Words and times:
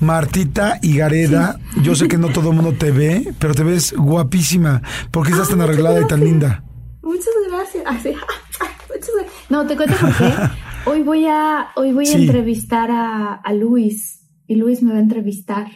Martita 0.00 0.78
y 0.82 0.96
Gareda, 0.96 1.58
yo 1.82 1.94
sé 1.94 2.08
que 2.08 2.16
no 2.18 2.28
todo 2.28 2.50
el 2.50 2.56
mundo 2.56 2.72
te 2.72 2.90
ve, 2.90 3.32
pero 3.38 3.54
te 3.54 3.62
ves 3.62 3.92
guapísima. 3.96 4.82
¿Por 5.10 5.26
qué 5.26 5.32
estás 5.32 5.48
tan 5.50 5.60
arreglada 5.60 6.00
y 6.00 6.06
tan 6.06 6.20
linda? 6.20 6.62
Muchas 7.02 7.26
gracias. 7.48 7.84
Ay, 7.86 7.98
sí. 8.02 8.08
Muchas 8.10 9.10
gracias. 9.14 9.50
No, 9.50 9.66
te 9.66 9.76
cuento 9.76 9.94
por 10.00 10.16
qué. 10.16 10.32
Hoy 10.86 11.02
voy 11.02 11.26
a, 11.26 11.68
hoy 11.76 11.92
voy 11.92 12.04
a 12.08 12.12
Sí. 12.12 12.22
entrevistar 12.26 12.90
a, 12.90 13.34
a 13.34 13.52
Luis 13.52 14.22
y 14.46 14.54
Luis 14.56 14.82
me 14.82 14.92
va 14.92 14.98
a 14.98 15.02
entrevistar 15.02 15.66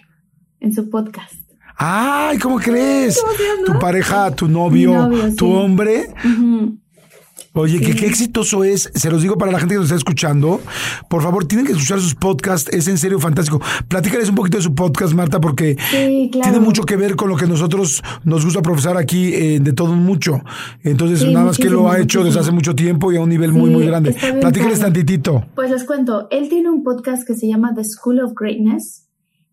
en 0.60 0.72
su 0.74 0.88
podcast. 0.90 1.34
Ay, 1.76 2.38
¿cómo 2.38 2.58
crees? 2.58 3.20
Tu 3.66 3.78
pareja, 3.78 4.30
tu 4.30 4.48
novio, 4.48 5.10
tu 5.36 5.46
sí. 5.46 5.52
hombre. 5.52 6.06
Ujú. 6.24 6.78
Oye, 7.54 7.78
que 7.78 7.92
Sí. 7.92 7.98
qué 7.98 8.06
exitoso 8.06 8.64
es. 8.64 8.90
Se 8.94 9.10
los 9.10 9.22
digo 9.22 9.38
para 9.38 9.52
la 9.52 9.58
gente 9.60 9.74
que 9.74 9.78
nos 9.78 9.86
está 9.86 9.96
escuchando. 9.96 10.60
Por 11.08 11.22
favor, 11.22 11.44
tienen 11.46 11.64
que 11.66 11.72
escuchar 11.72 12.00
sus 12.00 12.14
podcasts. 12.14 12.68
Es 12.72 12.88
en 12.88 12.98
serio 12.98 13.20
fantástico. 13.20 13.60
Platícales 13.88 14.28
un 14.28 14.34
poquito 14.34 14.56
de 14.56 14.62
su 14.64 14.74
podcast, 14.74 15.14
Marta, 15.14 15.40
porque 15.40 15.76
Sí, 15.90 16.30
claro. 16.32 16.50
tiene 16.50 16.64
mucho 16.64 16.82
que 16.82 16.96
ver 16.96 17.14
con 17.16 17.28
lo 17.28 17.36
que 17.36 17.46
nosotros 17.46 18.02
nos 18.24 18.44
gusta 18.44 18.60
profesar 18.60 18.96
aquí 18.96 19.32
eh, 19.34 19.60
de 19.60 19.72
todo 19.72 19.94
mucho. 19.94 20.42
Entonces, 20.82 21.20
Sí, 21.20 21.32
nada 21.32 21.46
más 21.46 21.58
que 21.58 21.70
lo 21.70 21.88
ha 21.90 22.00
hecho 22.00 22.24
desde 22.24 22.40
hace 22.40 22.50
mucho 22.50 22.74
tiempo 22.74 23.12
y 23.12 23.16
a 23.16 23.20
un 23.20 23.28
nivel 23.28 23.52
muy, 23.52 23.70
muy 23.70 23.86
grande. 23.86 24.16
Platícales 24.40 24.80
tantitito. 24.80 25.44
Pues 25.54 25.70
les 25.70 25.84
cuento, 25.84 26.26
él 26.32 26.48
tiene 26.48 26.70
un 26.70 26.82
podcast 26.82 27.24
que 27.26 27.34
se 27.34 27.46
llama 27.46 27.72
The 27.74 27.84
School 27.84 28.20
of 28.20 28.32
Greatness 28.38 29.03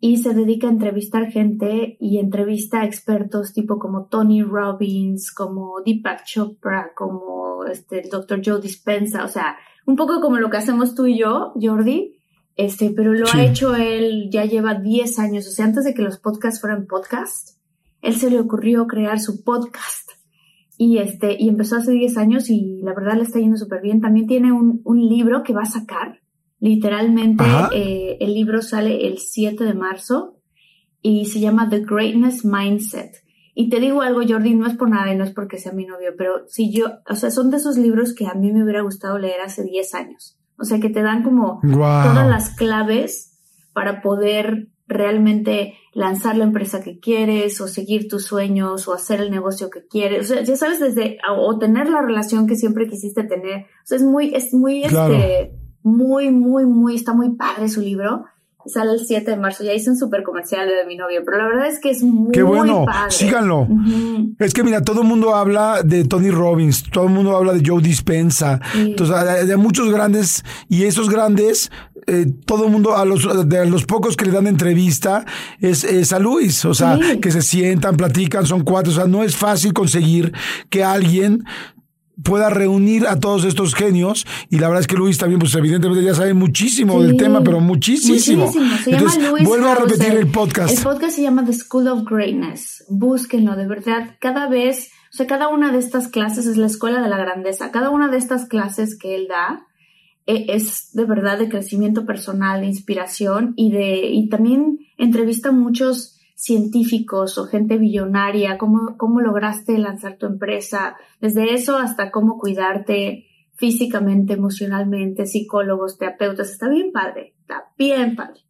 y 0.04 0.18
se 0.18 0.34
dedica 0.34 0.68
a 0.68 0.72
entrevistar 0.72 1.28
gente 1.32 1.96
y 2.00 2.18
entrevista 2.18 2.82
a 2.82 2.86
expertos 2.86 3.54
tipo 3.54 3.78
como 3.78 4.08
Tony 4.08 4.42
Robbins, 4.42 5.32
como 5.32 5.76
Deepak 5.86 6.26
Chopra, 6.26 6.92
como 6.96 7.64
este, 7.72 8.02
el 8.02 8.10
Dr. 8.10 8.42
Joe 8.44 8.60
Dispenza, 8.60 9.24
o 9.24 9.28
sea, 9.28 9.56
un 9.86 9.96
poco 9.96 10.20
como 10.20 10.38
lo 10.38 10.50
que 10.50 10.58
hacemos 10.58 10.96
tú 10.96 11.06
y 11.06 11.20
yo, 11.20 11.54
Jordi, 11.62 12.18
este, 12.56 12.90
pero 12.90 13.14
lo 13.14 13.28
Sí. 13.28 13.38
ha 13.38 13.46
hecho 13.46 13.76
él, 13.76 14.30
ya 14.32 14.44
lleva 14.46 14.74
10 14.74 15.20
años, 15.20 15.48
o 15.48 15.52
sea, 15.52 15.66
antes 15.66 15.86
de 15.86 15.94
que 15.94 16.02
los 16.02 16.18
podcasts 16.18 16.60
fueran 16.60 16.88
podcasts, 16.88 17.60
él 18.02 18.16
se 18.16 18.32
le 18.32 18.40
ocurrió 18.40 18.88
crear 18.88 19.20
su 19.20 19.44
podcast 19.44 20.10
y 20.78 20.98
este 20.98 21.36
y 21.40 21.48
empezó 21.48 21.76
hace 21.76 21.92
10 21.92 22.18
años 22.18 22.50
y 22.50 22.82
la 22.82 22.96
verdad 22.96 23.16
le 23.18 23.22
está 23.22 23.38
yendo 23.38 23.56
súper 23.58 23.82
bien. 23.84 24.02
También 24.02 24.26
tiene 24.26 24.52
un, 24.52 24.82
un 24.84 25.08
libro 25.08 25.44
que 25.44 25.54
va 25.54 25.62
a 25.62 25.66
sacar. 25.66 26.21
Literalmente 26.62 27.44
eh, 27.74 28.18
el 28.22 28.36
libro 28.36 28.62
sale 28.62 29.08
el 29.08 29.18
7 29.18 29.64
de 29.64 29.74
marzo 29.74 30.38
y 31.02 31.26
se 31.26 31.40
llama 31.40 31.68
The 31.68 31.80
Greatness 31.80 32.46
Mindset. 32.46 33.12
Y 33.56 33.70
te 33.70 33.80
digo 33.80 34.04
algo, 34.04 34.22
Jordi, 34.26 34.54
no 34.54 34.68
es 34.68 34.78
por 34.78 34.88
nada 34.88 35.12
y 35.12 35.18
no 35.18 35.24
es 35.24 35.32
porque 35.32 35.58
sea 35.58 35.74
mi 35.74 35.86
novio, 35.86 36.12
pero 36.16 36.48
si 36.48 36.72
yo, 36.72 36.86
o 37.10 37.16
sea, 37.16 37.32
son 37.32 37.50
de 37.50 37.58
esos 37.58 37.78
libros 37.78 38.14
que 38.14 38.28
a 38.28 38.36
mí 38.36 38.54
me 38.54 38.64
hubiera 38.64 38.82
gustado 38.82 39.18
leer 39.18 39.42
hace 39.42 39.64
10 39.64 39.96
años. 39.96 40.38
O 40.58 40.64
sea, 40.64 40.80
que 40.80 40.90
te 40.90 41.02
dan 41.02 41.24
como 41.24 41.60
todas 41.64 42.28
las 42.30 42.56
claves 42.56 43.40
para 43.74 44.04
poder 44.04 44.68
realmente 44.88 45.74
lanzar 45.94 46.38
la 46.38 46.44
empresa 46.44 46.84
que 46.84 47.00
quieres 47.00 47.60
o 47.60 47.68
seguir 47.68 48.08
tus 48.08 48.26
sueños 48.26 48.88
o 48.88 48.94
hacer 48.94 49.20
el 49.20 49.32
negocio 49.32 49.72
que 49.72 49.88
quieres. 49.88 50.30
O 50.30 50.34
sea, 50.36 50.44
ya 50.44 50.56
sabes 50.56 50.80
desde 50.80 51.18
o 51.36 51.58
tener 51.58 51.90
la 51.90 52.04
relación 52.04 52.46
que 52.46 52.56
siempre 52.56 52.88
quisiste 52.88 53.24
tener. 53.24 53.62
O 53.62 53.86
sea, 53.86 53.98
es 53.98 54.04
muy 54.04 54.36
es 54.36 54.54
muy 54.54 54.84
Claro. 54.84 55.16
este 55.16 55.61
muy 55.84 56.30
muy 56.32 56.66
muy 56.66 56.96
está 56.96 57.14
muy 57.14 57.32
padre 57.36 57.70
su 57.70 57.82
libro. 57.82 58.26
Sale 58.68 58.92
el 58.92 59.00
7 59.00 59.32
de 59.32 59.38
marzo. 59.38 59.64
Ya 59.64 59.74
hice 59.74 59.90
un 59.90 59.98
súper 59.98 60.22
comercial 60.22 60.68
de 60.68 60.86
mi 60.88 60.96
novio, 60.96 61.24
pero 61.26 61.40
la 61.40 61.46
verdad 61.48 61.66
es 61.66 61.80
que 61.80 61.90
es 61.90 62.04
muy 62.04 62.32
Qué 62.32 62.44
bueno. 62.44 62.86
padre. 62.86 63.10
Síganlo. 63.10 63.68
Es 64.38 64.54
que 64.54 64.64
mira, 64.64 64.82
todo 64.84 65.02
el 65.02 65.08
mundo 65.08 65.34
habla 65.34 65.82
de 65.84 66.06
Tony 66.06 66.30
Robbins, 66.30 66.84
todo 66.92 67.06
el 67.06 67.10
mundo 67.10 67.36
habla 67.36 67.54
de 67.54 67.64
Joe 67.66 67.82
Dispensa, 67.82 68.60
Sí. 68.74 68.92
entonces, 68.92 69.16
de, 69.26 69.46
de 69.48 69.58
muchos 69.58 69.92
grandes 69.92 70.46
y 70.70 70.84
esos 70.84 71.10
grandes, 71.10 71.72
eh, 72.06 72.28
todo 72.46 72.66
el 72.66 72.72
mundo 72.72 72.96
a 72.96 73.04
los 73.04 73.50
de 73.50 73.66
los 73.66 73.86
pocos 73.86 74.16
que 74.16 74.26
le 74.26 74.32
dan 74.32 74.46
entrevista 74.46 75.26
es, 75.60 75.84
es 75.84 76.14
a 76.14 76.20
Luis, 76.20 76.64
o 76.66 76.76
sea, 76.76 77.00
Sí. 77.02 77.20
que 77.20 77.32
se 77.32 77.42
sientan, 77.42 77.98
platican, 77.98 78.46
son 78.46 78.62
cuatro, 78.64 78.92
o 78.92 78.96
sea, 78.96 79.08
no 79.08 79.24
es 79.24 79.36
fácil 79.36 79.74
conseguir 79.74 80.34
que 80.70 80.84
alguien 80.84 81.46
pueda 82.24 82.50
reunir 82.50 83.08
a 83.08 83.20
todos 83.20 83.46
estos 83.46 83.74
genios 83.74 84.26
y 84.50 84.60
la 84.60 84.68
verdad 84.68 84.82
es 84.82 84.88
que 84.88 84.96
Luis 84.96 85.18
también 85.18 85.40
pues 85.40 85.56
evidentemente 85.56 86.04
ya 86.04 86.14
sabe 86.14 86.34
muchísimo 86.34 87.00
Sí. 87.02 87.08
del 87.08 87.18
tema 87.18 87.42
pero 87.44 87.60
muchísimo, 87.60 88.14
Muchísimo. 88.14 88.52
Se 88.84 88.92
entonces 88.92 89.18
llama 89.18 89.30
Luis 89.32 89.44
vuelvo 89.48 89.68
a 89.68 89.76
repetir 89.76 90.14
el 90.14 90.28
podcast 90.28 90.78
El 90.78 90.84
podcast 90.84 91.16
se 91.16 91.22
llama 91.24 91.46
The 91.46 91.54
School 91.54 91.88
of 91.88 92.04
Greatness. 92.10 92.86
Búsquenlo, 92.90 93.56
de 93.56 93.68
verdad. 93.68 94.18
Cada 94.20 94.48
vez, 94.48 94.90
o 95.14 95.18
sea, 95.18 95.26
cada 95.28 95.48
una 95.48 95.72
de 95.72 95.80
estas 95.80 96.08
clases 96.10 96.46
es 96.46 96.58
la 96.58 96.68
escuela 96.68 97.02
de 97.02 97.10
la 97.10 97.18
grandeza. 97.18 97.72
Cada 97.72 97.90
una 97.90 98.08
de 98.10 98.18
estas 98.18 98.46
clases 98.48 98.98
que 98.98 99.16
él 99.16 99.28
da 99.28 99.66
eh, 100.28 100.46
es 100.50 100.92
de 100.94 101.06
verdad 101.06 101.40
de 101.40 101.50
crecimiento 101.50 102.06
personal, 102.06 102.62
de 102.62 102.68
inspiración 102.68 103.54
y 103.56 103.72
de 103.72 104.08
y 104.12 104.30
también 104.30 104.80
entrevista 104.98 105.50
a 105.50 105.54
muchos 105.54 106.20
científicos 106.42 107.38
o 107.38 107.46
gente 107.46 107.78
billonaria, 107.78 108.58
cómo, 108.58 108.98
cómo 108.98 109.22
lograste 109.22 109.78
lanzar 109.78 110.18
tu 110.18 110.26
empresa, 110.26 110.96
desde 111.20 111.54
eso 111.54 111.78
hasta 111.78 112.10
cómo 112.10 112.40
cuidarte 112.40 113.28
físicamente, 113.58 114.34
emocionalmente, 114.34 115.28
psicólogos, 115.28 116.00
terapeutas, 116.00 116.50
está 116.50 116.68
bien 116.68 116.92
padre, 116.92 117.36
está 117.42 117.66
bien 117.78 118.16
padre. 118.16 118.42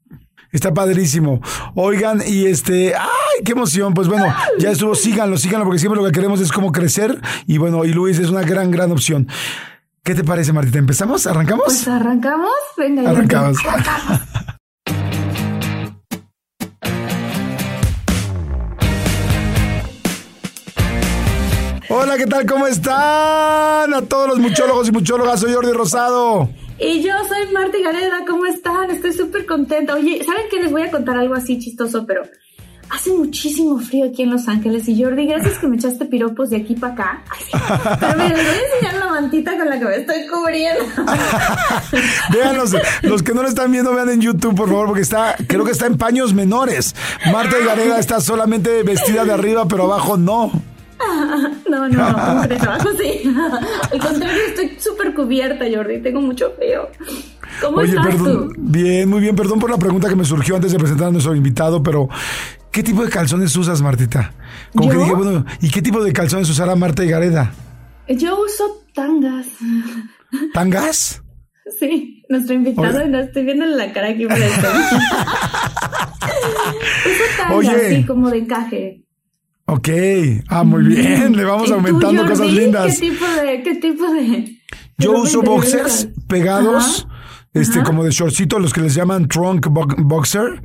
Está 0.54 0.74
padrísimo. 0.74 1.42
Oigan, 1.76 2.22
y 2.26 2.46
este, 2.46 2.96
¡ay, 2.96 3.44
qué 3.44 3.52
emoción! 3.52 3.94
Pues 3.94 4.08
bueno, 4.08 4.26
ya 4.58 4.72
estuvo, 4.72 4.96
síganlo, 4.96 5.38
síganlo, 5.38 5.66
porque 5.66 5.80
siempre 5.80 6.02
lo 6.02 6.08
que 6.08 6.14
queremos 6.14 6.40
es 6.40 6.52
como 6.52 6.72
crecer. 6.72 7.20
Y 7.46 7.58
bueno, 7.58 7.84
y 7.84 7.92
Luis 7.92 8.20
es 8.20 8.30
una 8.30 8.44
gran, 8.44 8.72
gran 8.72 8.92
opción. 8.92 9.28
¿Qué 10.04 10.16
te 10.16 10.24
parece, 10.24 10.52
Martita? 10.54 10.80
¿Empezamos? 10.80 11.28
¿Arrancamos? 11.28 11.66
Pues 11.66 11.88
arrancamos, 11.88 12.52
venga. 12.78 13.04
Jordi. 13.04 13.16
Arrancamos. 13.16 13.58
Hola, 21.94 22.18
¿qué 22.18 22.26
tal? 22.26 22.46
¿Cómo 22.46 22.68
están? 22.68 23.94
A 23.94 24.02
todos 24.08 24.30
los 24.30 24.40
muchólogos 24.40 24.88
y 24.88 24.94
muchólogas, 24.94 25.42
soy 25.42 25.52
Jordi 25.52 25.74
Rosado. 25.74 26.50
Y 26.80 27.02
yo 27.02 27.12
soy 27.28 27.52
Marta 27.52 27.78
Gareda, 27.84 28.24
¿cómo 28.26 28.46
están? 28.46 28.90
Estoy 28.92 29.12
súper 29.12 29.46
contenta. 29.46 29.96
Oye, 29.96 30.24
¿saben 30.24 30.44
qué? 30.50 30.62
Les 30.62 30.72
voy 30.72 30.84
a 30.84 30.90
contar 30.90 31.18
algo 31.18 31.36
así 31.36 31.60
chistoso, 31.60 32.06
pero 32.06 32.22
hace 32.90 33.12
muchísimo 33.12 33.78
frío 33.78 34.06
aquí 34.06 34.24
en 34.24 34.30
Los 34.30 34.48
Ángeles. 34.48 34.88
Y 34.88 35.04
Jordi, 35.04 35.26
gracias 35.26 35.58
que 35.58 35.68
me 35.68 35.76
echaste 35.76 36.06
piropos 36.06 36.50
de 36.50 36.58
aquí 36.58 36.76
para 36.76 36.94
acá. 36.94 37.24
Ay. 37.30 37.98
Pero 38.00 38.14
miren, 38.14 38.38
les 38.38 38.48
voy 38.48 38.56
a 38.56 38.74
enseñar 38.74 38.94
la 38.96 39.12
mantita 39.12 39.58
con 39.58 39.70
la 39.70 39.78
que 39.78 39.86
me 39.86 39.96
estoy 39.98 40.28
cubriendo. 40.28 40.86
Véanos, 42.32 42.74
los 43.02 43.22
que 43.22 43.34
no 43.34 43.42
lo 43.42 43.50
están 43.50 43.70
viendo, 43.70 43.94
vean 43.94 44.08
en 44.08 44.22
YouTube, 44.22 44.56
por 44.56 44.70
favor, 44.70 44.88
porque 44.88 45.02
está, 45.02 45.36
creo 45.46 45.66
que 45.66 45.72
está 45.72 45.88
en 45.88 45.98
paños 45.98 46.34
menores. 46.34 46.96
Marta 47.34 47.58
Gareda 47.60 48.00
está 48.00 48.22
solamente 48.22 48.82
vestida 48.84 49.26
de 49.26 49.34
arriba, 49.34 49.66
pero 49.68 49.84
abajo 49.84 50.16
no. 50.16 50.71
No, 51.70 51.88
no, 51.88 52.14
¿cómo 52.14 52.42
crees? 52.44 52.64
Abajo 52.64 52.90
sí. 53.00 53.34
Al 53.92 54.00
contrario, 54.00 54.42
estoy 54.48 54.78
súper 54.80 55.14
cubierta, 55.14 55.66
Jordi. 55.74 56.02
Tengo 56.02 56.22
mucho 56.22 56.52
frío. 56.58 56.90
¿Cómo 57.62 57.78
Oye, 57.78 57.90
estás 57.90 58.08
perdón. 58.08 58.50
tú? 58.50 58.54
Bien, 58.58 59.10
muy 59.10 59.22
bien. 59.22 59.36
Perdón 59.36 59.60
por 59.60 59.70
la 59.70 59.78
pregunta 59.78 60.10
que 60.10 60.16
me 60.16 60.26
surgió 60.26 60.56
antes 60.56 60.72
de 60.72 60.80
presentar 60.80 61.08
a 61.08 61.12
nuestro 61.12 61.36
invitado, 61.36 61.82
pero 61.82 62.10
¿qué 62.72 62.84
tipo 62.84 63.04
de 63.04 63.10
calzones 63.10 63.56
usas, 63.56 63.82
Martita? 63.82 64.34
Como 64.76 64.90
que 64.90 64.96
¿Yo? 64.96 65.02
dije, 65.04 65.14
bueno, 65.16 65.46
¿y 65.62 65.70
qué 65.70 65.82
tipo 65.82 66.04
de 66.04 66.14
calzones 66.14 66.50
usará 66.50 66.76
Marta 66.76 67.04
y 67.04 67.10
Gareda? 67.10 67.54
Yo 68.08 68.40
uso 68.42 68.84
tangas. 68.94 69.48
¿Tangas? 70.54 71.22
Sí, 71.80 72.24
nuestro 72.30 72.56
invitado, 72.56 73.06
no 73.08 73.20
estoy 73.20 73.46
viendo 73.46 73.66
la 73.66 73.92
cara 73.94 74.10
aquí. 74.10 74.26
Oye, 77.54 77.70
así 77.70 78.06
como 78.06 78.30
de 78.30 78.40
encaje. 78.40 79.04
Ok, 79.74 79.88
ah, 80.50 80.66
muy 80.66 80.84
bien, 80.84 81.34
le 81.38 81.46
vamos 81.46 81.72
aumentando 81.72 82.26
cosas 82.26 82.52
lindas. 82.52 83.00
¿Qué 83.00 83.10
tipo 83.10 83.26
de, 83.26 83.64
qué 83.64 83.76
tipo 83.76 84.04
de? 84.12 84.58
Yo 84.98 85.14
uso 85.14 85.42
boxers 85.44 86.10
pegados, 86.28 87.08
este, 87.54 87.82
como 87.82 88.04
de 88.04 88.12
shortcito, 88.12 88.60
los 88.60 88.74
que 88.74 88.82
les 88.82 88.96
llaman 88.96 89.30
trunk 89.30 89.68
boxer. 89.70 90.62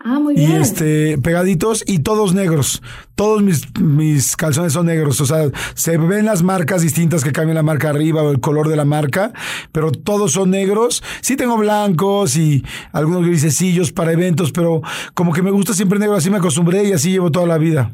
Ah, 0.00 0.18
muy 0.18 0.34
bien. 0.34 0.50
Y 0.50 0.54
este, 0.56 1.18
pegaditos 1.18 1.84
y 1.86 2.00
todos 2.00 2.34
negros. 2.34 2.82
Todos 3.14 3.44
mis, 3.44 3.62
mis 3.80 4.34
calzones 4.34 4.72
son 4.72 4.86
negros. 4.86 5.20
O 5.20 5.26
sea, 5.26 5.48
se 5.74 5.96
ven 5.96 6.24
las 6.24 6.42
marcas 6.42 6.82
distintas 6.82 7.22
que 7.22 7.30
cambian 7.30 7.54
la 7.54 7.62
marca 7.62 7.90
arriba 7.90 8.24
o 8.24 8.32
el 8.32 8.40
color 8.40 8.68
de 8.68 8.74
la 8.74 8.84
marca, 8.84 9.32
pero 9.70 9.92
todos 9.92 10.32
son 10.32 10.50
negros. 10.50 11.04
Sí 11.20 11.36
tengo 11.36 11.56
blancos 11.56 12.36
y 12.36 12.64
algunos 12.90 13.24
grisecillos 13.24 13.92
para 13.92 14.10
eventos, 14.10 14.50
pero 14.50 14.82
como 15.14 15.32
que 15.32 15.42
me 15.42 15.52
gusta 15.52 15.74
siempre 15.74 16.00
negro, 16.00 16.16
así 16.16 16.28
me 16.28 16.38
acostumbré 16.38 16.88
y 16.88 16.92
así 16.92 17.12
llevo 17.12 17.30
toda 17.30 17.46
la 17.46 17.58
vida. 17.58 17.92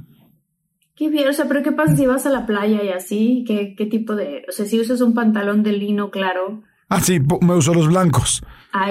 Qué 0.96 1.11
bien, 1.11 1.29
o 1.29 1.32
sea, 1.32 1.46
pero 1.46 1.62
¿qué 1.62 1.73
pasa 1.73 1.96
si 1.96 2.06
vas 2.06 2.25
a 2.26 2.31
la 2.31 2.46
playa 2.46 2.82
y 2.82 2.91
así? 2.91 3.44
¿Qué, 3.46 3.75
qué 3.76 3.87
tipo 3.87 4.14
de, 4.14 4.44
o 4.49 4.52
sea, 4.52 4.64
si 4.64 4.81
usas 4.81 5.00
un 5.00 5.12
pantalón 5.14 5.62
de 5.62 5.73
lino 5.73 6.11
claro? 6.11 6.62
Ah, 6.88 7.00
sí, 7.00 7.20
me 7.41 7.55
uso 7.55 7.75
los 7.75 7.88
blancos. 7.88 8.43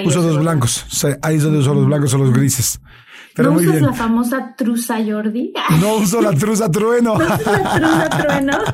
uso 0.05 0.21
los 0.21 0.39
blancos. 0.39 0.85
ahí 1.21 1.37
es 1.37 1.43
donde 1.43 1.59
uso 1.59 1.73
los 1.73 1.85
blancos 1.85 2.13
o 2.13 2.17
los 2.17 2.33
grises. 2.33 2.81
Pero 3.35 3.51
¿No 3.51 3.57
usas 3.57 3.81
la 3.81 3.93
famosa 3.93 4.55
truza 4.55 4.97
Jordi? 5.03 5.53
No 5.81 5.95
uso 5.95 6.21
la 6.21 6.33
truza 6.33 6.69
trueno. 6.69 7.17
¿No 7.17 7.25
la 7.25 7.37
truza 7.37 8.09
trueno? 8.09 8.57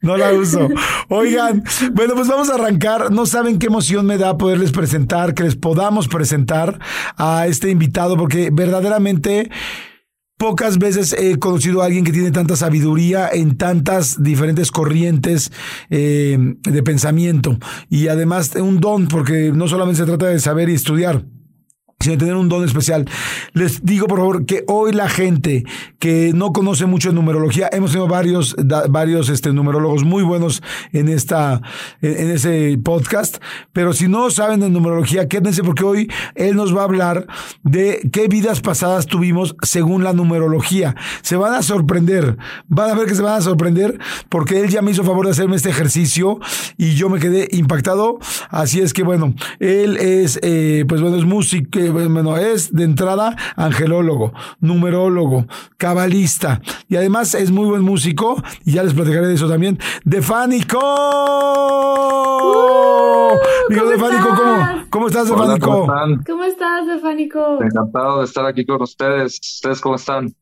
No 0.00 0.16
la 0.16 0.32
uso. 0.32 0.68
Oigan, 1.08 1.64
bueno, 1.92 2.14
pues 2.14 2.28
vamos 2.28 2.48
a 2.50 2.54
arrancar. 2.54 3.10
No 3.10 3.26
saben 3.26 3.58
qué 3.58 3.66
emoción 3.66 4.06
me 4.06 4.16
da 4.16 4.38
poderles 4.38 4.70
presentar, 4.70 5.34
que 5.34 5.42
les 5.42 5.56
podamos 5.56 6.06
presentar 6.06 6.78
a 7.16 7.48
este 7.48 7.70
invitado, 7.70 8.16
porque 8.16 8.50
verdaderamente 8.52 9.50
Pocas 10.38 10.78
veces 10.78 11.16
he 11.18 11.36
conocido 11.40 11.82
a 11.82 11.86
alguien 11.86 12.04
que 12.04 12.12
tiene 12.12 12.30
tanta 12.30 12.54
sabiduría 12.54 13.28
en 13.28 13.56
tantas 13.56 14.22
diferentes 14.22 14.70
corrientes 14.70 15.50
eh, 15.90 16.38
de 16.62 16.82
pensamiento. 16.84 17.58
Y 17.90 18.06
además 18.06 18.54
un 18.54 18.78
don, 18.78 19.08
porque 19.08 19.50
no 19.52 19.66
solamente 19.66 20.00
se 20.00 20.06
trata 20.06 20.26
de 20.26 20.38
saber 20.38 20.68
y 20.68 20.74
estudiar, 20.74 21.24
sino 22.00 22.16
tener 22.16 22.36
un 22.36 22.48
don 22.48 22.64
especial. 22.64 23.06
Les 23.54 23.84
digo, 23.84 24.06
por 24.06 24.18
favor, 24.18 24.46
que 24.46 24.62
hoy 24.68 24.92
la 24.92 25.08
gente 25.08 25.64
que 25.98 26.30
no 26.32 26.52
conoce 26.52 26.86
mucho 26.86 27.08
de 27.08 27.16
numerología, 27.16 27.68
hemos 27.72 27.90
tenido 27.90 28.06
varios, 28.06 28.54
varios 28.88 29.28
este, 29.28 29.52
numerólogos 29.52 30.04
muy 30.04 30.22
buenos 30.22 30.62
en 30.92 31.08
esta, 31.08 31.60
en, 32.00 32.30
ese 32.30 32.78
podcast, 32.84 33.38
pero 33.72 33.92
si 33.92 34.06
no 34.06 34.30
saben 34.30 34.60
de 34.60 34.70
numerología, 34.70 35.26
quédense 35.26 35.64
porque 35.64 35.82
hoy 35.82 36.08
él 36.36 36.54
nos 36.54 36.74
va 36.74 36.82
a 36.82 36.84
hablar 36.84 37.26
de 37.64 38.08
qué 38.12 38.28
vidas 38.28 38.60
pasadas 38.60 39.06
tuvimos 39.06 39.56
según 39.62 40.04
la 40.04 40.12
numerología. 40.12 40.94
Se 41.22 41.34
van 41.34 41.54
a 41.54 41.62
sorprender, 41.62 42.36
van 42.68 42.90
a 42.90 42.94
ver 42.94 43.08
que 43.08 43.16
se 43.16 43.22
van 43.22 43.34
a 43.34 43.42
sorprender 43.42 43.98
porque 44.28 44.60
él 44.60 44.68
ya 44.68 44.82
me 44.82 44.92
hizo 44.92 45.02
favor 45.02 45.24
de 45.26 45.32
hacerme 45.32 45.56
este 45.56 45.70
ejercicio 45.70 46.38
y 46.76 46.94
yo 46.94 47.08
me 47.08 47.18
quedé 47.18 47.48
impactado. 47.50 48.20
Así 48.50 48.78
es 48.78 48.92
que 48.92 49.02
bueno, 49.02 49.34
él 49.58 49.96
es, 49.96 50.38
eh, 50.42 50.84
pues 50.86 51.00
bueno, 51.00 51.16
es 51.16 51.24
músico, 51.24 51.87
bueno, 51.90 52.36
es 52.36 52.74
de 52.74 52.84
entrada 52.84 53.36
angelólogo, 53.56 54.32
numerólogo, 54.60 55.46
cabalista 55.76 56.60
y 56.88 56.96
además 56.96 57.34
es 57.34 57.50
muy 57.50 57.66
buen 57.66 57.82
músico 57.82 58.42
y 58.64 58.72
ya 58.72 58.82
les 58.82 58.94
platicaré 58.94 59.26
de 59.26 59.34
eso 59.34 59.48
también. 59.48 59.78
¡Defánico! 60.04 60.78
Uh, 62.40 63.38
¿cómo, 63.74 63.90
Defánico, 63.90 64.28
¿cómo, 64.36 64.84
¿cómo 64.90 65.06
estás, 65.08 65.28
Defánico? 65.28 65.86
¿Cómo 66.26 66.44
estás, 66.44 66.86
Defánico? 66.86 67.62
Encantado 67.62 68.18
de 68.20 68.24
estar 68.24 68.46
aquí 68.46 68.64
con 68.64 68.82
ustedes. 68.82 69.38
¿Ustedes 69.40 69.80
cómo 69.80 69.96
están? 69.96 70.34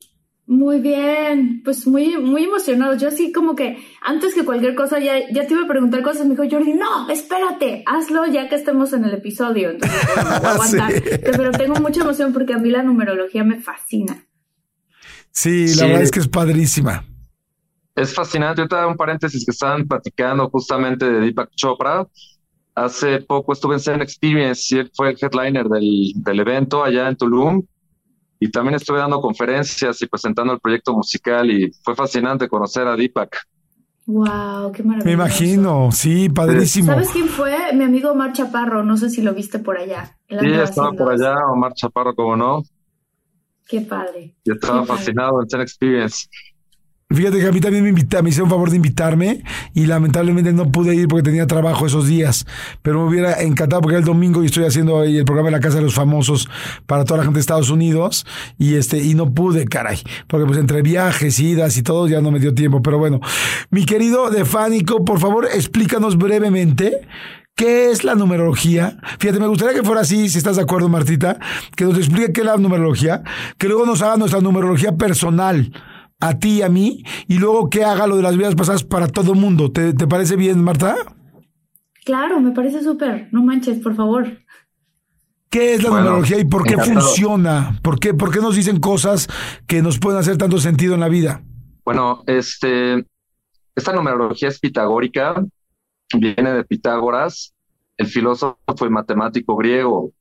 Muy 0.48 0.78
bien, 0.78 1.60
pues 1.64 1.88
muy, 1.88 2.18
muy 2.18 2.44
emocionado. 2.44 2.96
Yo 2.96 3.08
así 3.08 3.32
como 3.32 3.56
que 3.56 3.78
antes 4.00 4.32
que 4.32 4.44
cualquier 4.44 4.76
cosa 4.76 5.00
ya, 5.00 5.14
ya 5.32 5.44
te 5.44 5.54
iba 5.54 5.64
a 5.64 5.68
preguntar 5.68 6.02
cosas. 6.02 6.24
Me 6.24 6.36
dijo 6.36 6.44
Jordi, 6.48 6.72
no, 6.72 7.10
espérate, 7.10 7.82
hazlo 7.84 8.26
ya 8.26 8.48
que 8.48 8.54
estemos 8.54 8.92
en 8.92 9.04
el 9.04 9.14
episodio. 9.14 9.70
Entonces, 9.70 10.00
voy 10.14 10.24
a 10.24 10.50
aguantar. 10.52 10.92
Pero 11.20 11.50
tengo 11.50 11.74
mucha 11.80 12.02
emoción 12.02 12.32
porque 12.32 12.54
a 12.54 12.58
mí 12.58 12.70
la 12.70 12.84
numerología 12.84 13.42
me 13.42 13.60
fascina. 13.60 14.24
Sí, 15.32 15.74
la 15.74 15.86
verdad 15.86 16.02
es 16.02 16.12
que 16.12 16.20
es 16.20 16.28
padrísima. 16.28 17.04
Es 17.96 18.14
fascinante. 18.14 18.62
Yo 18.62 18.68
te 18.68 18.86
un 18.86 18.96
paréntesis 18.96 19.44
que 19.44 19.50
estaban 19.50 19.88
platicando 19.88 20.48
justamente 20.48 21.10
de 21.10 21.20
Deepak 21.20 21.50
Chopra. 21.56 22.06
Hace 22.76 23.20
poco 23.20 23.52
estuve 23.52 23.74
en 23.74 23.80
Zen 23.80 24.00
Experience 24.00 24.76
y 24.76 24.78
él 24.78 24.92
fue 24.94 25.10
el 25.10 25.16
headliner 25.20 25.66
del, 25.66 26.12
del 26.14 26.40
evento 26.40 26.84
allá 26.84 27.08
en 27.08 27.16
Tulum 27.16 27.66
y 28.38 28.50
también 28.50 28.74
estuve 28.74 28.98
dando 28.98 29.20
conferencias 29.20 30.00
y 30.02 30.06
presentando 30.06 30.52
el 30.52 30.60
proyecto 30.60 30.92
musical 30.92 31.50
y 31.50 31.72
fue 31.82 31.94
fascinante 31.94 32.48
conocer 32.48 32.86
a 32.86 32.96
Deepak. 32.96 33.36
Wow, 34.06 34.70
qué 34.72 34.84
maravilloso. 34.84 35.04
Me 35.04 35.12
imagino, 35.12 35.90
sí, 35.90 36.28
padrísimo. 36.28 36.92
¿Sabes 36.92 37.10
quién 37.10 37.26
fue? 37.26 37.72
Mi 37.74 37.84
amigo 37.84 38.12
Omar 38.12 38.32
Chaparro, 38.32 38.84
no 38.84 38.96
sé 38.96 39.10
si 39.10 39.20
lo 39.20 39.34
viste 39.34 39.58
por 39.58 39.78
allá. 39.78 40.16
Sí, 40.28 40.46
estaba 40.52 40.92
por 40.92 41.12
allá, 41.12 41.34
Omar 41.52 41.72
Chaparro, 41.74 42.14
como 42.14 42.36
no. 42.36 42.62
Qué 43.66 43.80
padre. 43.80 44.36
Yo 44.44 44.54
estaba 44.54 44.84
fascinado 44.84 45.42
en 45.42 45.48
Ten 45.48 45.60
Experience. 45.60 46.28
Fíjate 47.08 47.38
que 47.38 47.46
a 47.46 47.52
mí 47.52 47.60
también 47.60 47.84
me, 47.84 47.90
invita, 47.90 48.20
me 48.20 48.30
hicieron 48.30 48.50
favor 48.50 48.68
de 48.68 48.76
invitarme 48.76 49.44
y 49.74 49.86
lamentablemente 49.86 50.52
no 50.52 50.72
pude 50.72 50.92
ir 50.96 51.06
porque 51.06 51.22
tenía 51.22 51.46
trabajo 51.46 51.86
esos 51.86 52.08
días, 52.08 52.46
pero 52.82 53.00
me 53.02 53.08
hubiera 53.08 53.42
encantado 53.42 53.80
porque 53.80 53.94
era 53.94 54.00
el 54.00 54.04
domingo 54.04 54.42
y 54.42 54.46
estoy 54.46 54.64
haciendo 54.64 55.04
el 55.04 55.24
programa 55.24 55.50
de 55.50 55.52
la 55.52 55.60
Casa 55.60 55.76
de 55.76 55.82
los 55.82 55.94
Famosos 55.94 56.48
para 56.86 57.04
toda 57.04 57.18
la 57.18 57.22
gente 57.22 57.36
de 57.36 57.42
Estados 57.42 57.70
Unidos 57.70 58.26
y 58.58 58.74
este 58.74 58.98
y 58.98 59.14
no 59.14 59.32
pude, 59.32 59.66
caray, 59.66 60.02
porque 60.26 60.46
pues 60.46 60.58
entre 60.58 60.82
viajes, 60.82 61.38
idas 61.38 61.76
y 61.76 61.84
todo 61.84 62.08
ya 62.08 62.20
no 62.20 62.32
me 62.32 62.40
dio 62.40 62.54
tiempo, 62.54 62.82
pero 62.82 62.98
bueno. 62.98 63.20
Mi 63.70 63.86
querido 63.86 64.28
Defánico, 64.30 65.04
por 65.04 65.20
favor, 65.20 65.46
explícanos 65.46 66.18
brevemente 66.18 67.06
¿Qué 67.54 67.90
es 67.90 68.04
la 68.04 68.14
numerología? 68.14 68.98
Fíjate, 69.18 69.40
me 69.40 69.46
gustaría 69.46 69.80
que 69.80 69.82
fuera 69.82 70.02
así, 70.02 70.28
si 70.28 70.36
estás 70.36 70.56
de 70.56 70.62
acuerdo, 70.62 70.90
Martita, 70.90 71.38
que 71.74 71.86
nos 71.86 71.96
explique 71.96 72.30
qué 72.30 72.42
es 72.42 72.46
la 72.46 72.58
numerología, 72.58 73.22
que 73.56 73.68
luego 73.68 73.86
nos 73.86 74.02
haga 74.02 74.18
nuestra 74.18 74.42
numerología 74.42 74.92
personal 74.96 75.72
a 76.20 76.38
ti 76.38 76.58
y 76.58 76.62
a 76.62 76.68
mí, 76.68 77.04
y 77.28 77.38
luego 77.38 77.68
que 77.68 77.84
haga 77.84 78.06
lo 78.06 78.16
de 78.16 78.22
las 78.22 78.36
vidas 78.36 78.54
pasadas 78.54 78.84
para 78.84 79.08
todo 79.08 79.32
el 79.32 79.38
mundo. 79.38 79.70
¿Te, 79.70 79.92
parece 80.06 80.36
bien, 80.36 80.62
Marta? 80.62 80.96
Claro, 82.04 82.40
me 82.40 82.52
parece 82.52 82.82
súper. 82.82 83.28
No 83.32 83.42
manches, 83.42 83.78
por 83.78 83.94
favor. 83.94 84.26
¿Qué 85.50 85.74
es 85.74 85.82
la 85.82 85.90
numerología 85.90 86.38
y 86.38 86.44
por 86.44 86.64
qué 86.64 86.76
funciona? 86.76 87.78
¿Por 87.82 87.98
qué, 87.98 88.14
¿Por 88.14 88.32
qué 88.32 88.40
nos 88.40 88.56
dicen 88.56 88.80
cosas 88.80 89.28
que 89.66 89.82
nos 89.82 89.98
pueden 89.98 90.20
hacer 90.20 90.36
tanto 90.36 90.58
sentido 90.58 90.94
en 90.94 91.00
la 91.00 91.08
vida? 91.08 91.42
Bueno, 91.84 92.22
este, 92.26 93.06
esta 93.74 93.92
numerología 93.92 94.48
es 94.48 94.58
pitagórica, 94.58 95.44
viene 96.18 96.52
de 96.52 96.64
Pitágoras, 96.64 97.54
el 97.96 98.06
filósofo 98.06 98.58
y 98.86 98.90
matemático 98.90 99.56
griego. 99.56 100.12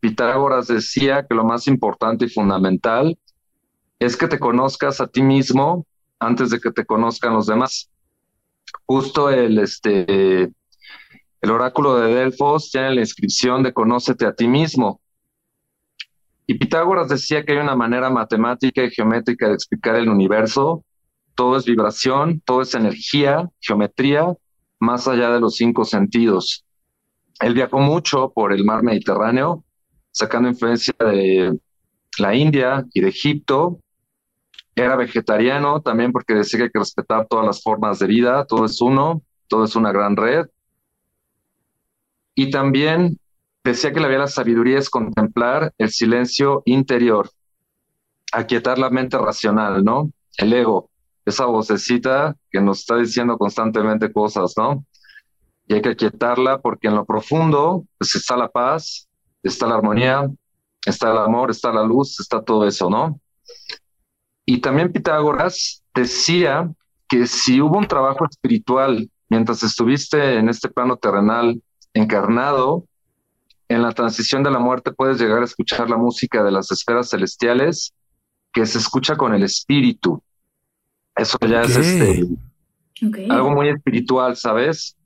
Pitágoras 0.00 0.68
decía 0.68 1.26
que 1.26 1.34
lo 1.34 1.44
más 1.44 1.66
importante 1.66 2.26
y 2.26 2.28
fundamental 2.28 3.18
es 4.04 4.16
que 4.16 4.28
te 4.28 4.38
conozcas 4.38 5.00
a 5.00 5.06
ti 5.06 5.22
mismo 5.22 5.86
antes 6.18 6.50
de 6.50 6.60
que 6.60 6.70
te 6.70 6.84
conozcan 6.84 7.34
los 7.34 7.46
demás. 7.46 7.90
Justo 8.86 9.30
el, 9.30 9.58
este, 9.58 10.42
el 10.42 11.50
oráculo 11.50 11.96
de 11.96 12.14
Delfos 12.14 12.70
tiene 12.70 12.94
la 12.94 13.00
inscripción 13.00 13.62
de 13.62 13.72
conócete 13.72 14.26
a 14.26 14.34
ti 14.34 14.46
mismo. 14.46 15.00
Y 16.46 16.58
Pitágoras 16.58 17.08
decía 17.08 17.44
que 17.44 17.52
hay 17.52 17.58
una 17.58 17.76
manera 17.76 18.10
matemática 18.10 18.84
y 18.84 18.90
geométrica 18.90 19.48
de 19.48 19.54
explicar 19.54 19.96
el 19.96 20.08
universo. 20.08 20.84
Todo 21.34 21.56
es 21.56 21.64
vibración, 21.64 22.40
todo 22.44 22.62
es 22.62 22.74
energía, 22.74 23.48
geometría, 23.60 24.34
más 24.78 25.08
allá 25.08 25.30
de 25.30 25.40
los 25.40 25.56
cinco 25.56 25.84
sentidos. 25.84 26.64
Él 27.40 27.54
viajó 27.54 27.78
mucho 27.78 28.30
por 28.34 28.52
el 28.52 28.64
mar 28.64 28.82
Mediterráneo, 28.82 29.64
sacando 30.10 30.50
influencia 30.50 30.94
de 31.00 31.58
la 32.18 32.34
India 32.34 32.84
y 32.92 33.00
de 33.00 33.08
Egipto, 33.08 33.80
era 34.74 34.96
vegetariano 34.96 35.80
también 35.80 36.12
porque 36.12 36.34
decía 36.34 36.58
que 36.58 36.64
hay 36.64 36.70
que 36.70 36.78
respetar 36.78 37.26
todas 37.28 37.46
las 37.46 37.62
formas 37.62 37.98
de 37.98 38.06
vida, 38.06 38.44
todo 38.46 38.64
es 38.64 38.80
uno, 38.80 39.22
todo 39.48 39.64
es 39.64 39.76
una 39.76 39.92
gran 39.92 40.16
red. 40.16 40.46
Y 42.34 42.50
también 42.50 43.18
decía 43.62 43.92
que 43.92 44.00
la 44.00 44.08
vía 44.08 44.18
de 44.18 44.24
la 44.24 44.28
sabiduría 44.28 44.78
es 44.78 44.90
contemplar 44.90 45.72
el 45.78 45.90
silencio 45.90 46.62
interior, 46.66 47.30
aquietar 48.32 48.78
la 48.78 48.90
mente 48.90 49.16
racional, 49.16 49.84
¿no? 49.84 50.10
El 50.36 50.52
ego, 50.52 50.90
esa 51.24 51.46
vocecita 51.46 52.36
que 52.50 52.60
nos 52.60 52.80
está 52.80 52.96
diciendo 52.96 53.38
constantemente 53.38 54.12
cosas, 54.12 54.54
¿no? 54.56 54.84
Y 55.66 55.74
hay 55.74 55.82
que 55.82 55.90
aquietarla 55.90 56.60
porque 56.60 56.88
en 56.88 56.96
lo 56.96 57.04
profundo 57.04 57.86
pues, 57.96 58.14
está 58.16 58.36
la 58.36 58.48
paz, 58.48 59.08
está 59.42 59.66
la 59.66 59.76
armonía, 59.76 60.28
está 60.84 61.12
el 61.12 61.18
amor, 61.18 61.50
está 61.50 61.72
la 61.72 61.84
luz, 61.84 62.20
está 62.20 62.42
todo 62.42 62.66
eso, 62.66 62.90
¿no? 62.90 63.20
Y 64.46 64.60
también 64.60 64.92
Pitágoras 64.92 65.82
decía 65.94 66.70
que 67.08 67.26
si 67.26 67.60
hubo 67.60 67.78
un 67.78 67.86
trabajo 67.86 68.26
espiritual 68.28 69.08
mientras 69.28 69.62
estuviste 69.62 70.36
en 70.38 70.48
este 70.48 70.68
plano 70.68 70.96
terrenal 70.96 71.62
encarnado, 71.92 72.86
en 73.68 73.82
la 73.82 73.92
transición 73.92 74.42
de 74.42 74.50
la 74.50 74.58
muerte 74.58 74.92
puedes 74.92 75.18
llegar 75.18 75.40
a 75.40 75.44
escuchar 75.44 75.88
la 75.88 75.96
música 75.96 76.42
de 76.42 76.50
las 76.50 76.70
esferas 76.70 77.08
celestiales 77.08 77.94
que 78.52 78.66
se 78.66 78.78
escucha 78.78 79.16
con 79.16 79.34
el 79.34 79.42
espíritu. 79.42 80.22
Eso 81.16 81.38
ya 81.48 81.62
es 81.62 81.76
este, 81.76 82.26
algo 83.30 83.50
muy 83.50 83.68
espiritual, 83.68 84.36
¿sabes? 84.36 84.96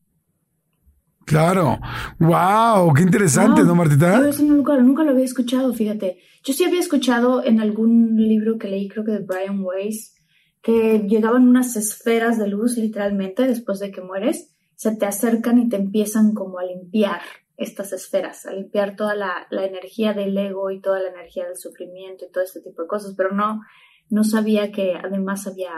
Claro. 1.25 1.78
Wow, 2.18 2.92
qué 2.95 3.02
interesante, 3.02 3.62
¿no, 3.62 3.75
Martita? 3.75 4.18
Yo 4.18 4.28
eso 4.28 4.42
nunca, 4.42 4.76
nunca, 4.78 5.04
lo 5.04 5.11
había 5.11 5.25
escuchado, 5.25 5.73
fíjate. 5.75 6.18
Yo 6.45 6.52
sí 6.52 6.64
había 6.64 6.80
escuchado 6.80 7.45
en 7.45 7.61
algún 7.61 8.16
libro 8.16 8.59
que 8.59 8.68
leí, 8.68 8.88
creo 8.88 9.04
que 9.04 9.12
de 9.12 9.18
Brian 9.18 9.61
Weiss, 9.62 10.14
que 10.62 11.00
llegaban 11.09 11.49
unas 11.49 11.76
esferas 11.76 12.38
de 12.38 12.49
luz, 12.49 12.76
literalmente, 12.76 13.47
después 13.47 13.78
de 13.78 13.90
que 13.90 14.00
mueres, 14.00 14.54
se 14.75 14.95
te 14.97 15.07
acercan 15.07 15.59
y 15.59 15.68
te 15.68 15.76
empiezan 15.76 16.35
como 16.35 16.59
a 16.59 16.64
limpiar 16.64 17.21
estas 17.57 17.92
esferas, 17.92 18.47
a 18.47 18.52
limpiar 18.52 18.95
toda 18.95 19.14
la, 19.16 19.47
la 19.50 19.64
energía 19.64 20.14
del 20.14 20.38
ego 20.38 20.71
y 20.71 20.80
toda 20.80 21.00
la 21.00 21.09
energía 21.09 21.47
del 21.47 21.57
sufrimiento 21.57 22.25
y 22.25 22.30
todo 22.30 22.45
este 22.45 22.61
tipo 22.61 22.83
de 22.83 22.88
cosas, 22.88 23.14
pero 23.16 23.33
no, 23.33 23.62
no 24.09 24.23
sabía 24.23 24.71
que 24.71 24.95
además 24.95 25.47
había 25.47 25.73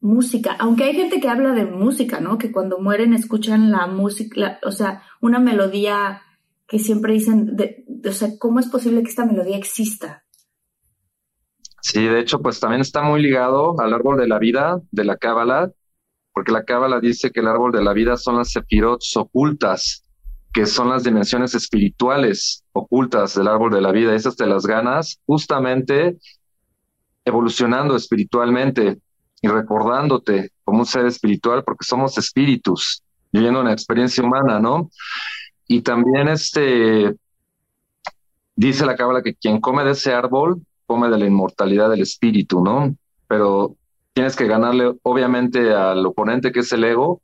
música, 0.00 0.54
aunque 0.58 0.84
hay 0.84 0.92
gente 0.92 1.18
que 1.18 1.28
habla 1.28 1.52
de 1.52 1.64
música, 1.64 2.20
¿no? 2.20 2.36
Que 2.36 2.52
cuando 2.52 2.78
mueren 2.78 3.14
escuchan 3.14 3.70
la 3.70 3.86
música, 3.86 4.58
o 4.62 4.70
sea, 4.70 5.02
una 5.22 5.38
melodía 5.38 6.20
que 6.66 6.78
siempre 6.78 7.12
dicen, 7.12 7.56
de, 7.56 7.84
o 8.08 8.12
sea, 8.12 8.30
¿cómo 8.38 8.60
es 8.60 8.68
posible 8.68 9.02
que 9.02 9.10
esta 9.10 9.26
melodía 9.26 9.56
exista? 9.56 10.24
Sí, 11.82 12.02
de 12.04 12.20
hecho, 12.20 12.40
pues 12.40 12.60
también 12.60 12.80
está 12.80 13.02
muy 13.02 13.20
ligado 13.20 13.78
al 13.78 13.92
árbol 13.92 14.16
de 14.16 14.26
la 14.26 14.38
vida 14.38 14.80
de 14.90 15.04
la 15.04 15.18
Cábala, 15.18 15.70
porque 16.32 16.50
la 16.50 16.64
Cábala 16.64 16.98
dice 16.98 17.30
que 17.30 17.40
el 17.40 17.48
árbol 17.48 17.72
de 17.72 17.82
la 17.82 17.92
vida 17.92 18.16
son 18.16 18.36
las 18.36 18.50
sefirots 18.52 19.16
ocultas, 19.16 20.04
que 20.52 20.66
son 20.66 20.88
las 20.88 21.04
dimensiones 21.04 21.54
espirituales 21.54 22.64
ocultas 22.72 23.34
del 23.34 23.48
árbol 23.48 23.70
de 23.70 23.82
la 23.82 23.92
vida. 23.92 24.14
Esas 24.14 24.36
te 24.36 24.46
las 24.46 24.66
ganas 24.66 25.20
justamente 25.26 26.16
evolucionando 27.24 27.96
espiritualmente 27.96 28.98
y 29.42 29.48
recordándote 29.48 30.52
como 30.62 30.80
un 30.80 30.86
ser 30.86 31.04
espiritual, 31.06 31.64
porque 31.64 31.84
somos 31.84 32.16
espíritus, 32.16 33.02
viviendo 33.30 33.60
una 33.60 33.72
experiencia 33.72 34.24
humana, 34.24 34.58
¿no? 34.58 34.90
Y 35.66 35.82
también 35.82 36.28
este, 36.28 37.16
dice 38.56 38.86
la 38.86 38.96
cábala 38.96 39.22
que 39.22 39.34
quien 39.34 39.60
come 39.60 39.84
de 39.84 39.92
ese 39.92 40.12
árbol, 40.12 40.60
come 40.86 41.08
de 41.08 41.18
la 41.18 41.26
inmortalidad 41.26 41.90
del 41.90 42.02
espíritu, 42.02 42.62
¿no? 42.62 42.94
Pero 43.26 43.76
tienes 44.12 44.36
que 44.36 44.46
ganarle, 44.46 44.94
obviamente, 45.02 45.72
al 45.72 46.04
oponente 46.06 46.52
que 46.52 46.60
es 46.60 46.72
el 46.72 46.84
ego, 46.84 47.20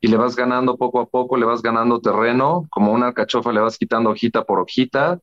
y 0.00 0.08
le 0.08 0.16
vas 0.16 0.34
ganando 0.34 0.76
poco 0.76 1.00
a 1.00 1.06
poco, 1.06 1.36
le 1.36 1.46
vas 1.46 1.62
ganando 1.62 2.00
terreno, 2.00 2.66
como 2.70 2.92
una 2.92 3.08
alcachofa 3.08 3.52
le 3.52 3.60
vas 3.60 3.78
quitando 3.78 4.10
hojita 4.10 4.44
por 4.44 4.58
hojita, 4.58 5.20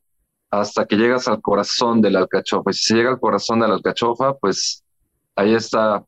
hasta 0.49 0.85
que 0.85 0.95
llegas 0.95 1.27
al 1.27 1.41
corazón 1.41 2.01
de 2.01 2.11
la 2.11 2.19
alcachofa. 2.19 2.71
Y 2.71 2.73
si 2.73 2.83
se 2.83 2.95
llega 2.95 3.09
al 3.09 3.19
corazón 3.19 3.59
de 3.59 3.67
la 3.67 3.73
alcachofa, 3.75 4.35
pues 4.37 4.83
ahí 5.35 5.53
está 5.53 6.05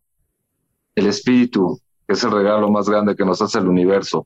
el 0.95 1.07
espíritu, 1.07 1.79
que 2.07 2.13
es 2.13 2.23
el 2.23 2.31
regalo 2.31 2.71
más 2.71 2.89
grande 2.89 3.15
que 3.15 3.25
nos 3.25 3.41
hace 3.41 3.59
el 3.59 3.67
universo. 3.67 4.25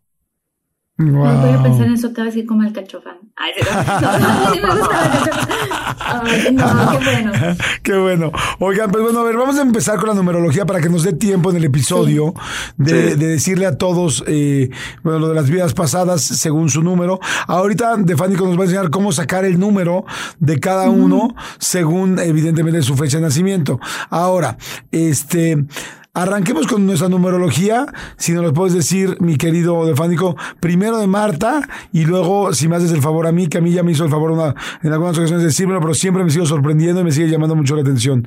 Wow. 0.98 1.08
No 1.08 1.42
voy 1.42 1.54
a 1.54 1.62
pensar 1.62 1.88
en 1.88 1.94
eso 1.94 2.14
cada 2.14 2.25
vez 2.28 2.36
que 2.36 2.46
come 2.46 2.68
alcachofa. 2.68 3.18
Ay, 3.36 3.52
no, 3.60 4.20
no, 4.20 4.46
no, 4.46 4.54
sí 4.54 4.60
me 4.62 4.75
gusta 4.75 6.24
Ay, 6.24 6.54
no, 6.54 6.92
qué 6.92 7.06
bueno. 7.06 7.32
Qué 7.84 7.98
bueno. 7.98 8.32
Oigan, 8.60 8.90
pues 8.92 9.04
bueno, 9.04 9.20
a 9.20 9.24
ver, 9.24 9.36
vamos 9.36 9.58
a 9.58 9.62
empezar 9.62 9.98
con 9.98 10.08
la 10.08 10.16
numerología 10.16 10.66
para 10.66 10.80
que 10.80 10.88
nos 10.88 11.04
dé 11.04 11.12
tiempo 11.12 11.50
en 11.50 11.58
el 11.58 11.66
episodio 11.66 12.34
sí. 12.38 12.74
De, 12.78 13.12
sí. 13.12 13.18
de, 13.18 13.28
decirle 13.28 13.66
a 13.66 13.78
todos, 13.78 14.24
eh, 14.25 14.70
bueno, 15.04 15.20
lo 15.20 15.28
de 15.28 15.36
las 15.36 15.50
vidas 15.50 15.74
pasadas 15.74 16.22
según 16.22 16.70
su 16.70 16.82
número. 16.82 17.20
Ahorita 17.46 17.98
Defánico 17.98 18.46
nos 18.46 18.58
va 18.58 18.62
a 18.62 18.66
enseñar 18.66 18.90
cómo 18.90 19.12
sacar 19.12 19.44
el 19.44 19.60
número 19.60 20.06
de 20.40 20.62
cada 20.62 20.90
uno 20.90 21.28
mm. 21.28 21.40
según, 21.60 22.20
evidentemente, 22.20 22.82
su 22.84 22.96
fecha 22.96 23.18
de 23.18 23.24
nacimiento. 23.24 23.82
Ahora, 24.10 24.58
este 24.92 25.66
Arranquemos 26.15 26.65
con 26.65 26.86
nuestra 26.86 27.10
numerología. 27.10 27.88
Si 28.15 28.31
nos 28.31 28.45
lo 28.45 28.53
puedes 28.53 28.74
decir, 28.74 29.17
mi 29.19 29.36
querido 29.36 29.86
Defánico, 29.86 30.38
primero 30.62 30.98
de 30.98 31.07
Marta 31.07 31.67
y 31.91 32.05
luego, 32.05 32.53
si 32.53 32.69
me 32.69 32.77
haces 32.77 32.93
el 32.93 33.01
favor 33.01 33.27
a 33.27 33.34
mí, 33.34 33.48
que 33.48 33.57
a 33.57 33.62
mí 33.62 33.74
ya 33.74 33.84
me 33.84 33.91
hizo 33.91 34.05
el 34.05 34.10
favor 34.10 34.31
una, 34.31 34.55
en 34.81 34.93
algunas 34.93 35.17
ocasiones 35.17 35.41
de 35.41 35.48
decírmelo, 35.48 35.81
pero 35.81 35.93
siempre 35.93 36.24
me 36.24 36.29
sigo 36.29 36.45
sorprendiendo 36.45 37.01
y 37.01 37.03
me 37.03 37.12
sigue 37.12 37.27
llamando 37.27 37.53
mucho 37.57 37.75
la 37.75 37.81
atención. 37.81 38.25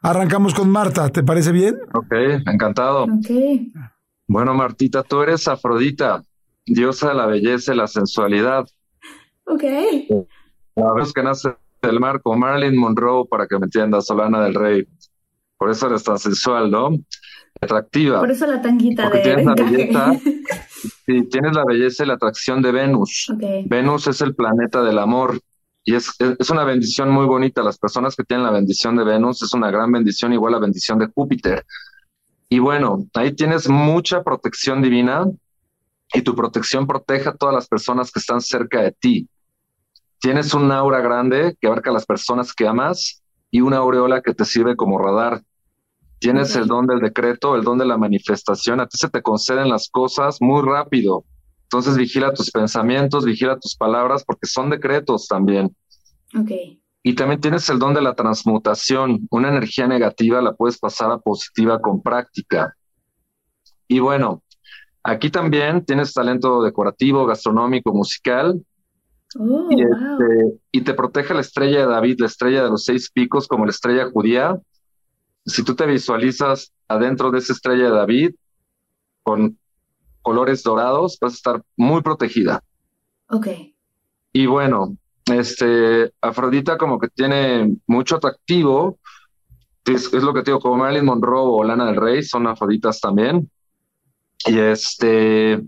Arrancamos 0.00 0.54
con 0.54 0.70
Marta, 0.70 1.10
¿te 1.10 1.22
parece 1.22 1.52
bien? 1.52 1.76
Ok, 1.92 2.10
encantado. 2.46 3.04
Ok. 3.04 3.30
Bueno, 4.26 4.54
Martita, 4.54 5.02
tú 5.02 5.20
eres 5.20 5.46
Afrodita, 5.46 6.22
diosa 6.64 7.10
de 7.10 7.14
la 7.16 7.26
belleza 7.26 7.74
y 7.74 7.76
la 7.76 7.86
sensualidad. 7.86 8.64
Ok. 9.44 9.62
La 10.74 10.92
vez 10.94 11.12
que 11.12 11.22
nace 11.22 11.50
del 11.82 12.00
mar 12.00 12.22
con 12.22 12.38
Marilyn 12.38 12.80
Monroe, 12.80 13.26
para 13.28 13.46
que 13.46 13.58
me 13.58 13.66
entiendas, 13.66 14.06
Solana 14.06 14.42
del 14.42 14.54
Rey. 14.54 14.88
Por 15.58 15.70
eso 15.70 15.86
eres 15.86 16.02
tan 16.02 16.18
sensual, 16.18 16.70
¿no? 16.70 16.90
Atractiva. 17.66 18.20
Por 18.20 18.30
eso 18.30 18.46
la 18.46 18.60
tanguita 18.60 19.10
de 19.10 19.20
tienes 19.20 19.44
la 19.44 19.54
belleza, 19.54 20.12
sí, 21.06 21.22
tienes 21.30 21.54
la 21.54 21.64
belleza 21.64 22.04
y 22.04 22.06
la 22.06 22.14
atracción 22.14 22.62
de 22.62 22.72
Venus. 22.72 23.30
Okay. 23.34 23.64
Venus 23.68 24.06
es 24.06 24.20
el 24.20 24.34
planeta 24.34 24.82
del 24.82 24.98
amor 24.98 25.40
y 25.84 25.94
es, 25.94 26.10
es 26.18 26.50
una 26.50 26.64
bendición 26.64 27.10
muy 27.10 27.26
bonita. 27.26 27.62
Las 27.62 27.78
personas 27.78 28.16
que 28.16 28.24
tienen 28.24 28.44
la 28.44 28.52
bendición 28.52 28.96
de 28.96 29.04
Venus 29.04 29.42
es 29.42 29.52
una 29.52 29.70
gran 29.70 29.92
bendición, 29.92 30.32
igual 30.32 30.52
la 30.52 30.58
bendición 30.58 30.98
de 30.98 31.06
Júpiter. 31.06 31.64
Y 32.48 32.58
bueno, 32.58 33.06
ahí 33.14 33.32
tienes 33.32 33.68
mucha 33.68 34.22
protección 34.22 34.80
divina 34.80 35.26
y 36.14 36.22
tu 36.22 36.34
protección 36.34 36.86
protege 36.86 37.28
a 37.28 37.34
todas 37.34 37.54
las 37.54 37.68
personas 37.68 38.10
que 38.10 38.20
están 38.20 38.40
cerca 38.40 38.82
de 38.82 38.92
ti. 38.92 39.28
Tienes 40.20 40.54
un 40.54 40.70
aura 40.70 41.00
grande 41.00 41.56
que 41.60 41.66
abarca 41.66 41.90
a 41.90 41.92
las 41.92 42.06
personas 42.06 42.52
que 42.52 42.66
amas 42.66 43.22
y 43.50 43.60
una 43.60 43.78
aureola 43.78 44.22
que 44.22 44.34
te 44.34 44.44
sirve 44.44 44.76
como 44.76 44.98
radar. 44.98 45.42
Tienes 46.18 46.50
okay. 46.50 46.62
el 46.62 46.68
don 46.68 46.86
del 46.86 47.00
decreto, 47.00 47.56
el 47.56 47.62
don 47.62 47.78
de 47.78 47.84
la 47.84 47.98
manifestación, 47.98 48.80
a 48.80 48.86
ti 48.86 48.96
se 48.98 49.08
te 49.08 49.22
conceden 49.22 49.68
las 49.68 49.88
cosas 49.90 50.38
muy 50.40 50.62
rápido. 50.62 51.24
Entonces 51.64 51.96
vigila 51.96 52.32
tus 52.32 52.50
pensamientos, 52.50 53.24
vigila 53.24 53.58
tus 53.58 53.76
palabras, 53.76 54.24
porque 54.24 54.46
son 54.46 54.70
decretos 54.70 55.26
también. 55.26 55.74
Okay. 56.38 56.80
Y 57.02 57.14
también 57.14 57.40
tienes 57.40 57.68
el 57.68 57.78
don 57.78 57.94
de 57.94 58.02
la 58.02 58.14
transmutación. 58.14 59.26
Una 59.30 59.48
energía 59.48 59.86
negativa 59.86 60.40
la 60.40 60.54
puedes 60.54 60.78
pasar 60.78 61.10
a 61.10 61.18
positiva 61.18 61.80
con 61.80 62.02
práctica. 62.02 62.74
Y 63.88 64.00
bueno, 64.00 64.42
aquí 65.02 65.30
también 65.30 65.84
tienes 65.84 66.12
talento 66.12 66.62
decorativo, 66.62 67.26
gastronómico, 67.26 67.92
musical, 67.92 68.60
Oh, 69.38 69.68
y, 69.70 69.84
wow. 69.84 69.92
este, 69.92 70.60
y, 70.72 70.80
te 70.82 70.94
protege 70.94 71.34
la 71.34 71.40
estrella 71.40 71.80
de 71.80 71.86
David, 71.86 72.20
la 72.20 72.26
estrella 72.26 72.62
de 72.62 72.70
los 72.70 72.84
seis 72.84 73.10
picos, 73.10 73.48
como 73.48 73.64
la 73.64 73.70
estrella 73.70 74.10
judía. 74.10 74.58
Si 75.46 75.62
tú 75.64 75.74
te 75.74 75.86
visualizas 75.86 76.72
adentro 76.88 77.30
de 77.30 77.38
esa 77.38 77.52
estrella 77.52 77.84
de 77.84 77.96
David, 77.96 78.34
con 79.22 79.58
colores 80.22 80.62
dorados, 80.62 81.18
vas 81.20 81.32
a 81.32 81.36
estar 81.36 81.62
muy 81.76 82.02
protegida. 82.02 82.62
Ok. 83.28 83.48
Y 84.32 84.46
bueno, 84.46 84.96
este, 85.26 86.12
Afrodita 86.20 86.76
como 86.76 86.98
que 86.98 87.08
tiene 87.08 87.76
mucho 87.86 88.16
atractivo, 88.16 88.98
es, 89.84 90.12
es 90.12 90.22
lo 90.22 90.34
que 90.34 90.42
te 90.42 90.50
digo, 90.50 90.60
como 90.60 90.76
Marilyn 90.76 91.04
Monroe 91.04 91.46
o 91.46 91.64
Lana 91.64 91.86
del 91.86 91.96
Rey, 91.96 92.22
son 92.22 92.46
afroditas 92.46 93.00
también. 93.00 93.48
Y 94.46 94.58
este, 94.58 95.62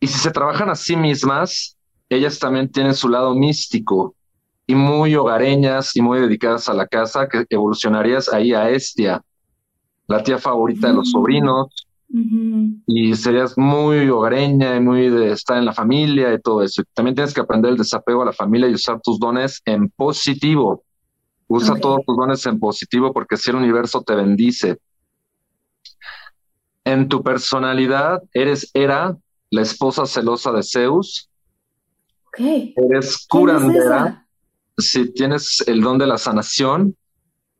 y 0.00 0.06
si 0.06 0.18
se 0.18 0.30
trabajan 0.30 0.68
a 0.68 0.74
sí 0.74 0.96
mismas, 0.96 1.76
ellas 2.08 2.38
también 2.38 2.70
tienen 2.70 2.94
su 2.94 3.08
lado 3.08 3.34
místico 3.34 4.16
y 4.70 4.74
muy 4.76 5.16
hogareñas 5.16 5.96
y 5.96 6.00
muy 6.00 6.20
dedicadas 6.20 6.68
a 6.68 6.74
la 6.74 6.86
casa, 6.86 7.28
que 7.28 7.44
evolucionarías 7.50 8.32
ahí 8.32 8.54
a 8.54 8.70
Estia, 8.70 9.20
la 10.06 10.22
tía 10.22 10.38
favorita 10.38 10.86
uh 10.86 10.90
-huh. 10.90 10.92
de 10.92 10.96
los 10.96 11.10
sobrinos, 11.10 11.86
uh 12.08 12.16
-huh. 12.16 12.82
y 12.86 13.16
serías 13.16 13.58
muy 13.58 14.08
hogareña 14.08 14.76
y 14.76 14.80
muy 14.80 15.10
de 15.10 15.32
estar 15.32 15.58
en 15.58 15.64
la 15.64 15.72
familia 15.72 16.32
y 16.32 16.40
todo 16.40 16.62
eso. 16.62 16.84
También 16.94 17.16
tienes 17.16 17.34
que 17.34 17.40
aprender 17.40 17.72
el 17.72 17.78
desapego 17.78 18.22
a 18.22 18.26
la 18.26 18.32
familia 18.32 18.68
y 18.68 18.74
usar 18.74 19.00
tus 19.00 19.18
dones 19.18 19.60
en 19.64 19.88
positivo. 19.88 20.84
Usa 21.48 21.72
okay. 21.72 21.82
todos 21.82 22.00
tus 22.06 22.16
dones 22.16 22.46
en 22.46 22.60
positivo 22.60 23.12
porque 23.12 23.36
si 23.36 23.50
el 23.50 23.56
universo 23.56 24.02
te 24.02 24.14
bendice. 24.14 24.78
En 26.84 27.08
tu 27.08 27.24
personalidad 27.24 28.22
eres 28.32 28.70
Hera, 28.72 29.16
la 29.50 29.62
esposa 29.62 30.06
celosa 30.06 30.52
de 30.52 30.62
Zeus, 30.62 31.30
Okay. 32.32 32.74
Eres 32.76 33.26
curandera, 33.26 34.24
si 34.80 35.12
tienes 35.12 35.62
el 35.66 35.80
don 35.80 35.98
de 35.98 36.06
la 36.06 36.18
sanación 36.18 36.96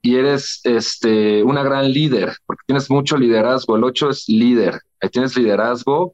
y 0.02 0.16
eres 0.16 0.60
este, 0.64 1.42
una 1.42 1.62
gran 1.62 1.90
líder, 1.92 2.36
porque 2.46 2.62
tienes 2.66 2.90
mucho 2.90 3.16
liderazgo. 3.16 3.76
El 3.76 3.84
8 3.84 4.10
es 4.10 4.28
líder, 4.28 4.80
ahí 5.00 5.08
tienes 5.10 5.36
liderazgo. 5.36 6.12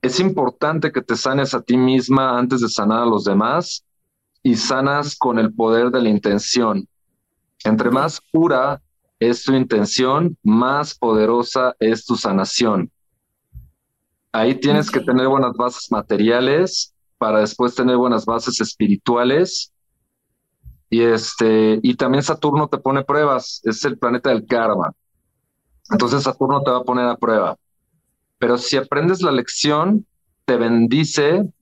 Es 0.00 0.20
importante 0.20 0.92
que 0.92 1.02
te 1.02 1.16
sanes 1.16 1.54
a 1.54 1.62
ti 1.62 1.76
misma 1.76 2.38
antes 2.38 2.60
de 2.60 2.68
sanar 2.68 3.02
a 3.02 3.06
los 3.06 3.24
demás 3.24 3.84
y 4.42 4.56
sanas 4.56 5.16
con 5.16 5.38
el 5.38 5.52
poder 5.52 5.90
de 5.90 6.02
la 6.02 6.08
intención. 6.08 6.86
Entre 7.64 7.90
más 7.90 8.20
pura 8.30 8.82
es 9.18 9.44
tu 9.44 9.54
intención, 9.54 10.36
más 10.42 10.94
poderosa 10.94 11.74
es 11.78 12.04
tu 12.04 12.16
sanación. 12.16 12.90
Ahí 14.32 14.54
tienes 14.56 14.88
okay. 14.88 15.00
que 15.00 15.06
tener 15.06 15.28
buenas 15.28 15.54
bases 15.54 15.90
materiales, 15.90 16.94
para 17.18 17.40
después 17.40 17.74
tener 17.74 17.96
buenas 17.96 18.26
bases 18.26 18.60
espirituales. 18.60 19.72
Y 20.94 21.02
este, 21.02 21.80
y 21.82 21.96
también 21.96 22.22
Saturno 22.22 22.68
te 22.68 22.78
pone 22.78 23.02
pruebas, 23.02 23.60
es 23.64 23.84
el 23.84 23.98
planeta 23.98 24.30
del 24.30 24.46
karma. 24.46 24.92
Entonces 25.90 26.22
Saturno 26.22 26.62
te 26.62 26.70
va 26.70 26.76
a 26.76 26.84
poner 26.84 27.08
a 27.08 27.16
prueba. 27.16 27.56
Pero 28.38 28.56
si 28.58 28.76
aprendes 28.76 29.20
la 29.20 29.32
lección, 29.32 30.06
te 30.44 30.56
bendice, 30.56 31.52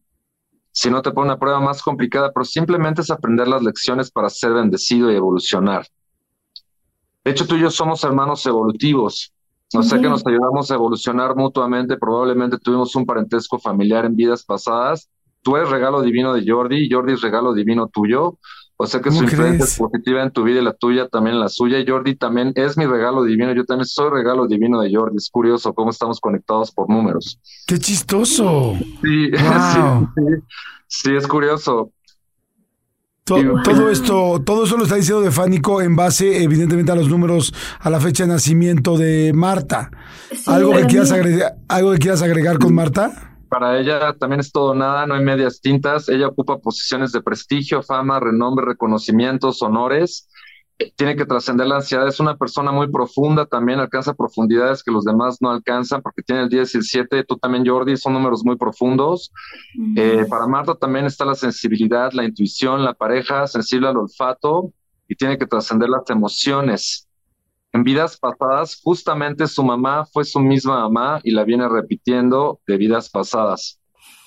si 0.71 0.91
no 0.91 1.01
te 1.01 1.13
pone 1.13 1.31
una 1.31 1.39
prueba 1.39 1.61
más 1.61 1.83
complicada, 1.83 2.31
pero 2.31 2.45
simplemente 2.45 3.01
es 3.01 3.11
aprender 3.11 3.49
las 3.49 3.63
lecciones 3.63 4.11
para 4.11 4.29
ser 4.29 4.53
bendecido 4.53 5.11
y 5.11 5.17
evolucionar. 5.17 5.87
De 7.25 7.31
hecho, 7.31 7.47
tú 7.47 7.57
y 7.57 7.61
yo 7.61 7.71
somos 7.71 8.05
hermanos 8.05 8.45
evolutivos. 8.45 9.33
O 9.75 9.83
sea 9.83 9.99
que 9.99 10.11
nos 10.11 10.27
ayudamos 10.27 10.71
a 10.71 10.75
evolucionar 10.75 11.35
mutuamente. 11.37 11.97
Probablemente 11.97 12.59
tuvimos 12.59 12.95
un 12.97 13.07
parentesco 13.07 13.59
familiar 13.59 14.05
en 14.05 14.15
vidas 14.15 14.45
pasadas. 14.45 15.09
Tú 15.41 15.57
eres 15.57 15.71
regalo 15.71 16.03
divino 16.03 16.35
de 16.35 16.45
Jordi, 16.47 16.91
Jordi 16.91 17.15
es 17.15 17.23
regalo 17.23 17.55
divino 17.55 17.89
tuyo. 17.89 18.39
O 18.83 18.87
sea 18.89 19.01
que 19.01 19.13
su 19.13 19.23
influencia 19.23 19.65
es 19.65 19.79
positiva 19.79 20.25
en 20.25 20.33
tu 20.33 20.43
vida 20.43 20.61
y 20.61 20.65
la 20.65 20.73
tuya 20.73 21.07
también 21.07 21.37
en 21.37 21.41
la 21.41 21.49
suya. 21.49 21.79
Jordi 21.87 22.17
también 22.17 22.53
es 22.57 22.77
mi 22.77 22.85
regalo 22.85 23.23
divino. 23.23 23.53
Yo 23.53 23.65
también 23.65 23.87
soy 23.87 24.11
regalo 24.11 24.49
divino 24.49 24.81
de 24.81 24.93
Jordi. 24.93 25.19
Es 25.19 25.31
curioso 25.31 25.73
cómo 25.73 25.91
estamos 25.91 26.19
conectados 26.19 26.73
por 26.73 26.91
números. 26.91 27.39
¡Qué 27.65 27.79
chistoso! 27.79 28.77
Sí, 29.01 29.31
sí, 30.89 31.15
es 31.15 31.29
curioso. 31.29 31.93
Todo, 33.23 33.89
esto, 33.89 34.43
todo 34.45 34.65
eso 34.65 34.77
lo 34.77 34.83
está 34.83 34.97
diciendo 34.97 35.23
de 35.23 35.31
Fánico 35.31 35.81
en 35.81 35.95
base, 35.95 36.43
evidentemente, 36.43 36.91
a 36.91 36.97
los 36.97 37.09
números, 37.09 37.55
a 37.79 37.89
la 37.89 38.01
fecha 38.01 38.25
de 38.25 38.31
nacimiento 38.31 38.99
de 38.99 39.31
Marta. 39.33 39.93
¿Algo, 40.47 40.73
que 40.73 40.87
quieras 40.87 41.13
agregar, 41.13 41.55
¿Algo 41.69 41.93
que 41.93 41.99
quieras 41.99 42.21
agregar 42.23 42.59
con 42.59 42.75
Marta? 42.75 43.32
Para 43.53 43.79
ella 43.79 44.15
también 44.15 44.41
es 44.41 44.51
todo 44.51 44.75
nada, 44.75 45.07
no 45.07 45.15
hay 45.15 45.23
medias 45.23 45.61
tintas. 45.61 46.09
Ella 46.09 46.29
ocupa 46.29 46.57
posiciones 46.57 47.13
de 47.13 47.21
prestigio, 47.21 47.83
fama, 47.83 48.19
renombre, 48.19 48.65
reconocimientos, 48.65 49.61
honores 49.61 50.27
tiene 50.97 51.17
que 51.17 51.27
trascender 51.27 51.67
la 51.67 51.77
ansiedad. 51.77 52.09
Es 52.09 52.21
una 52.21 52.37
persona 52.37 52.73
muy 52.73 52.91
profunda, 52.91 53.47
también 53.47 53.79
alcanza 53.79 54.15
profundidades 54.15 54.83
que 54.83 54.91
los 54.91 55.05
demás 55.05 55.39
no 55.41 55.51
alcanzan, 55.51 56.03
porque 56.03 56.23
tiene 56.23 56.43
el 56.43 56.49
10 56.49 56.75
y 56.75 56.79
el 56.79 56.85
7, 56.85 57.25
tú 57.25 57.37
también, 57.37 57.67
Jordi, 57.67 57.97
son 57.97 58.15
números 58.15 58.45
muy 58.45 58.57
profundos. 58.57 59.33
Eh, 59.97 60.25
para 60.29 60.47
Marta 60.47 60.75
también 60.75 61.07
está 61.07 61.25
la 61.25 61.35
sensibilidad, 61.35 62.13
la 62.13 62.25
intuición, 62.25 62.85
la 62.85 62.95
pareja, 62.95 63.47
sensible 63.47 63.89
al 63.89 63.97
olfato, 63.97 64.73
y 65.09 65.15
tiene 65.15 65.39
que 65.39 65.47
trascender 65.47 65.89
las 65.89 66.09
emociones. 66.09 67.09
En 67.73 67.85
vidas 67.85 68.19
pasadas, 68.19 68.81
justamente 68.83 69.47
su 69.47 69.63
mamá 69.63 70.05
fue 70.05 70.25
su 70.25 70.41
misma 70.41 70.81
mamá 70.81 71.21
y 71.25 71.31
la 71.31 71.45
viene 71.45 71.69
repitiendo 71.69 72.61
de 72.67 72.77
vidas 72.77 73.09
pasadas. 73.09 73.81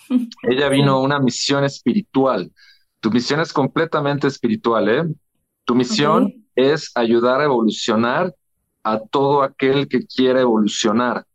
Ella 0.44 0.70
vino 0.70 0.94
a 0.94 1.02
una 1.02 1.20
misión 1.20 1.64
espiritual. 1.64 2.52
Tu 3.00 3.12
misión 3.12 3.40
es 3.40 3.54
completamente 3.54 4.28
espiritual, 4.28 4.90
¿eh? 4.90 5.04
Tu 5.64 5.76
misión 5.76 6.48
es 6.56 6.92
ayudar 6.96 7.42
a 7.42 7.46
evolucionar 7.46 8.34
a 8.84 9.00
todo 9.00 9.44
aquel 9.44 9.88
que 9.88 10.06
quiera 10.06 10.42
evolucionar. 10.42 11.26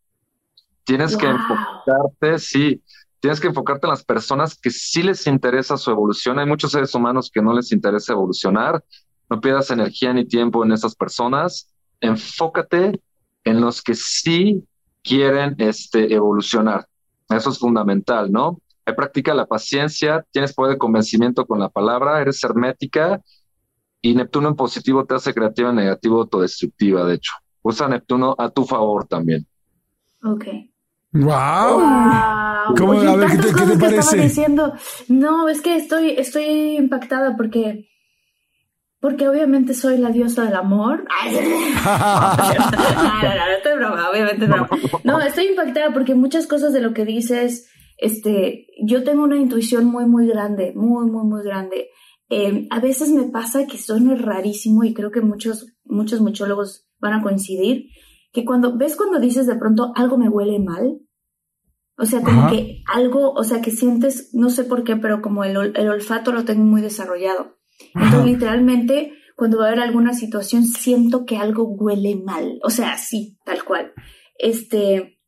Tienes 0.84 1.16
que 1.16 1.26
enfocarte, 1.26 2.38
sí, 2.38 2.82
tienes 3.20 3.38
que 3.38 3.48
enfocarte 3.48 3.86
en 3.86 3.90
las 3.90 4.04
personas 4.04 4.58
que 4.58 4.70
sí 4.70 5.02
les 5.02 5.26
interesa 5.26 5.76
su 5.76 5.90
evolución. 5.90 6.38
Hay 6.38 6.46
muchos 6.46 6.72
seres 6.72 6.94
humanos 6.94 7.30
que 7.32 7.42
no 7.42 7.52
les 7.52 7.70
interesa 7.70 8.14
evolucionar. 8.14 8.82
No 9.28 9.40
pierdas 9.40 9.70
energía 9.70 10.12
ni 10.12 10.24
tiempo 10.24 10.64
en 10.64 10.72
esas 10.72 10.96
personas. 10.96 11.72
Enfócate 12.00 13.00
en 13.44 13.60
los 13.60 13.82
que 13.82 13.94
sí 13.94 14.64
quieren 15.02 15.54
este, 15.58 16.12
evolucionar. 16.12 16.86
Eso 17.28 17.50
es 17.50 17.58
fundamental, 17.58 18.30
¿no? 18.30 18.60
practica 18.94 19.34
la 19.34 19.46
paciencia, 19.46 20.24
tienes 20.30 20.54
poder 20.54 20.74
de 20.74 20.78
convencimiento 20.78 21.46
con 21.46 21.58
la 21.58 21.68
palabra, 21.68 22.20
eres 22.20 22.42
hermética 22.44 23.20
y 24.00 24.14
Neptuno 24.14 24.48
en 24.48 24.56
positivo 24.56 25.04
te 25.04 25.14
hace 25.14 25.34
creativa, 25.34 25.70
en 25.70 25.76
negativo 25.76 26.20
autodestructiva, 26.20 27.04
de 27.04 27.14
hecho. 27.14 27.32
Usa 27.62 27.88
Neptuno 27.88 28.34
a 28.38 28.48
tu 28.48 28.64
favor 28.64 29.06
también. 29.06 29.46
Ok. 30.22 30.44
Wow. 31.12 32.76
¿Cómo, 32.78 32.92
a 32.92 33.16
ver, 33.16 33.30
¿qué 33.30 33.36
te, 33.36 33.54
¿qué 33.54 33.66
te 33.66 33.78
parece? 33.78 34.16
Diciendo. 34.16 34.72
No, 35.08 35.48
es 35.48 35.60
que 35.60 35.76
estoy, 35.76 36.10
estoy 36.10 36.76
impactada 36.76 37.36
porque, 37.36 37.89
porque 39.00 39.28
obviamente 39.28 39.74
soy 39.74 39.98
la 39.98 40.10
diosa 40.10 40.44
del 40.44 40.54
amor. 40.54 41.04
no, 41.84 41.92
no, 43.22 43.34
no, 43.34 43.46
estoy 43.56 43.76
broma, 43.76 44.10
obviamente 44.10 44.46
no. 44.46 44.68
No, 45.04 45.20
estoy 45.20 45.46
impactada 45.46 45.92
porque 45.92 46.14
muchas 46.14 46.46
cosas 46.46 46.72
de 46.72 46.80
lo 46.80 46.92
que 46.92 47.04
dices, 47.04 47.68
este, 47.96 48.66
yo 48.84 49.02
tengo 49.02 49.24
una 49.24 49.36
intuición 49.36 49.86
muy, 49.86 50.06
muy 50.06 50.26
grande, 50.26 50.72
muy, 50.74 51.10
muy, 51.10 51.24
muy 51.24 51.42
grande. 51.42 51.88
Em, 52.28 52.68
a 52.70 52.78
veces 52.78 53.10
me 53.10 53.24
pasa 53.24 53.66
que 53.66 53.78
suena 53.78 54.14
rarísimo 54.14 54.84
y 54.84 54.94
creo 54.94 55.10
que 55.10 55.20
muchos, 55.20 55.66
muchos 55.84 56.20
muchólogos 56.20 56.86
van 57.00 57.14
a 57.14 57.22
coincidir, 57.22 57.86
que 58.32 58.44
cuando 58.44 58.76
ves 58.76 58.96
cuando 58.96 59.18
dices 59.18 59.46
de 59.46 59.56
pronto 59.56 59.92
algo 59.96 60.16
me 60.16 60.28
huele 60.28 60.60
mal, 60.60 61.00
o 62.00 62.06
sea, 62.06 62.22
como 62.22 62.48
que 62.48 62.82
algo, 62.86 63.32
o 63.32 63.44
sea, 63.44 63.60
que 63.60 63.70
sientes, 63.70 64.30
no 64.32 64.48
sé 64.48 64.64
por 64.64 64.84
qué, 64.84 64.96
pero 64.96 65.20
como 65.20 65.44
el, 65.44 65.56
olfato 65.56 66.32
lo 66.32 66.46
tengo 66.46 66.64
muy 66.64 66.80
desarrollado. 66.80 67.58
Entonces, 67.94 68.24
literalmente, 68.24 69.12
cuando 69.36 69.58
va 69.58 69.64
a 69.64 69.68
haber 69.68 69.80
alguna 69.80 70.12
situación, 70.12 70.64
siento 70.64 71.24
que 71.24 71.36
algo 71.36 71.64
huele 71.64 72.16
mal. 72.16 72.58
O 72.62 72.70
sea, 72.70 72.98
sí, 72.98 73.38
tal 73.44 73.64
cual. 73.64 73.92
Este, 74.38 75.18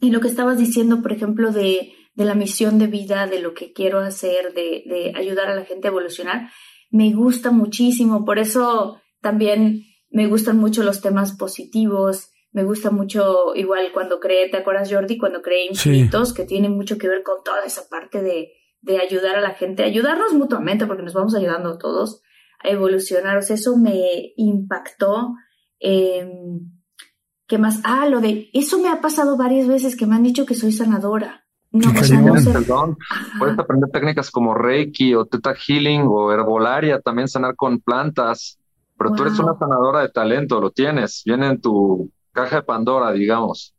y 0.00 0.10
lo 0.10 0.20
que 0.20 0.28
estabas 0.28 0.58
diciendo, 0.58 1.02
por 1.02 1.12
ejemplo, 1.12 1.52
de, 1.52 1.92
de 2.18 2.24
la 2.24 2.34
misión 2.34 2.78
de 2.78 2.88
vida, 2.88 3.26
de 3.26 3.40
lo 3.40 3.54
que 3.54 3.72
quiero 3.72 4.00
hacer, 4.00 4.52
de, 4.52 5.12
ayudar 5.14 5.48
a 5.50 5.54
la 5.54 5.64
gente 5.64 5.86
a 5.86 5.90
evolucionar, 5.90 6.50
me 6.90 7.12
gusta 7.12 7.52
muchísimo. 7.52 8.24
Por 8.24 8.40
eso 8.40 9.00
también 9.20 9.84
me 10.10 10.26
gustan 10.26 10.56
mucho 10.58 10.82
los 10.82 11.00
temas 11.00 11.36
positivos. 11.36 12.30
Me 12.50 12.64
gusta 12.64 12.90
mucho, 12.90 13.54
igual 13.54 13.92
cuando 13.92 14.18
creé, 14.18 14.48
¿te 14.48 14.56
acuerdas 14.56 14.90
Jordi? 14.90 15.16
Cuando 15.16 15.42
creé 15.42 15.66
Infinitos, 15.66 16.32
que 16.32 16.44
tiene 16.44 16.68
mucho 16.68 16.98
que 16.98 17.06
ver 17.06 17.22
con 17.22 17.44
toda 17.44 17.62
esa 17.64 17.88
parte 17.88 18.20
de, 18.20 18.52
de 18.80 19.00
ayudar 19.00 19.36
a 19.36 19.40
la 19.40 19.54
gente, 19.54 19.82
ayudarnos 19.82 20.32
mutuamente, 20.34 20.86
porque 20.86 21.02
nos 21.02 21.14
vamos 21.14 21.34
ayudando 21.34 21.78
todos 21.78 22.22
a 22.62 22.68
evolucionar. 22.68 23.38
O 23.38 23.42
sea, 23.42 23.56
eso 23.56 23.76
me 23.76 24.32
impactó. 24.36 25.34
¿Qué 25.78 27.58
más? 27.58 27.80
Ah, 27.84 28.06
lo 28.06 28.20
de, 28.20 28.50
eso 28.52 28.78
me 28.78 28.88
ha 28.88 29.00
pasado 29.00 29.36
varias 29.36 29.66
veces 29.66 29.96
que 29.96 30.06
me 30.06 30.16
han 30.16 30.22
dicho 30.22 30.44
que 30.44 30.54
soy 30.54 30.72
sanadora. 30.72 31.44
No, 31.70 31.92
perdón. 31.92 32.96
Puedes 33.38 33.58
aprender 33.58 33.90
técnicas 33.90 34.30
como 34.30 34.54
Reiki 34.54 35.14
o 35.14 35.26
Theta 35.26 35.54
Healing 35.54 36.02
o 36.06 36.32
herbolaria, 36.32 37.00
también 37.00 37.28
sanar 37.28 37.56
con 37.56 37.80
plantas. 37.80 38.58
Pero 38.96 39.12
tú 39.14 39.22
eres 39.22 39.38
una 39.38 39.54
sanadora 39.56 40.00
de 40.00 40.08
talento, 40.08 40.60
lo 40.60 40.70
tienes, 40.70 41.22
viene 41.24 41.46
en 41.46 41.60
tu 41.60 42.10
caja 42.32 42.56
de 42.56 42.62
Pandora, 42.62 43.12
digamos. 43.12 43.74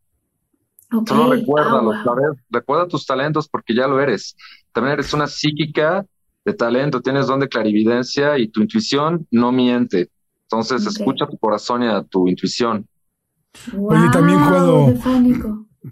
Solo 1.06 1.34
recuerda, 1.34 1.82
ah, 1.84 2.14
recuerda 2.50 2.88
tus 2.88 3.06
talentos 3.06 3.48
porque 3.48 3.76
ya 3.76 3.88
lo 3.88 4.00
eres. 4.00 4.36
También 4.80 4.94
eres 4.94 5.13
una 5.13 5.28
psíquica 5.28 6.06
de 6.46 6.54
talento, 6.54 7.02
tienes 7.02 7.28
don 7.28 7.42
de 7.42 7.50
clarividencia 7.50 8.38
y 8.38 8.48
tu 8.48 8.62
intuición 8.62 9.28
no 9.30 9.52
miente. 9.52 10.10
Entonces 10.44 10.86
escucha 10.86 11.28
tu 11.28 11.38
corazón 11.38 11.84
y 11.84 11.88
a 11.88 12.02
tu 12.02 12.30
intuición. 12.30 12.88
Oye, 13.78 14.10
también 14.10 14.39
cuando, 14.39 14.94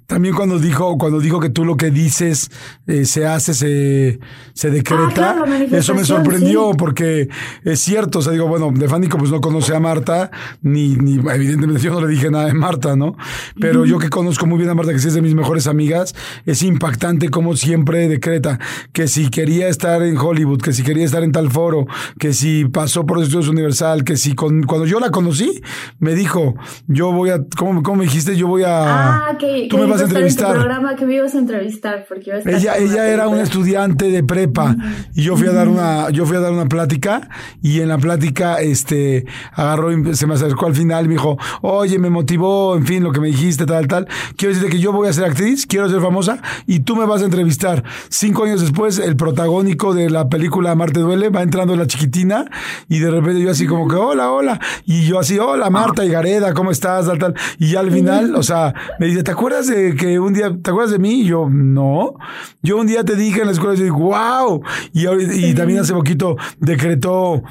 también 0.06 0.36
cuando 0.36 0.60
dijo, 0.60 0.98
cuando 0.98 1.22
dijo 1.22 1.40
que 1.40 1.50
tú 1.50 1.64
lo 1.64 1.78
que 1.78 1.92
dices 1.92 2.52
eh, 2.88 3.06
se 3.06 3.26
hace, 3.26 3.54
se, 3.54 4.20
se 4.54 4.70
decreta, 4.70 5.44
ah, 5.46 5.64
eso 5.72 5.96
me 5.96 6.04
sorprendió 6.04 6.72
porque 6.78 7.30
es 7.64 7.80
cierto, 7.80 8.20
o 8.20 8.22
sea, 8.22 8.34
digo, 8.34 8.48
bueno, 8.48 8.70
Defánico 8.74 9.18
pues 9.18 9.32
no 9.32 9.40
conoce 9.40 9.74
a 9.74 9.80
Marta, 9.80 10.30
ni, 10.62 10.96
ni 10.96 11.16
evidentemente 11.16 11.82
yo 11.82 11.92
no 11.92 12.02
le 12.02 12.08
dije 12.10 12.30
nada 12.30 12.48
de 12.48 12.54
Marta, 12.54 12.98
¿no? 12.98 13.16
Pero 13.62 13.86
yo 13.86 13.98
que 13.98 14.10
conozco 14.10 14.46
muy 14.46 14.58
bien 14.58 14.70
a 14.70 14.76
Marta, 14.76 14.92
que 14.92 15.00
sí 15.00 15.08
es 15.08 15.14
de 15.14 15.22
mis 15.22 15.36
mejores 15.36 15.68
amigas, 15.68 16.16
es 16.46 16.64
impactante 16.64 17.30
como 17.30 17.56
siempre 17.56 18.10
decreta 18.10 18.60
que 18.92 19.08
si 19.08 19.30
quería 19.30 19.70
estar 19.70 20.02
en 20.04 20.18
Hollywood, 20.18 20.62
que 20.62 20.74
si 20.74 20.84
quería 20.84 21.06
estar 21.06 21.24
en 21.24 21.32
tal 21.32 21.50
foro, 21.50 21.88
que 22.20 22.34
si 22.34 22.66
pasó 22.66 23.06
por 23.06 23.24
estudios 23.24 23.48
universal, 23.48 24.04
que 24.04 24.18
si 24.18 24.36
con, 24.36 24.64
cuando 24.64 24.86
yo 24.86 25.00
la 25.00 25.12
conocí, 25.12 25.62
me 26.00 26.14
dijo, 26.14 26.56
yo 26.88 27.14
voy 27.14 27.30
a, 27.30 27.40
¿cómo, 27.58 27.82
cómo 27.84 28.00
me 28.00 28.04
dijiste? 28.04 28.36
Yo 28.36 28.48
voy 28.48 28.64
a... 28.64 29.28
Ah, 29.30 29.38
me 29.78 29.86
vas 29.86 30.02
a 30.02 30.06
entrevistar. 30.06 30.54
programa 30.54 30.96
que 30.96 31.06
me 31.06 31.16
ibas 31.16 31.36
a 31.36 31.40
entrevistar 31.40 32.06
porque 32.08 32.32
a 32.34 32.38
ella 32.40 32.78
ella 32.78 33.08
era 33.08 33.28
una 33.28 33.44
estudiante 33.44 34.10
de 34.10 34.24
prepa 34.24 34.76
y 35.14 35.24
yo 35.24 35.36
fui 35.38 35.48
a 35.48 35.52
dar 35.52 35.68
una 35.68 36.10
yo 36.10 36.26
fui 36.26 36.38
a 36.38 36.40
dar 36.40 36.52
una 36.52 36.66
plática 36.68 37.30
y 37.62 37.82
en 37.82 37.90
la 37.90 37.98
plática 37.98 38.62
este 38.62 39.26
agarró 39.54 39.92
y 39.92 40.16
se 40.16 40.28
me 40.28 40.34
acercó 40.36 40.68
al 40.68 40.76
final 40.76 41.06
y 41.06 41.08
me 41.08 41.14
dijo, 41.16 41.38
"Oye, 41.62 42.00
me 42.00 42.10
motivó, 42.10 42.76
en 42.76 42.86
fin, 42.86 43.04
lo 43.04 43.12
que 43.12 43.20
me 43.20 43.28
dijiste 43.28 43.66
tal 43.66 43.88
tal. 43.88 44.08
Quiero 44.36 44.54
decirte 44.54 44.76
que 44.76 44.82
yo 44.82 44.92
voy 44.92 45.08
a 45.08 45.14
ser 45.14 45.26
actriz, 45.26 45.66
quiero 45.66 45.90
ser 45.90 46.02
famosa 46.02 46.42
y 46.66 46.82
tú 46.82 46.96
me 46.96 47.06
vas 47.06 47.22
a 47.22 47.26
entrevistar." 47.26 47.84
Cinco 48.10 48.44
años 48.44 48.62
después, 48.62 49.00
el 49.00 49.16
protagónico 49.16 49.94
de 49.94 50.10
la 50.10 50.30
película 50.30 50.76
Marte 50.76 51.00
duele 51.00 51.30
va 51.30 51.42
entrando 51.42 51.76
la 51.76 51.88
chiquitina 51.88 52.46
y 52.88 53.00
de 53.00 53.12
repente 53.12 53.42
yo 53.42 53.52
así 53.52 53.66
como 53.68 53.88
que, 53.88 53.96
"Hola, 53.96 54.32
hola." 54.32 54.60
Y 54.86 55.06
yo 55.06 55.20
así, 55.20 55.38
"Hola, 55.40 55.70
Marta 55.70 56.06
y 56.06 56.10
Gareda, 56.10 56.54
¿cómo 56.54 56.72
estás?" 56.72 57.08
tal 57.08 57.20
tal. 57.20 57.34
Y 57.60 57.72
ya 57.72 57.80
al 57.80 57.92
final, 57.92 58.36
o 58.36 58.44
sea, 58.44 58.74
me 59.00 59.08
dice, 59.08 59.24
"¿Te 59.24 59.32
acuerdas 59.32 59.67
acuerdas 59.68 59.96
de 59.96 59.96
que 59.96 60.20
un 60.20 60.34
día, 60.34 60.56
¿te 60.62 60.70
acuerdas 60.70 60.92
de 60.92 61.00
mí? 61.00 61.26
Yo, 61.26 61.50
no. 61.50 62.16
Yo 62.62 62.78
un 62.78 62.88
día 62.88 63.04
te 63.04 63.16
dije 63.16 63.42
en 63.42 63.48
la 63.48 63.54
escuela, 63.54 63.76
y 63.76 63.84
dije, 63.84 63.92
wow. 63.92 64.62
Y, 64.94 65.08
y 65.50 65.54
también 65.54 65.80
hace 65.80 65.94
poquito 65.94 66.36
decretó 66.60 67.44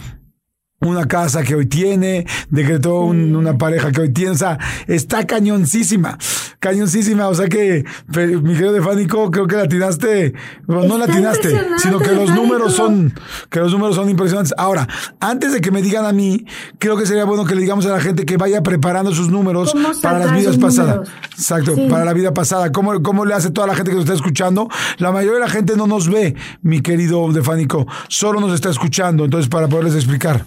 una 0.81 1.09
casa 1.09 1.43
que 1.43 1.55
hoy 1.55 1.67
tiene, 1.67 2.27
decretó 2.51 3.01
una 3.01 3.57
pareja 3.57 3.91
que 3.93 4.03
hoy 4.03 4.13
tiene, 4.13 4.33
o 4.33 4.37
sea, 4.37 4.59
está 4.87 5.27
cañoncísima, 5.27 6.19
cañoncísima, 6.59 7.29
o 7.29 7.35
sea 7.35 7.49
que, 7.49 7.85
mi 8.15 8.53
querido 8.53 8.75
Defánico, 8.75 9.31
creo 9.31 9.47
que 9.47 9.57
la 9.57 9.69
tiraste, 9.69 10.35
no 10.67 10.99
la 10.99 11.07
tiraste, 11.07 11.59
sino 11.79 11.99
que 11.99 12.13
los 12.13 12.29
números 12.31 12.75
son, 12.75 13.15
que 13.49 13.59
los 13.61 13.73
números 13.73 13.97
son 13.97 14.11
impresionantes. 14.11 14.53
Ahora, 14.59 14.87
antes 15.19 15.55
de 15.55 15.63
que 15.63 15.71
me 15.71 15.81
digan 15.81 16.05
a 16.05 16.13
mí, 16.13 16.45
creo 16.79 16.99
que 16.99 17.07
sería 17.07 17.25
bueno 17.25 17.47
que 17.47 17.55
le 17.55 17.63
digamos 17.63 17.87
a 17.87 17.91
la 17.91 18.01
gente 18.01 18.27
que 18.27 18.37
vaya 18.37 18.63
preparando 18.63 19.15
sus 19.15 19.31
números 19.31 19.75
para 20.03 20.19
las 20.19 20.35
vidas 20.35 20.59
pasadas. 20.59 21.09
Exacto, 21.33 21.75
para 21.89 22.05
la 22.05 22.13
vida 22.13 22.35
pasada. 22.35 22.71
¿Cómo, 22.71 23.03
¿Cómo 23.03 23.25
le 23.25 23.33
hace 23.33 23.51
toda 23.51 23.67
la 23.67 23.75
gente 23.75 23.91
que 23.91 23.97
nos 23.97 24.05
está 24.05 24.15
escuchando? 24.15 24.69
La 24.99 25.11
mayoría 25.11 25.39
de 25.39 25.47
la 25.47 25.51
gente 25.51 25.75
no 25.75 25.87
nos 25.87 26.11
ve, 26.11 26.35
mi 26.61 26.83
querido 26.83 27.33
Defánico, 27.33 27.87
solo 28.09 28.41
nos 28.41 28.53
está 28.53 28.69
escuchando, 28.69 29.25
entonces 29.25 29.49
para 29.49 29.69
poderles 29.69 29.95
explicar. 29.95 30.45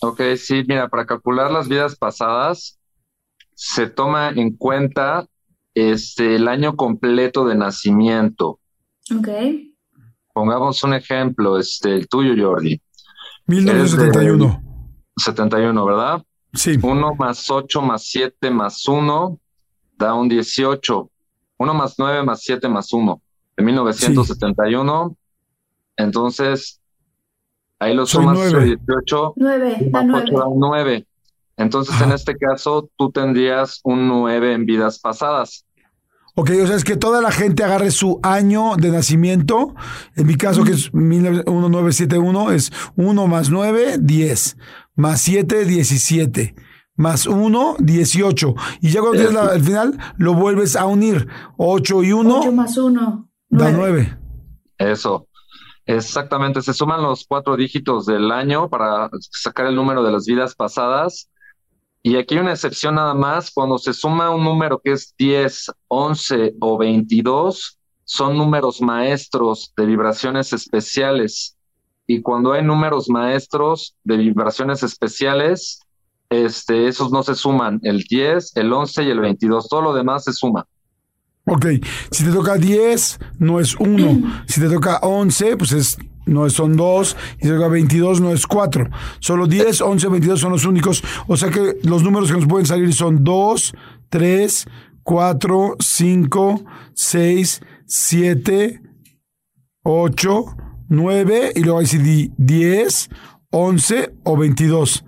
Ok, 0.00 0.20
sí, 0.36 0.62
mira, 0.66 0.88
para 0.88 1.06
calcular 1.06 1.50
las 1.50 1.68
vidas 1.68 1.96
pasadas 1.96 2.78
se 3.54 3.88
toma 3.88 4.30
en 4.30 4.56
cuenta 4.56 5.26
este, 5.74 6.36
el 6.36 6.46
año 6.46 6.76
completo 6.76 7.44
de 7.46 7.56
nacimiento. 7.56 8.60
Ok. 9.16 9.28
Pongamos 10.32 10.82
un 10.84 10.94
ejemplo, 10.94 11.58
este, 11.58 11.94
el 11.94 12.08
tuyo, 12.08 12.34
Jordi. 12.38 12.80
1971. 13.46 14.62
71, 15.16 15.84
¿verdad? 15.84 16.22
Sí. 16.54 16.78
1 16.80 17.14
más 17.16 17.50
8 17.50 17.82
más 17.82 18.04
7 18.04 18.50
más 18.50 18.86
1 18.86 19.40
da 19.96 20.14
un 20.14 20.28
18. 20.28 21.10
1 21.58 21.74
más 21.74 21.94
9 21.98 22.22
más 22.22 22.40
7 22.42 22.68
más 22.68 22.92
1. 22.92 23.22
De 23.56 23.64
1971. 23.64 25.16
Entonces, 25.96 26.80
Ahí 27.80 27.94
lo 27.94 28.06
sumas 28.06 28.38
18. 28.38 29.34
9, 29.36 29.76
da 29.90 30.02
9. 30.02 30.30
9. 30.56 31.06
Entonces, 31.56 32.00
en 32.00 32.12
este 32.12 32.36
caso, 32.36 32.88
tú 32.96 33.10
tendrías 33.10 33.80
un 33.82 34.08
9 34.08 34.52
en 34.52 34.66
vidas 34.66 34.98
pasadas. 34.98 35.64
Ok, 36.34 36.50
o 36.62 36.66
sea, 36.68 36.76
es 36.76 36.84
que 36.84 36.96
toda 36.96 37.20
la 37.20 37.32
gente 37.32 37.64
agarre 37.64 37.90
su 37.90 38.20
año 38.22 38.76
de 38.76 38.90
nacimiento. 38.90 39.74
En 40.14 40.26
mi 40.28 40.36
caso, 40.36 40.62
que 40.62 40.70
es 40.72 40.94
1971, 40.94 42.52
es 42.52 42.70
1 42.94 43.26
más 43.26 43.50
9, 43.50 43.96
10. 44.00 44.56
Más 44.94 45.20
7, 45.20 45.64
17. 45.64 46.54
Más 46.94 47.26
1, 47.26 47.76
18. 47.78 48.54
Y 48.80 48.90
ya 48.90 49.00
cuando 49.00 49.18
tienes 49.18 49.36
al 49.36 49.62
final, 49.62 49.98
lo 50.16 50.34
vuelves 50.34 50.76
a 50.76 50.86
unir. 50.86 51.28
8 51.56 52.02
y 52.04 52.12
1. 52.12 52.38
8 52.40 52.52
más 52.52 52.76
1. 52.76 53.28
Da 53.50 53.70
9. 53.70 54.18
Eso. 54.78 55.27
Exactamente, 55.88 56.60
se 56.60 56.74
suman 56.74 57.02
los 57.02 57.24
cuatro 57.26 57.56
dígitos 57.56 58.04
del 58.04 58.30
año 58.30 58.68
para 58.68 59.08
sacar 59.20 59.66
el 59.68 59.74
número 59.74 60.02
de 60.02 60.12
las 60.12 60.26
vidas 60.26 60.54
pasadas. 60.54 61.30
Y 62.02 62.16
aquí 62.16 62.34
hay 62.34 62.40
una 62.42 62.52
excepción 62.52 62.96
nada 62.96 63.14
más, 63.14 63.50
cuando 63.50 63.78
se 63.78 63.94
suma 63.94 64.28
un 64.28 64.44
número 64.44 64.78
que 64.84 64.92
es 64.92 65.14
10, 65.16 65.72
11 65.88 66.56
o 66.60 66.76
22, 66.76 67.78
son 68.04 68.36
números 68.36 68.82
maestros 68.82 69.72
de 69.78 69.86
vibraciones 69.86 70.52
especiales. 70.52 71.56
Y 72.06 72.20
cuando 72.20 72.52
hay 72.52 72.62
números 72.62 73.08
maestros 73.08 73.96
de 74.04 74.18
vibraciones 74.18 74.82
especiales, 74.82 75.80
este, 76.28 76.86
esos 76.86 77.10
no 77.10 77.22
se 77.22 77.34
suman, 77.34 77.80
el 77.82 78.02
10, 78.02 78.56
el 78.56 78.70
11 78.70 79.04
y 79.04 79.08
el 79.08 79.20
22, 79.20 79.70
todo 79.70 79.80
lo 79.80 79.94
demás 79.94 80.24
se 80.24 80.34
suma. 80.34 80.66
Ok, 81.50 81.66
si 82.10 82.24
te 82.24 82.30
toca 82.30 82.56
10, 82.56 83.18
no 83.38 83.58
es 83.58 83.74
1. 83.76 84.44
Si 84.46 84.60
te 84.60 84.68
toca 84.68 84.98
11, 84.98 85.56
pues 85.56 85.72
es, 85.72 85.98
no 86.26 86.48
son 86.50 86.76
2. 86.76 87.16
Y 87.38 87.42
si 87.42 87.48
te 87.48 87.54
toca 87.54 87.68
22, 87.68 88.20
no 88.20 88.32
es 88.32 88.46
4. 88.46 88.90
Solo 89.18 89.46
10, 89.46 89.80
11, 89.80 90.08
22 90.08 90.40
son 90.40 90.52
los 90.52 90.66
únicos. 90.66 91.02
O 91.26 91.36
sea 91.38 91.48
que 91.48 91.76
los 91.82 92.02
números 92.02 92.30
que 92.30 92.36
nos 92.36 92.46
pueden 92.46 92.66
salir 92.66 92.92
son 92.92 93.24
2, 93.24 93.74
3, 94.10 94.66
4, 95.02 95.76
5, 95.78 96.64
6, 96.94 97.60
7, 97.86 98.82
8, 99.84 100.44
9. 100.88 101.52
Y 101.54 101.60
luego 101.60 101.78
hay 101.78 102.32
10, 102.36 103.10
11 103.50 104.14
o 104.24 104.36
22. 104.36 105.04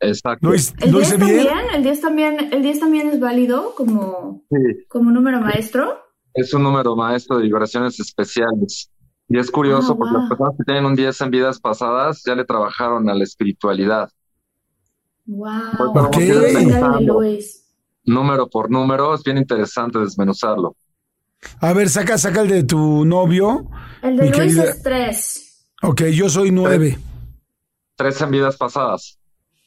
Exacto. 0.00 0.48
¿Lo, 0.48 0.54
¿El 0.54 0.92
10 0.92 1.18
también? 1.18 1.48
¿El 1.74 1.82
10 1.82 2.00
también, 2.00 2.52
el 2.52 2.62
10 2.62 2.80
también 2.80 3.08
es 3.08 3.20
válido 3.20 3.74
como, 3.74 4.44
como 4.88 5.10
número 5.10 5.40
maestro? 5.40 5.98
Es 6.34 6.52
un 6.52 6.62
número 6.62 6.96
maestro 6.96 7.38
de 7.38 7.44
vibraciones 7.44 7.98
especiales. 8.00 8.90
Y 9.28 9.38
es 9.38 9.50
curioso 9.50 9.92
ah, 9.92 9.96
porque 9.96 10.14
las 10.14 10.28
personas 10.28 10.54
que 10.58 10.64
tienen 10.64 10.84
un 10.84 10.94
10 10.94 11.20
en 11.22 11.30
vidas 11.30 11.58
pasadas 11.58 12.22
ya 12.26 12.34
le 12.34 12.44
trabajaron 12.44 13.08
a 13.08 13.14
la 13.14 13.24
espiritualidad. 13.24 14.10
Wow. 15.26 16.10
Número 18.04 18.50
por 18.50 18.70
número, 18.70 19.14
es 19.14 19.22
bien 19.22 19.38
interesante 19.38 19.98
desmenuzarlo. 19.98 20.76
A 21.60 21.72
ver, 21.72 21.88
saca, 21.88 22.18
saca 22.18 22.42
el 22.42 22.48
de 22.48 22.64
tu 22.64 23.04
novio. 23.04 23.70
El 24.02 24.16
de 24.16 24.30
Luis 24.30 24.56
es 24.56 24.82
3. 24.82 25.66
Ok, 25.82 26.02
yo 26.12 26.28
soy 26.28 26.50
9. 26.50 26.98
Tres 27.96 28.20
en 28.20 28.30
vidas 28.30 28.56
pasadas. 28.56 29.18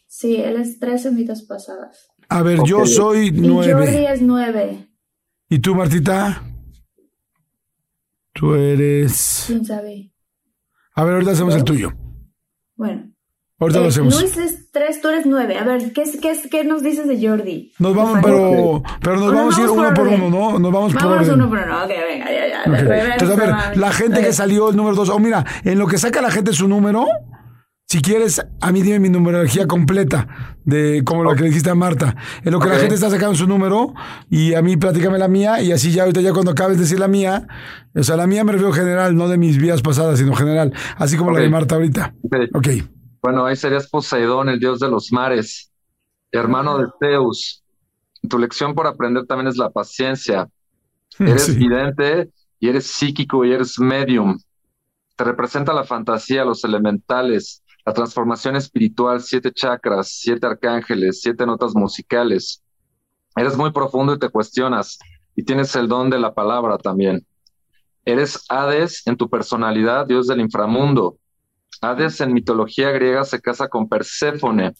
Sí, 0.08 0.38
él 0.38 0.56
es 0.56 0.80
tres 0.80 1.06
en 1.06 1.16
vidas 1.16 1.44
pasadas. 1.44 2.08
A 2.30 2.42
ver, 2.42 2.60
yo 2.66 2.86
soy 2.86 3.32
nueve. 3.32 3.70
Y 3.70 3.74
Jordi 3.74 4.06
es 4.06 4.22
nueve. 4.22 4.88
¿Y 5.50 5.60
tú, 5.60 5.76
Martita? 5.76 6.44
Tú 8.34 8.56
eres. 8.56 9.46
¿Quién 9.48 9.66
sabe? 9.66 10.12
A 10.96 11.04
ver, 11.04 11.14
ahorita 11.14 11.32
hacemos 11.32 11.56
el 11.56 11.64
tuyo. 11.64 11.94
Bueno. 12.76 13.12
Ahorita 13.60 13.80
lo 13.80 13.86
eh, 13.86 13.90
hacemos. 13.90 14.22
Luis 14.22 14.38
es 14.38 14.72
tres, 14.72 15.02
tú 15.02 15.08
eres 15.08 15.26
nueve. 15.26 15.58
A 15.58 15.64
ver, 15.64 15.92
¿qué, 15.92 16.04
qué, 16.22 16.40
qué 16.50 16.64
nos 16.64 16.84
dices 16.84 17.08
de 17.08 17.28
Jordi? 17.28 17.74
Nos 17.80 17.96
vamos, 17.96 18.20
pero, 18.24 18.84
pero 19.02 19.16
nos 19.16 19.34
vamos 19.34 19.58
a 19.58 19.62
ir 19.62 19.70
uno 19.70 19.94
por 19.96 20.08
uno, 20.08 20.30
¿no? 20.30 20.60
Nos 20.60 20.72
vamos, 20.72 20.94
por 20.94 21.06
orden. 21.06 21.34
uno 21.34 21.50
por 21.50 21.58
uno. 21.58 21.84
Ok, 21.84 21.90
venga, 21.90 22.26
ya, 22.32 22.48
ya. 22.48 23.14
Entonces, 23.14 23.40
a 23.40 23.70
ver, 23.70 23.78
la 23.78 23.92
gente 23.92 24.22
que 24.22 24.32
salió 24.32 24.70
el 24.70 24.76
número 24.76 24.96
dos. 24.96 25.10
Oh, 25.10 25.18
mira, 25.18 25.44
en 25.64 25.80
lo 25.80 25.88
que 25.88 25.98
saca 25.98 26.22
la 26.22 26.30
gente 26.30 26.54
su 26.54 26.68
número, 26.68 27.08
si 27.90 28.02
quieres, 28.02 28.46
a 28.60 28.72
mí 28.74 28.82
dime 28.82 29.00
mi 29.00 29.10
numerología 29.10 29.66
completa, 29.66 30.58
de 30.66 31.04
como 31.06 31.24
lo 31.24 31.34
que 31.36 31.44
le 31.44 31.48
dijiste 31.48 31.70
a 31.70 31.76
Marta. 31.76 32.18
En 32.44 32.52
lo 32.52 32.60
que 32.60 32.68
la 32.68 32.80
gente 32.80 32.96
está 32.96 33.10
sacando 33.10 33.34
su 33.34 33.48
número, 33.48 33.94
y 34.30 34.56
a 34.56 34.62
mí 34.62 34.76
platícame 34.76 35.18
la 35.18 35.30
mía, 35.30 35.62
y 35.62 35.72
así 35.72 35.94
ya 35.94 36.04
ahorita 36.04 36.20
ya 36.20 36.34
cuando 36.34 36.52
acabes 36.52 36.76
de 36.76 36.84
decir 36.84 37.00
la 37.00 37.08
mía, 37.08 37.48
o 37.96 38.04
sea, 38.04 38.18
la 38.18 38.28
mía 38.28 38.44
me 38.44 38.52
refiero 38.52 38.74
general, 38.74 39.16
no 39.16 39.30
de 39.30 39.38
mis 39.38 39.58
vidas 39.58 39.82
pasadas, 39.82 40.20
sino 40.20 40.36
general, 40.36 40.74
así 40.98 41.16
como 41.16 41.32
la 41.32 41.40
de 41.40 41.48
Marta 41.48 41.76
ahorita. 41.76 42.14
Ok. 42.54 42.68
Bueno, 43.22 43.46
ahí 43.46 43.56
serías 43.56 43.90
Poseidón, 43.90 44.50
el 44.50 44.60
dios 44.60 44.82
de 44.82 44.90
los 44.90 45.14
mares, 45.14 45.72
hermano 46.34 46.78
de 46.80 46.88
Zeus. 47.00 47.64
Tu 48.28 48.38
lección 48.38 48.76
por 48.76 48.88
aprender 48.88 49.26
también 49.26 49.48
es 49.48 49.56
la 49.56 49.70
paciencia. 49.70 50.50
Eres 51.20 51.56
vidente 51.56 52.32
y 52.60 52.68
eres 52.68 52.88
psíquico 52.88 53.46
y 53.46 53.54
eres 53.54 53.80
medium. 53.80 54.38
Te 55.16 55.24
representa 55.24 55.74
la 55.74 55.84
fantasía, 55.84 56.44
los 56.44 56.64
elementales, 56.64 57.64
la 57.88 57.94
transformación 57.94 58.58
espiritual, 58.58 59.22
siete 59.22 59.50
chakras, 59.50 60.10
siete 60.10 60.46
arcángeles, 60.46 61.22
siete 61.22 61.46
notas 61.46 61.74
musicales. 61.74 62.62
Eres 63.34 63.56
muy 63.56 63.72
profundo 63.72 64.14
y 64.14 64.20
te 64.20 64.28
cuestionas 64.28 65.00
y 65.38 65.44
tienes 65.46 65.74
el 65.78 65.88
don 65.88 66.10
de 66.10 66.20
la 66.20 66.34
palabra 66.34 66.78
también. 66.78 67.26
Eres 68.04 68.44
Hades 68.50 69.08
en 69.08 69.16
tu 69.16 69.30
personalidad, 69.30 70.06
dios 70.06 70.28
del 70.28 70.42
inframundo. 70.42 71.18
Hades 71.80 72.20
en 72.20 72.34
mitología 72.34 72.92
griega 72.92 73.24
se 73.24 73.40
casa 73.40 73.70
con 73.70 73.88
Perséfone 73.88 74.74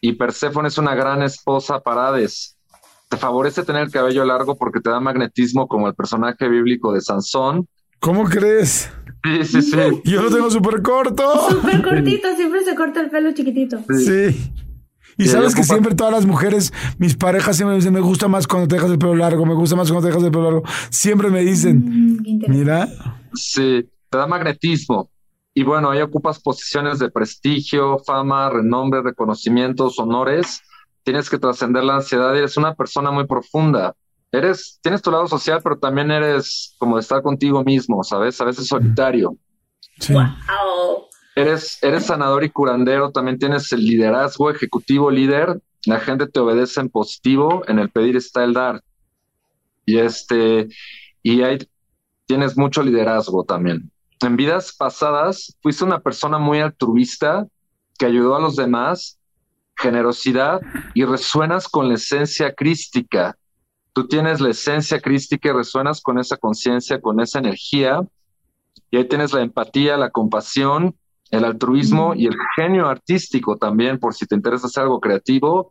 y 0.00 0.14
Perséfone 0.14 0.66
es 0.66 0.78
una 0.78 0.96
gran 0.96 1.22
esposa 1.22 1.78
para 1.78 2.08
Hades. 2.08 2.56
Te 3.08 3.16
favorece 3.18 3.62
tener 3.62 3.84
el 3.84 3.92
cabello 3.92 4.24
largo 4.24 4.56
porque 4.56 4.80
te 4.80 4.90
da 4.90 4.98
magnetismo 4.98 5.68
como 5.68 5.86
el 5.86 5.94
personaje 5.94 6.48
bíblico 6.48 6.92
de 6.92 7.00
Sansón. 7.00 7.68
¿Cómo 8.00 8.24
crees? 8.24 8.90
Sí, 9.24 9.44
sí, 9.44 9.62
sí. 9.62 9.76
Yo 10.04 10.22
lo 10.22 10.30
tengo 10.30 10.50
súper 10.50 10.82
corto. 10.82 11.50
Súper 11.50 11.82
cortito, 11.82 12.36
siempre 12.36 12.62
se 12.62 12.74
corta 12.74 13.00
el 13.00 13.10
pelo 13.10 13.32
chiquitito. 13.32 13.78
Sí. 13.88 14.52
Y 15.16 15.26
sabes 15.26 15.54
que 15.54 15.62
siempre 15.62 15.94
todas 15.94 16.12
las 16.12 16.26
mujeres, 16.26 16.72
mis 16.98 17.14
parejas 17.16 17.56
siempre 17.56 17.74
me 17.74 17.78
dicen, 17.78 17.94
me 17.94 18.00
gusta 18.00 18.28
más 18.28 18.46
cuando 18.46 18.68
te 18.68 18.74
dejas 18.74 18.90
el 18.90 18.98
pelo 18.98 19.14
largo, 19.14 19.46
me 19.46 19.54
gusta 19.54 19.76
más 19.76 19.88
cuando 19.88 20.06
te 20.06 20.08
dejas 20.08 20.24
el 20.24 20.30
pelo 20.30 20.44
largo. 20.44 20.62
Siempre 20.90 21.30
me 21.30 21.40
dicen, 21.40 22.18
mm, 22.20 22.42
mira. 22.48 22.88
Sí, 23.32 23.88
te 24.10 24.18
da 24.18 24.26
magnetismo. 24.26 25.10
Y 25.54 25.62
bueno, 25.62 25.90
ahí 25.90 26.00
ocupas 26.00 26.40
posiciones 26.40 26.98
de 26.98 27.10
prestigio, 27.10 28.00
fama, 28.04 28.50
renombre, 28.50 29.02
reconocimientos, 29.02 29.98
honores. 30.00 30.62
Tienes 31.04 31.30
que 31.30 31.38
trascender 31.38 31.84
la 31.84 31.96
ansiedad 31.96 32.34
y 32.34 32.38
eres 32.38 32.56
una 32.56 32.74
persona 32.74 33.12
muy 33.12 33.26
profunda 33.26 33.94
eres, 34.34 34.78
tienes 34.82 35.02
tu 35.02 35.10
lado 35.10 35.26
social, 35.26 35.60
pero 35.62 35.78
también 35.78 36.10
eres 36.10 36.74
como 36.78 36.96
de 36.96 37.02
estar 37.02 37.22
contigo 37.22 37.62
mismo, 37.62 38.02
¿sabes? 38.02 38.40
A 38.40 38.44
veces 38.44 38.66
solitario. 38.66 39.36
Sí. 40.00 40.14
Eres, 41.36 41.82
eres 41.82 42.06
sanador 42.06 42.44
y 42.44 42.50
curandero, 42.50 43.10
también 43.10 43.38
tienes 43.38 43.72
el 43.72 43.84
liderazgo, 43.84 44.50
ejecutivo 44.50 45.10
líder. 45.10 45.60
La 45.86 46.00
gente 46.00 46.26
te 46.26 46.40
obedece 46.40 46.80
en 46.80 46.88
positivo, 46.88 47.62
en 47.68 47.78
el 47.78 47.90
pedir 47.90 48.16
está 48.16 48.44
el 48.44 48.54
dar. 48.54 48.82
Y 49.86 49.98
este, 49.98 50.68
y 51.22 51.42
ahí 51.42 51.58
tienes 52.26 52.56
mucho 52.56 52.82
liderazgo 52.82 53.44
también. 53.44 53.90
En 54.20 54.36
vidas 54.36 54.74
pasadas 54.76 55.56
fuiste 55.60 55.84
una 55.84 56.00
persona 56.00 56.38
muy 56.38 56.60
altruista 56.60 57.46
que 57.98 58.06
ayudó 58.06 58.36
a 58.36 58.40
los 58.40 58.56
demás, 58.56 59.18
generosidad 59.76 60.60
y 60.94 61.04
resuenas 61.04 61.68
con 61.68 61.88
la 61.88 61.94
esencia 61.94 62.54
crística. 62.54 63.36
Tú 63.94 64.08
tienes 64.08 64.40
la 64.40 64.50
esencia 64.50 65.00
crística 65.00 65.48
y 65.48 65.52
resuenas 65.52 66.02
con 66.02 66.18
esa 66.18 66.36
conciencia, 66.36 67.00
con 67.00 67.20
esa 67.20 67.38
energía. 67.38 68.00
Y 68.90 68.96
ahí 68.96 69.04
tienes 69.06 69.32
la 69.32 69.40
empatía, 69.40 69.96
la 69.96 70.10
compasión, 70.10 70.96
el 71.30 71.44
altruismo 71.44 72.12
y 72.14 72.26
el 72.26 72.34
genio 72.56 72.88
artístico 72.88 73.56
también, 73.56 73.98
por 73.98 74.12
si 74.14 74.26
te 74.26 74.34
interesa 74.34 74.66
hacer 74.66 74.82
algo 74.82 75.00
creativo, 75.00 75.70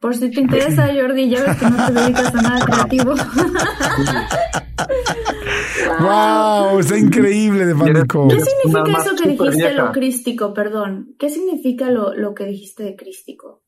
Por 0.00 0.16
si 0.16 0.30
te 0.30 0.40
interesa, 0.40 0.88
Jordi, 0.94 1.28
ya 1.28 1.44
ves 1.44 1.58
que 1.58 1.70
no 1.70 1.86
te 1.86 1.92
dedicas 1.92 2.34
a 2.34 2.42
nada 2.42 2.64
creativo. 2.64 3.14
¡Wow! 6.00 6.78
Está 6.80 6.98
increíble 6.98 7.66
de 7.66 7.74
pánico. 7.74 8.26
¿Qué 8.28 8.40
significa 8.40 9.02
eso 9.02 9.14
que 9.14 9.28
dijiste 9.28 9.74
lo 9.74 9.92
crístico? 9.92 10.54
Perdón. 10.54 11.14
¿Qué 11.18 11.28
significa 11.28 11.90
lo, 11.90 12.14
lo 12.14 12.34
que 12.34 12.46
dijiste 12.46 12.82
de 12.82 12.96
crístico? 12.96 13.62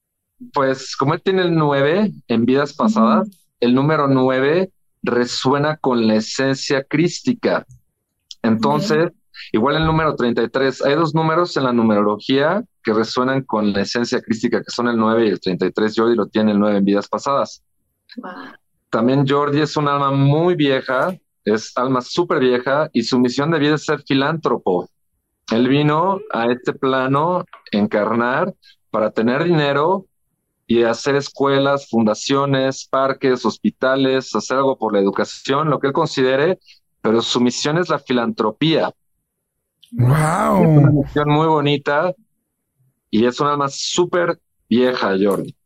Pues 0.54 0.96
como 0.96 1.12
él 1.12 1.20
tiene 1.22 1.42
el 1.42 1.54
9 1.54 2.10
en 2.28 2.44
vidas 2.46 2.72
pasadas, 2.72 3.28
el 3.60 3.74
número 3.74 4.08
9 4.08 4.70
resuena 5.02 5.76
con 5.76 6.06
la 6.06 6.14
esencia 6.14 6.82
crística. 6.82 7.66
Entonces, 8.42 9.10
igual 9.52 9.76
el 9.76 9.84
número 9.84 10.16
33, 10.16 10.82
hay 10.82 10.94
dos 10.94 11.14
números 11.14 11.54
en 11.58 11.64
la 11.64 11.74
numerología 11.74 12.64
que 12.82 12.92
resuenan 12.92 13.42
con 13.42 13.72
la 13.72 13.82
esencia 13.82 14.20
crística, 14.20 14.60
que 14.60 14.70
son 14.70 14.88
el 14.88 14.96
9 14.96 15.26
y 15.26 15.28
el 15.30 15.40
33. 15.40 15.94
Jordi 15.96 16.16
lo 16.16 16.26
tiene 16.26 16.52
el 16.52 16.58
9 16.58 16.78
en 16.78 16.84
vidas 16.84 17.08
pasadas. 17.08 17.62
También 18.90 19.26
Jordi 19.26 19.60
es 19.60 19.76
un 19.76 19.88
alma 19.88 20.10
muy 20.10 20.54
vieja, 20.54 21.16
es 21.44 21.72
alma 21.76 22.00
súper 22.00 22.40
vieja 22.40 22.90
y 22.92 23.02
su 23.02 23.18
misión 23.18 23.50
de 23.50 23.58
vida 23.58 23.76
es 23.76 23.84
ser 23.84 24.02
filántropo. 24.02 24.88
Él 25.50 25.68
vino 25.68 26.20
a 26.32 26.50
este 26.50 26.72
plano 26.72 27.44
encarnar 27.70 28.54
para 28.90 29.10
tener 29.10 29.44
dinero 29.44 30.06
y 30.66 30.84
hacer 30.84 31.16
escuelas, 31.16 31.88
fundaciones, 31.88 32.86
parques, 32.88 33.44
hospitales, 33.44 34.34
hacer 34.34 34.58
algo 34.58 34.78
por 34.78 34.92
la 34.92 35.00
educación, 35.00 35.68
lo 35.68 35.78
que 35.78 35.88
él 35.88 35.92
considere, 35.92 36.58
pero 37.00 37.20
su 37.20 37.40
misión 37.40 37.78
es 37.78 37.88
la 37.88 37.98
filantropía. 37.98 38.92
Wow. 39.90 40.62
Es 40.62 40.78
una 40.78 40.90
misión 40.90 41.28
muy 41.28 41.46
bonita 41.46 42.14
y 43.12 43.26
es 43.26 43.40
un 43.40 43.48
alma 43.48 43.68
súper 43.70 44.40
vieja, 44.68 45.16
Jordi. 45.20 45.56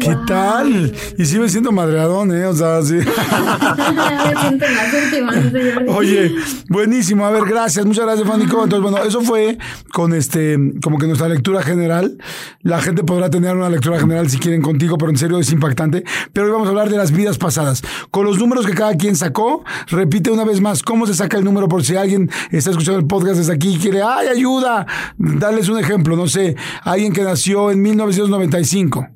¿Qué 0.00 0.16
tal? 0.26 0.90
Y 1.18 1.26
sigue 1.26 1.50
siendo 1.50 1.70
madreadón, 1.70 2.34
¿eh? 2.34 2.46
O 2.46 2.54
sea, 2.54 2.80
sí. 2.82 2.96
Oye, 5.88 6.34
buenísimo. 6.70 7.26
A 7.26 7.30
ver, 7.30 7.44
gracias. 7.44 7.84
Muchas 7.84 8.06
gracias, 8.06 8.26
Fánico. 8.26 8.64
Entonces, 8.64 8.90
bueno, 8.90 9.06
eso 9.06 9.20
fue 9.20 9.58
con 9.92 10.14
este, 10.14 10.56
como 10.82 10.96
que 10.98 11.06
nuestra 11.06 11.28
lectura 11.28 11.62
general. 11.62 12.16
La 12.62 12.80
gente 12.80 13.04
podrá 13.04 13.28
tener 13.28 13.54
una 13.54 13.68
lectura 13.68 14.00
general 14.00 14.30
si 14.30 14.38
quieren 14.38 14.62
contigo, 14.62 14.96
pero 14.96 15.10
en 15.10 15.18
serio 15.18 15.38
es 15.38 15.52
impactante. 15.52 16.04
Pero 16.32 16.46
hoy 16.46 16.52
vamos 16.52 16.68
a 16.68 16.70
hablar 16.70 16.88
de 16.88 16.96
las 16.96 17.12
vidas 17.12 17.36
pasadas. 17.36 17.82
Con 18.10 18.24
los 18.24 18.38
números 18.38 18.64
que 18.66 18.72
cada 18.72 18.96
quien 18.96 19.14
sacó, 19.14 19.62
repite 19.88 20.30
una 20.30 20.44
vez 20.44 20.62
más 20.62 20.82
cómo 20.82 21.06
se 21.06 21.12
saca 21.12 21.36
el 21.36 21.44
número 21.44 21.68
por 21.68 21.84
si 21.84 21.96
alguien 21.96 22.30
está 22.50 22.70
escuchando 22.70 22.98
el 22.98 23.06
podcast 23.06 23.36
desde 23.36 23.52
aquí 23.52 23.74
y 23.74 23.78
quiere, 23.78 24.00
¡ay, 24.02 24.28
ayuda! 24.28 24.86
Darles 25.18 25.68
un 25.68 25.78
ejemplo, 25.78 26.16
no 26.16 26.28
sé, 26.28 26.56
alguien 26.82 27.12
que 27.12 27.22
nació 27.22 27.70
en 27.70 27.82
1995. 27.82 29.06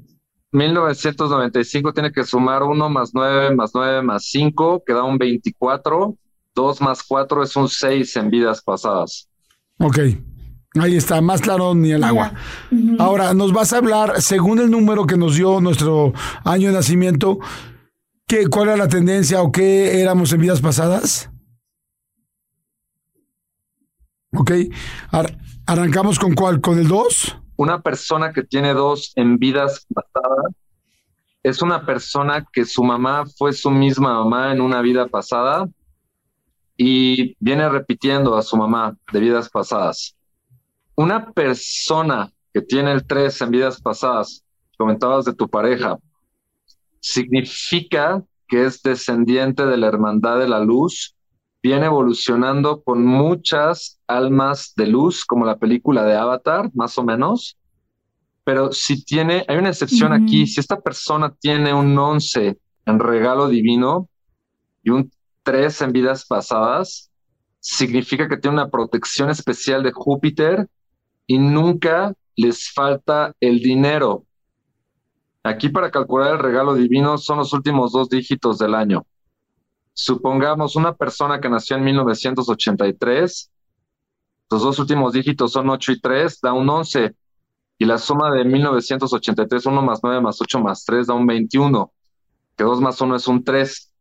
1995 0.52 1.92
tiene 1.92 2.12
que 2.12 2.24
sumar 2.24 2.62
1 2.62 2.88
más 2.88 3.11
9 3.12 3.54
más 3.54 3.72
9 3.74 4.02
más 4.02 4.24
5, 4.26 4.82
que 4.87 4.92
da 4.92 5.02
un 5.02 5.18
24. 5.18 6.16
2 6.54 6.80
más 6.80 7.02
4 7.02 7.42
es 7.42 7.56
un 7.56 7.68
6 7.68 8.16
en 8.16 8.30
vidas 8.30 8.62
pasadas. 8.62 9.28
Ok. 9.78 9.98
Ahí 10.80 10.96
está, 10.96 11.20
más 11.20 11.40
claro 11.40 11.74
ni 11.74 11.92
el 11.92 12.04
agua. 12.04 12.35
Ahora, 12.98 13.35
nos 13.35 13.52
vas 13.52 13.72
a 13.72 13.78
hablar, 13.78 14.20
según 14.20 14.59
el 14.59 14.70
número 14.70 15.06
que 15.06 15.16
nos 15.16 15.37
dio 15.37 15.61
nuestro 15.61 16.12
año 16.44 16.68
de 16.68 16.74
nacimiento, 16.74 17.38
¿qué, 18.26 18.46
¿cuál 18.48 18.68
era 18.68 18.76
la 18.76 18.88
tendencia 18.88 19.42
o 19.42 19.52
qué 19.52 20.00
éramos 20.00 20.32
en 20.32 20.40
vidas 20.40 20.61
pasadas? 20.61 21.30
Ok. 24.32 24.52
arrancamos 25.66 26.18
con 26.18 26.35
cuál, 26.35 26.61
con 26.61 26.78
el 26.78 26.88
2 26.88 27.38
una 27.57 27.81
persona 27.81 28.33
que 28.33 28.42
tiene 28.42 28.75
dos 28.75 29.12
en 29.16 29.38
vidas 29.38 29.87
pasadas 29.92 30.55
es 31.42 31.62
una 31.62 31.87
persona 31.87 32.45
que 32.53 32.64
su 32.64 32.83
mamá 32.83 33.25
fue 33.38 33.53
su 33.53 33.71
misma 33.71 34.14
mamá 34.14 34.53
en 34.53 34.61
una 34.61 34.81
vida 34.83 35.07
pasada 35.07 35.66
y 36.77 37.37
viene 37.38 37.69
repitiendo 37.69 38.37
a 38.37 38.42
su 38.42 38.57
mamá 38.57 38.97
de 39.12 39.21
vidas 39.21 39.49
pasadas. 39.49 40.16
Una 40.97 41.31
persona 41.33 42.33
que 42.53 42.62
tiene 42.62 42.92
el 42.92 43.07
tres 43.07 43.40
en 43.40 43.51
vidas 43.51 43.81
pasadas, 43.81 44.45
comentabas 44.77 45.25
de 45.25 45.35
tu 45.35 45.49
pareja, 45.49 45.99
significa 47.01 48.23
que 48.49 48.64
es 48.64 48.83
descendiente 48.83 49.66
de 49.66 49.77
la 49.77 49.87
hermandad 49.87 50.38
de 50.38 50.49
la 50.49 50.61
luz 50.61 51.15
viene 51.62 51.87
evolucionando 51.87 52.83
con 52.83 53.05
muchas 53.05 54.01
almas 54.07 54.73
de 54.77 54.87
luz, 54.87 55.25
como 55.25 55.45
la 55.45 55.57
película 55.57 56.05
de 56.05 56.14
Avatar, 56.14 56.71
más 56.75 56.97
o 56.99 57.05
menos. 57.05 57.57
Pero 58.45 58.73
si 58.73 59.05
tiene, 59.05 59.45
hay 59.49 59.57
una 59.57 59.71
excepción 59.71 60.12
aquí, 60.12 60.47
si 60.47 60.61
esta 60.61 60.81
persona 60.81 61.35
tiene 61.40 61.75
un 61.75 61.99
11 61.99 62.57
en 62.87 62.99
regalo 63.01 63.49
divino 63.49 64.09
y 64.85 64.90
un 64.90 65.11
3 65.42 65.83
en 65.83 65.92
vidas 65.92 66.25
pasadas, 66.25 67.11
significa 67.59 68.29
que 68.29 68.37
tiene 68.37 68.59
una 68.59 68.71
protección 68.71 69.31
especial 69.31 69.83
de 69.83 69.92
Júpiter 69.92 70.69
y 71.27 71.38
nunca 71.38 72.14
les 72.37 72.71
falta 72.71 73.35
el 73.40 73.59
dinero. 73.59 74.25
Aquí 75.42 75.69
para 75.69 75.90
calcular 75.90 76.35
el 76.35 76.38
regalo 76.38 76.75
divino 76.75 77.19
son 77.19 77.38
los 77.38 77.53
últimos 77.53 77.92
dos 77.92 78.09
dígitos 78.09 78.59
del 78.59 78.75
año 78.75 79.05
supongamos 79.96 80.76
una 80.76 80.94
persona 80.94 81.40
que 81.40 81.48
nació 81.48 81.76
en 81.76 81.85
1983, 81.85 83.50
los 84.50 84.62
dos 84.62 84.78
últimos 84.78 85.14
dígitos 85.14 85.52
son 85.52 85.70
8 85.70 85.92
y 85.92 86.00
3, 86.00 86.40
da 86.42 86.52
un 86.52 86.68
11. 86.68 87.14
Y 87.78 87.85
la 87.85 87.98
suma 87.98 88.30
de 88.30 88.44
1983, 88.44 89.66
1 89.66 89.82
más 89.82 90.00
9 90.02 90.20
más 90.20 90.40
8 90.40 90.61
más 90.61 90.85
3 90.85 91.06
da 91.06 91.14
un 91.14 91.26
21, 91.26 91.92
que 92.56 92.64
2 92.64 92.80
más 92.80 93.00
1 93.00 93.16
es 93.16 93.26
un 93.26 93.42
3. 93.42 93.92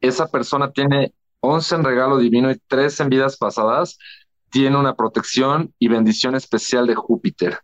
Esa 0.00 0.26
persona 0.28 0.72
tiene 0.72 1.14
11 1.40 1.76
en 1.76 1.84
regalo 1.84 2.18
divino 2.18 2.50
y 2.50 2.58
3 2.66 3.00
en 3.00 3.08
vidas 3.10 3.36
pasadas, 3.36 3.98
tiene 4.50 4.78
una 4.78 4.96
protección 4.96 5.72
y 5.78 5.88
bendición 5.88 6.34
especial 6.34 6.86
de 6.86 6.94
Júpiter. 6.94 7.58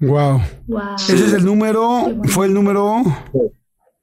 Wow. 0.00 0.40
wow. 0.66 0.94
Ese 0.96 1.14
es 1.14 1.32
el 1.32 1.44
número, 1.44 2.06
fue 2.24 2.46
el 2.46 2.54
número 2.54 3.02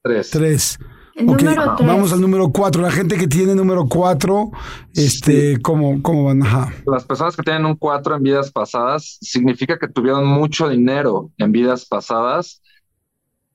3. 0.04 0.30
3 0.30 0.80
vamos 1.16 2.14
al 2.14 2.22
número 2.22 2.52
cuatro. 2.52 2.82
La 2.82 2.92
gente 2.92 3.18
que 3.18 3.28
tiene 3.28 3.56
número 3.56 3.86
cuatro, 3.88 4.52
este, 4.94 5.62
¿cómo, 5.62 6.02
¿cómo 6.02 6.26
van? 6.26 6.42
Las 6.86 7.06
personas 7.06 7.36
que 7.36 7.44
tienen 7.44 7.66
un 7.66 7.76
cuatro 7.76 8.16
en 8.16 8.24
vidas 8.24 8.52
pasadas 8.52 9.18
significa 9.22 9.78
que 9.78 9.88
tuvieron 9.88 10.26
mucho 10.26 10.70
dinero 10.70 11.32
en 11.38 11.52
vidas 11.52 11.86
pasadas 11.86 12.62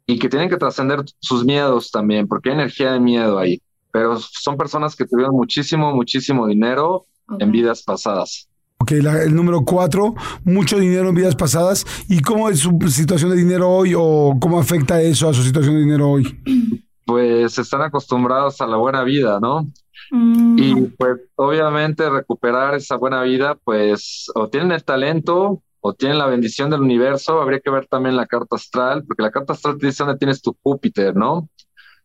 y 0.06 0.18
que 0.18 0.28
tienen 0.28 0.48
que 0.48 0.56
trascender 0.56 1.04
sus 1.18 1.44
miedos 1.44 1.90
también, 1.90 2.28
porque 2.28 2.50
hay 2.50 2.54
energía 2.54 2.92
de 2.92 3.00
miedo 3.00 3.38
ahí. 3.38 3.60
Pero 3.90 4.18
son 4.18 4.56
personas 4.56 4.94
que 4.94 5.06
tuvieron 5.06 5.34
muchísimo, 5.34 5.92
muchísimo 5.94 6.46
dinero 6.46 7.06
en 7.38 7.50
vidas 7.50 7.82
pasadas. 7.82 8.48
Ok, 8.78 8.92
el 8.92 9.34
número 9.34 9.64
cuatro, 9.64 10.14
mucho 10.44 10.78
dinero 10.78 11.08
en 11.08 11.14
vidas 11.14 11.34
pasadas. 11.34 11.84
¿Y 12.08 12.20
cómo 12.20 12.48
es 12.50 12.60
su 12.60 12.78
situación 12.88 13.30
de 13.30 13.36
dinero 13.36 13.70
hoy 13.70 13.94
o 13.96 14.36
cómo 14.38 14.58
afecta 14.60 15.00
eso 15.00 15.28
a 15.28 15.34
su 15.34 15.42
situación 15.42 15.74
de 15.74 15.80
dinero 15.80 16.10
hoy? 16.10 16.40
Pues 17.06 17.58
están 17.58 17.82
acostumbrados 17.82 18.60
a 18.60 18.66
la 18.66 18.76
buena 18.76 19.04
vida, 19.04 19.38
¿no? 19.40 19.66
Mm. 20.10 20.58
Y 20.58 20.74
pues 20.98 21.20
obviamente 21.36 22.10
recuperar 22.10 22.74
esa 22.74 22.96
buena 22.96 23.22
vida, 23.22 23.56
pues 23.64 24.26
o 24.34 24.48
tienen 24.48 24.72
el 24.72 24.84
talento 24.84 25.62
o 25.80 25.94
tienen 25.94 26.18
la 26.18 26.26
bendición 26.26 26.68
del 26.68 26.80
universo, 26.80 27.40
habría 27.40 27.60
que 27.60 27.70
ver 27.70 27.86
también 27.86 28.16
la 28.16 28.26
carta 28.26 28.56
astral, 28.56 29.04
porque 29.04 29.22
la 29.22 29.30
carta 29.30 29.52
astral 29.52 29.78
te 29.78 29.86
dice 29.86 30.04
dónde 30.04 30.18
tienes 30.18 30.42
tu 30.42 30.56
Júpiter, 30.62 31.14
¿no? 31.14 31.48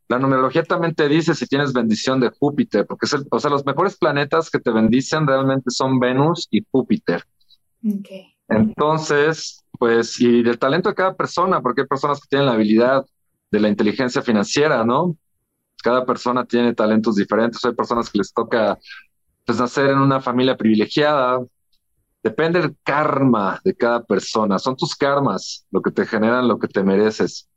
La 0.08 0.20
numerología 0.20 0.64
también 0.64 0.94
te 0.94 1.08
dice 1.08 1.34
si 1.34 1.48
tienes 1.48 1.74
bendición 1.74 2.20
de 2.20 2.30
Júpiter, 2.30 2.86
porque 2.86 3.08
es 3.08 3.16
o 3.30 3.40
sea, 3.40 3.50
los 3.50 3.66
mejores 3.66 3.98
planetas 3.98 4.52
que 4.52 4.60
te 4.60 4.70
bendicen 4.70 5.26
realmente 5.26 5.72
son 5.72 6.00
Venus 6.00 6.48
y 6.52 6.64
Júpiter. 6.70 7.24
Okay. 7.84 8.36
Entonces, 8.50 9.64
pues, 9.80 10.20
y 10.20 10.44
del 10.44 10.60
talento 10.60 10.90
de 10.90 10.96
cada 10.96 11.16
persona, 11.16 11.62
porque 11.62 11.82
hay 11.82 11.88
personas 11.88 12.20
que 12.20 12.28
tienen 12.30 12.46
la 12.48 12.54
habilidad 12.54 13.06
de 13.52 13.60
la 13.60 13.70
inteligencia 13.70 14.22
financiera, 14.22 14.84
¿no? 14.84 15.18
Cada 15.84 16.06
persona 16.06 16.46
tiene 16.46 16.74
talentos 16.74 17.16
diferentes. 17.16 17.64
Hay 17.66 17.74
personas 17.74 18.10
que 18.10 18.20
les 18.20 18.34
toca 18.34 18.80
pues, 19.46 19.60
nacer 19.60 19.90
en 19.90 20.00
una 20.00 20.22
familia 20.22 20.56
privilegiada, 20.56 21.40
Depende 22.24 22.62
del 22.62 22.76
karma 22.84 23.60
de 23.64 23.76
cada 23.76 24.04
persona. 24.04 24.60
Son 24.60 24.76
tus 24.76 24.96
karmas 24.96 25.66
lo 25.72 25.82
que 25.82 25.92
te 25.92 26.06
generan 26.06 26.48
lo 26.48 26.60
que 26.60 26.68
te 26.68 26.84
mereces. 26.84 27.50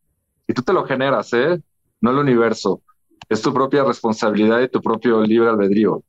Y 0.49 0.55
tú 0.55 0.63
te 0.63 0.73
lo 0.73 0.85
generas, 0.85 1.33
¿eh? 1.35 1.61
No 2.01 2.11
el 2.11 2.19
universo. 2.19 2.81
Es 3.29 3.43
tu 3.43 3.53
propia 3.53 3.85
responsabilidad 3.85 4.61
y 4.61 4.69
tu 4.69 4.81
propio 4.81 5.23
libre 5.23 5.51
albedrío. 5.51 6.03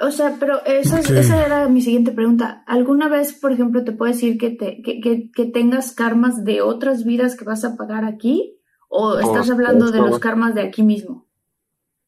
O 0.00 0.10
sea, 0.10 0.36
pero 0.38 0.64
esa, 0.64 1.00
esa 1.00 1.44
era 1.44 1.68
mi 1.68 1.80
siguiente 1.80 2.12
pregunta. 2.12 2.62
¿Alguna 2.66 3.08
vez, 3.08 3.32
por 3.32 3.52
ejemplo, 3.52 3.82
te 3.82 3.92
puedo 3.92 4.12
decir 4.12 4.38
que, 4.38 4.50
te, 4.50 4.80
que, 4.82 5.00
que, 5.34 5.44
tengas 5.46 5.92
karmas 5.92 6.44
de 6.44 6.62
otras 6.62 7.04
vidas 7.04 7.36
que 7.36 7.44
vas 7.44 7.64
a 7.64 7.76
pagar 7.76 8.04
aquí? 8.04 8.57
¿O 8.88 9.18
estás 9.18 9.50
hablando 9.50 9.90
de 9.90 10.00
los 10.00 10.18
karmas 10.18 10.54
de 10.54 10.62
aquí 10.62 10.82
mismo? 10.82 11.26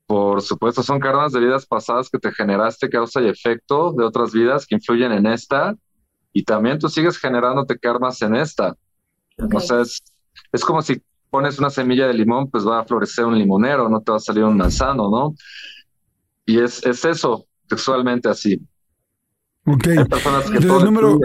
Por 0.07 0.43
supuesto, 0.43 0.83
son 0.83 0.99
karmas 0.99 1.33
de 1.33 1.41
vidas 1.41 1.67
pasadas 1.67 2.11
que 2.11 2.19
te 2.19 2.33
generaste 2.33 2.89
causa 2.89 3.21
y 3.21 3.29
efecto 3.29 3.93
de 3.93 4.05
otras 4.05 4.33
vidas 4.33 4.67
que 4.67 4.75
influyen 4.75 5.13
en 5.13 5.27
esta 5.27 5.77
y 6.33 6.43
también 6.43 6.79
tú 6.79 6.89
sigues 6.89 7.19
generándote 7.19 7.79
karmas 7.79 8.21
en 8.23 8.35
esta. 8.35 8.77
O 9.55 9.61
sea, 9.61 9.83
es, 9.83 10.03
es 10.53 10.65
como 10.65 10.83
si 10.83 11.01
pones 11.31 11.59
una 11.59 11.71
semilla 11.71 12.07
de 12.07 12.15
limón, 12.15 12.51
pues 12.51 12.67
va 12.67 12.81
a 12.81 12.85
florecer 12.85 13.25
un 13.25 13.39
limonero, 13.39 13.89
no 13.89 14.01
te 14.01 14.11
va 14.11 14.17
a 14.17 14.21
salir 14.21 14.45
un 14.45 14.57
manzano, 14.57 15.09
¿no? 15.11 15.35
Y 16.45 16.59
es, 16.59 16.85
es 16.85 17.05
eso, 17.05 17.47
textualmente 17.69 18.29
así. 18.29 18.61
Ok. 19.65 19.87
el 19.87 20.67
número, 20.85 21.19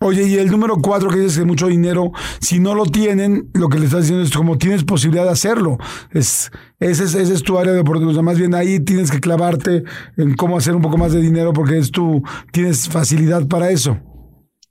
Oye, 0.00 0.28
y 0.28 0.36
el 0.36 0.48
número 0.48 0.76
cuatro 0.76 1.10
que 1.10 1.18
dices 1.18 1.38
que 1.38 1.44
mucho 1.44 1.66
dinero, 1.66 2.12
si 2.40 2.60
no 2.60 2.74
lo 2.74 2.86
tienen, 2.86 3.50
lo 3.54 3.68
que 3.68 3.80
le 3.80 3.86
estás 3.86 4.02
diciendo 4.02 4.24
es 4.24 4.34
como 4.34 4.56
tienes 4.56 4.84
posibilidad 4.84 5.24
de 5.24 5.30
hacerlo. 5.30 5.76
Es, 6.12 6.52
ese, 6.78 7.04
es, 7.04 7.14
ese 7.16 7.34
es 7.34 7.42
tu 7.42 7.58
área 7.58 7.72
de 7.72 7.80
oportunidad. 7.80 8.22
Más 8.22 8.38
bien 8.38 8.54
ahí 8.54 8.78
tienes 8.78 9.10
que 9.10 9.18
clavarte 9.18 9.82
en 10.16 10.36
cómo 10.36 10.56
hacer 10.56 10.76
un 10.76 10.82
poco 10.82 10.98
más 10.98 11.12
de 11.12 11.20
dinero 11.20 11.52
porque 11.52 11.78
es 11.78 11.90
tu, 11.90 12.22
tienes 12.52 12.88
facilidad 12.88 13.48
para 13.48 13.70
eso. 13.70 13.98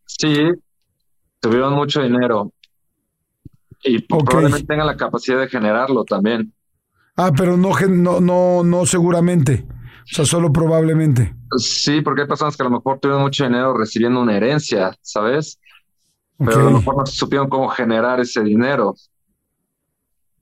Sí, 0.05 0.33
tuvieron 1.41 1.73
mucho 1.73 2.01
dinero. 2.01 2.53
Y 3.83 4.01
probablemente 4.01 4.65
tengan 4.65 4.87
la 4.87 4.95
capacidad 4.95 5.39
de 5.39 5.49
generarlo 5.49 6.05
también. 6.05 6.53
Ah, 7.17 7.31
pero 7.35 7.57
no, 7.57 7.71
no, 7.89 8.21
no, 8.21 8.63
no 8.63 8.85
seguramente. 8.85 9.65
O 10.09 10.15
sea, 10.15 10.25
solo 10.25 10.51
probablemente. 10.53 11.35
Sí, 11.57 12.01
porque 12.01 12.21
hay 12.21 12.27
personas 12.27 12.55
que 12.55 12.63
a 12.63 12.69
lo 12.69 12.71
mejor 12.71 12.99
tuvieron 12.99 13.23
mucho 13.23 13.43
dinero 13.43 13.77
recibiendo 13.77 14.21
una 14.21 14.37
herencia, 14.37 14.95
¿sabes? 15.01 15.59
Pero 16.37 16.59
a 16.61 16.63
lo 16.63 16.71
mejor 16.71 16.97
no 16.97 17.05
supieron 17.05 17.49
cómo 17.49 17.67
generar 17.67 18.19
ese 18.19 18.41
dinero. 18.41 18.95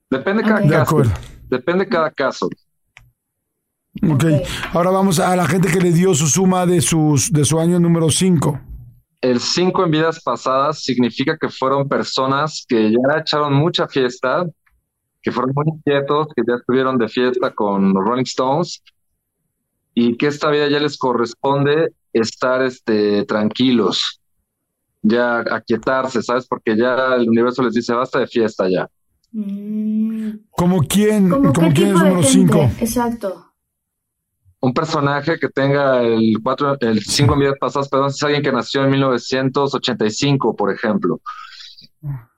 Depende 0.08 0.42
de 0.42 0.48
cada 0.48 0.68
caso. 0.68 1.02
Depende 1.48 1.88
cada 1.88 2.10
caso. 2.10 2.48
ok, 4.08 4.24
ahora 4.72 4.90
vamos 4.90 5.18
a 5.18 5.34
la 5.34 5.46
gente 5.46 5.68
que 5.68 5.80
le 5.80 5.90
dio 5.90 6.14
su 6.14 6.26
suma 6.28 6.64
de, 6.64 6.80
sus, 6.80 7.32
de 7.32 7.44
su 7.44 7.58
año 7.58 7.80
número 7.80 8.10
5. 8.10 8.60
El 9.20 9.40
5 9.40 9.84
en 9.84 9.90
vidas 9.90 10.22
pasadas 10.22 10.82
significa 10.82 11.36
que 11.36 11.48
fueron 11.48 11.88
personas 11.88 12.64
que 12.68 12.92
ya 12.92 13.18
echaron 13.18 13.54
mucha 13.54 13.88
fiesta, 13.88 14.46
que 15.22 15.32
fueron 15.32 15.52
muy 15.56 15.64
inquietos, 15.68 16.28
que 16.36 16.42
ya 16.46 16.54
estuvieron 16.54 16.98
de 16.98 17.08
fiesta 17.08 17.52
con 17.52 17.92
los 17.92 18.04
Rolling 18.04 18.24
Stones 18.24 18.82
y 19.98 20.14
que 20.18 20.26
esta 20.26 20.50
vida 20.50 20.68
ya 20.68 20.78
les 20.78 20.98
corresponde 20.98 21.94
estar 22.12 22.62
este, 22.62 23.24
tranquilos, 23.24 24.20
ya 25.00 25.42
aquietarse, 25.50 26.22
¿sabes? 26.22 26.46
Porque 26.46 26.76
ya 26.76 27.14
el 27.14 27.26
universo 27.26 27.62
les 27.62 27.72
dice, 27.72 27.94
basta 27.94 28.18
de 28.18 28.26
fiesta 28.26 28.68
ya. 28.68 28.86
Mm. 29.32 30.32
¿Como 30.50 30.82
quién? 30.82 31.30
¿Como, 31.30 31.72
quién 31.72 31.88
es 31.88 31.94
número 31.94 32.22
5? 32.22 32.70
Exacto. 32.78 33.52
Un 34.60 34.74
personaje 34.74 35.38
que 35.38 35.48
tenga 35.48 36.02
el 36.02 36.40
cuatro, 36.42 36.76
el 36.80 37.02
5 37.02 37.32
en 37.32 37.40
vidas 37.40 37.56
pasadas, 37.58 37.88
perdón, 37.88 38.08
es 38.08 38.22
alguien 38.22 38.42
que 38.42 38.52
nació 38.52 38.84
en 38.84 38.90
1985, 38.90 40.56
por 40.56 40.74
ejemplo. 40.74 41.22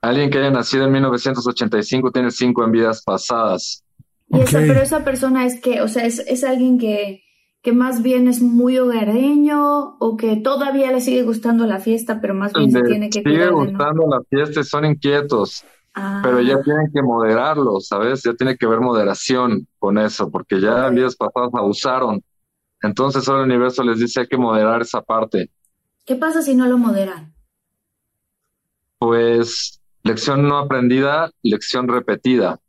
Alguien 0.01 0.31
que 0.31 0.39
haya 0.39 0.53
nacido 0.53 0.85
en 0.85 0.93
1985 0.93 2.13
tiene 2.13 2.31
5 2.31 2.65
en 2.65 2.71
vidas 2.71 3.03
pasadas. 3.03 3.83
Y 4.29 4.43
esa, 4.43 4.61
pero 4.61 4.81
esa 4.81 5.05
persona 5.05 5.45
es 5.45 5.61
que, 5.61 5.81
o 5.81 5.89
sea, 5.89 6.05
es, 6.05 6.21
es 6.21 6.45
alguien 6.45 6.79
que, 6.79 7.25
que 7.69 7.75
más 7.75 8.03
bien 8.03 8.29
es 8.29 8.41
muy 8.41 8.79
hogareño 8.79 9.99
o 9.99 10.17
que 10.17 10.37
todavía 10.37 10.91
le 10.91 11.03
sigue 11.03 11.23
gustando 11.23 11.67
la 11.67 11.81
fiesta, 11.81 12.19
pero 12.19 12.33
más 12.33 12.55
bien 12.55 12.73
se 12.73 12.81
tiene 12.81 13.11
que 13.11 13.21
sigue 13.21 13.51
gustando 13.51 14.07
la 14.09 14.23
fiesta 14.31 14.61
y 14.61 14.65
son 14.65 14.87
inquietos, 14.87 15.67
pero 15.93 16.41
ya 16.41 16.55
ah. 16.55 16.63
tienen 16.65 16.91
que 16.91 17.03
moderarlo, 17.03 17.79
¿sabes? 17.81 18.23
Ya 18.23 18.33
tiene 18.33 18.57
que 18.57 18.65
haber 18.65 18.81
moderación 18.81 19.67
con 19.79 19.99
eso, 19.99 20.31
porque 20.31 20.63
ya 20.63 20.87
en 20.87 20.95
días 20.95 21.15
pasados 21.15 21.51
abusaron. 21.53 22.23
Entonces 22.81 23.25
solo 23.25 23.41
el 23.41 23.51
universo 23.51 23.83
les 23.83 23.99
dice 23.99 24.21
hay 24.21 24.29
que 24.29 24.39
moderar 24.39 24.81
esa 24.81 25.03
parte. 25.03 25.51
¿Qué 26.07 26.15
pasa 26.15 26.41
si 26.41 26.55
no 26.55 26.67
lo 26.69 26.79
moderan? 26.79 27.35
Pues 28.99 29.79
lección 30.05 30.49
no 30.49 30.57
aprendida, 30.57 31.31
lección 31.43 31.87
repetida. 31.87 32.61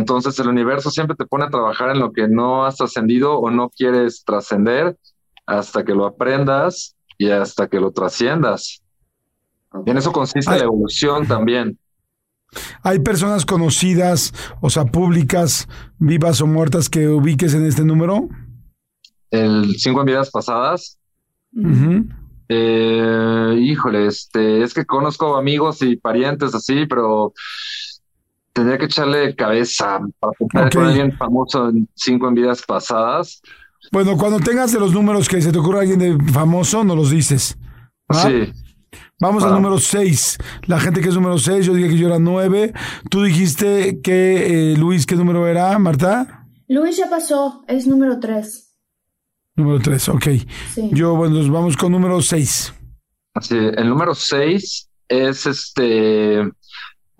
Entonces 0.00 0.38
el 0.38 0.48
universo 0.48 0.90
siempre 0.90 1.14
te 1.14 1.26
pone 1.26 1.44
a 1.44 1.50
trabajar 1.50 1.90
en 1.90 1.98
lo 1.98 2.10
que 2.10 2.26
no 2.26 2.64
has 2.64 2.76
trascendido 2.76 3.38
o 3.38 3.50
no 3.50 3.68
quieres 3.68 4.24
trascender 4.24 4.96
hasta 5.44 5.84
que 5.84 5.94
lo 5.94 6.06
aprendas 6.06 6.96
y 7.18 7.28
hasta 7.28 7.68
que 7.68 7.78
lo 7.78 7.92
trasciendas. 7.92 8.82
Y 9.84 9.90
en 9.90 9.98
eso 9.98 10.10
consiste 10.10 10.50
la 10.50 10.64
evolución 10.64 11.26
también. 11.26 11.78
¿Hay 12.82 13.00
personas 13.00 13.44
conocidas, 13.44 14.32
o 14.62 14.70
sea, 14.70 14.86
públicas, 14.86 15.68
vivas 15.98 16.40
o 16.40 16.46
muertas 16.46 16.88
que 16.88 17.06
ubiques 17.06 17.52
en 17.52 17.66
este 17.66 17.84
número? 17.84 18.26
El 19.30 19.76
cinco 19.76 20.00
en 20.00 20.06
vidas 20.06 20.30
pasadas. 20.30 20.98
Eh, 22.48 23.54
híjole, 23.60 24.06
este, 24.06 24.62
es 24.62 24.72
que 24.72 24.86
conozco 24.86 25.36
amigos 25.36 25.82
y 25.82 25.96
parientes 25.96 26.54
así, 26.54 26.86
pero 26.86 27.34
tendría 28.52 28.78
que 28.78 28.86
echarle 28.86 29.34
cabeza 29.34 30.00
para 30.18 30.32
pensar 30.32 30.72
con 30.72 30.84
alguien 30.86 31.16
famoso 31.16 31.68
en 31.68 31.88
cinco 31.94 32.28
en 32.28 32.34
vidas 32.34 32.62
pasadas. 32.66 33.40
Bueno, 33.92 34.16
cuando 34.16 34.38
tengas 34.40 34.72
de 34.72 34.80
los 34.80 34.92
números 34.92 35.28
que 35.28 35.40
se 35.40 35.52
te 35.52 35.58
ocurra 35.58 35.80
alguien 35.80 35.98
de 35.98 36.32
famoso, 36.32 36.84
nos 36.84 36.96
los 36.96 37.10
dices. 37.10 37.56
Sí. 38.10 38.52
Vamos 39.20 39.44
al 39.44 39.52
número 39.52 39.78
6. 39.78 40.38
La 40.66 40.80
gente 40.80 41.00
que 41.00 41.08
es 41.08 41.14
número 41.14 41.38
6, 41.38 41.66
yo 41.66 41.74
dije 41.74 41.90
que 41.90 41.98
yo 41.98 42.08
era 42.08 42.18
9. 42.18 42.72
Tú 43.10 43.22
dijiste 43.22 44.00
que 44.00 44.72
eh, 44.72 44.76
Luis, 44.76 45.06
¿qué 45.06 45.14
número 45.14 45.46
era, 45.46 45.78
Marta? 45.78 46.46
Luis 46.68 46.96
ya 46.96 47.08
pasó, 47.10 47.64
es 47.68 47.86
número 47.86 48.18
3. 48.18 48.76
Número 49.56 49.80
3, 49.80 50.08
ok. 50.08 50.26
Yo, 50.92 51.16
bueno, 51.16 51.36
nos 51.36 51.50
vamos 51.50 51.76
con 51.76 51.92
número 51.92 52.22
6. 52.22 52.74
Sí, 53.42 53.56
el 53.56 53.88
número 53.88 54.14
6 54.14 54.90
es 55.08 55.46
este 55.46 56.50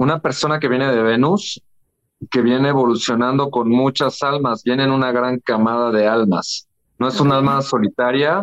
una 0.00 0.18
persona 0.18 0.58
que 0.58 0.68
viene 0.68 0.90
de 0.90 1.02
Venus, 1.02 1.62
que 2.30 2.40
viene 2.40 2.70
evolucionando 2.70 3.50
con 3.50 3.68
muchas 3.68 4.22
almas, 4.22 4.62
viene 4.64 4.84
en 4.84 4.92
una 4.92 5.12
gran 5.12 5.38
camada 5.40 5.90
de 5.90 6.08
almas. 6.08 6.66
No 6.98 7.08
es 7.08 7.20
un 7.20 7.30
alma 7.32 7.60
solitaria, 7.60 8.42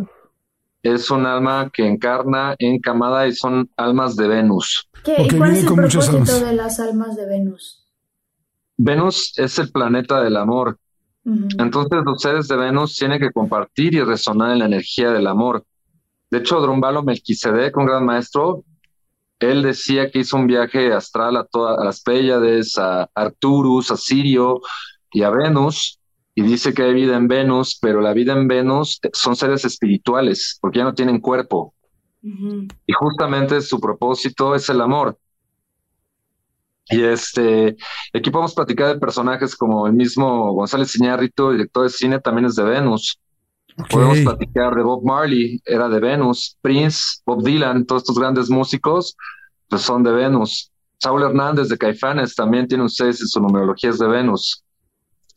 es 0.84 1.10
un 1.10 1.26
alma 1.26 1.72
que 1.74 1.88
encarna 1.88 2.55
en 2.60 2.80
camada 2.80 3.28
y 3.28 3.34
son 3.34 3.72
almas 3.76 4.16
de 4.16 4.28
Venus. 4.28 4.88
¿Qué? 5.03 5.16
¿Y 5.18 5.36
cuál 5.36 5.53
es 5.53 5.64
el 5.64 5.74
propósito 5.74 6.45
de 6.45 6.53
las 6.53 6.80
almas 6.80 7.16
de 7.16 7.26
Venus? 7.26 7.88
Venus 8.78 9.34
es 9.39 9.58
el 9.58 9.72
planeta 9.72 10.22
del 10.22 10.38
amor. 10.38 10.78
Entonces 11.26 12.03
los 12.05 12.22
seres 12.22 12.47
de 12.47 12.55
Venus 12.55 12.95
tienen 12.95 13.20
que 13.20 13.32
compartir 13.32 13.95
y 13.95 14.03
resonar 14.03 14.51
en 14.51 14.60
la 14.60 14.66
energía 14.66 15.10
del 15.10 15.26
amor. 15.26 15.66
De 16.30 16.38
hecho, 16.38 16.62
Drumbalo 16.62 17.01
Melquisedec, 17.01 17.76
un 17.76 17.88
gran 17.88 18.05
maestro, 18.05 18.64
él 19.40 19.64
decía 19.64 20.10
que 20.10 20.20
hizo 20.20 20.38
un 20.38 20.48
viaje 20.48 20.94
astral 20.94 21.38
a, 21.38 21.46
todas 21.46 21.84
las 21.84 22.02
Pléyades, 22.02 22.78
a 22.78 23.10
Arcturus, 23.14 23.92
a 23.92 23.98
Sirio 23.98 24.62
y 25.12 25.24
a 25.24 25.30
Venus, 25.30 26.00
y 26.36 26.44
dice 26.44 26.74
que 26.74 26.84
hay 26.84 26.94
vida 26.94 27.18
en 27.18 27.28
Venus, 27.28 27.78
pero 27.82 28.02
la 28.02 28.14
vida 28.14 28.34
en 28.34 28.48
Venus 28.48 29.00
son 29.14 29.36
seres 29.36 29.66
espirituales, 29.66 30.58
porque 30.62 30.80
ya 30.80 30.86
no 30.86 30.94
tienen 30.94 31.20
cuerpo. 31.20 31.74
Y 32.22 32.94
justamente 32.94 33.62
su 33.62 33.80
propósito 33.80 34.54
es 34.54 34.70
el 34.70 34.82
amor. 34.82 35.18
Y 36.90 37.04
este, 37.04 37.76
aquí 38.14 38.30
podemos 38.30 38.54
platicar 38.54 38.94
de 38.94 39.00
personajes 39.00 39.56
como 39.56 39.88
el 39.88 39.94
mismo 39.94 40.54
González 40.54 40.96
Iñárritu, 40.96 41.52
director 41.52 41.84
de 41.84 41.90
cine, 41.90 42.20
también 42.20 42.46
es 42.46 42.56
de 42.56 42.64
Venus. 42.64 43.20
Podemos 43.89 44.19
platicar 44.19 44.73
de 44.73 44.82
Bob 44.82 45.03
Marley, 45.05 45.61
era 45.63 45.88
de 45.88 45.99
Venus. 45.99 46.57
Prince, 46.61 47.21
Bob 47.25 47.43
Dylan, 47.43 47.86
todos 47.86 48.01
estos 48.01 48.17
grandes 48.17 48.49
músicos, 48.49 49.15
pues 49.69 49.84
son 49.84 50.03
de 50.03 50.11
Venus. 50.11 50.71
Saúl 50.99 51.23
Hernández 51.23 51.69
de 51.69 51.78
Caifanes 51.78 52.34
también 52.34 52.67
tiene 52.67 52.84
un 52.84 52.89
6 52.89 53.21
en 53.21 53.28
su 53.28 53.39
numerología 53.39 53.91
es 53.91 53.99
de 53.99 54.07
Venus. 54.07 54.63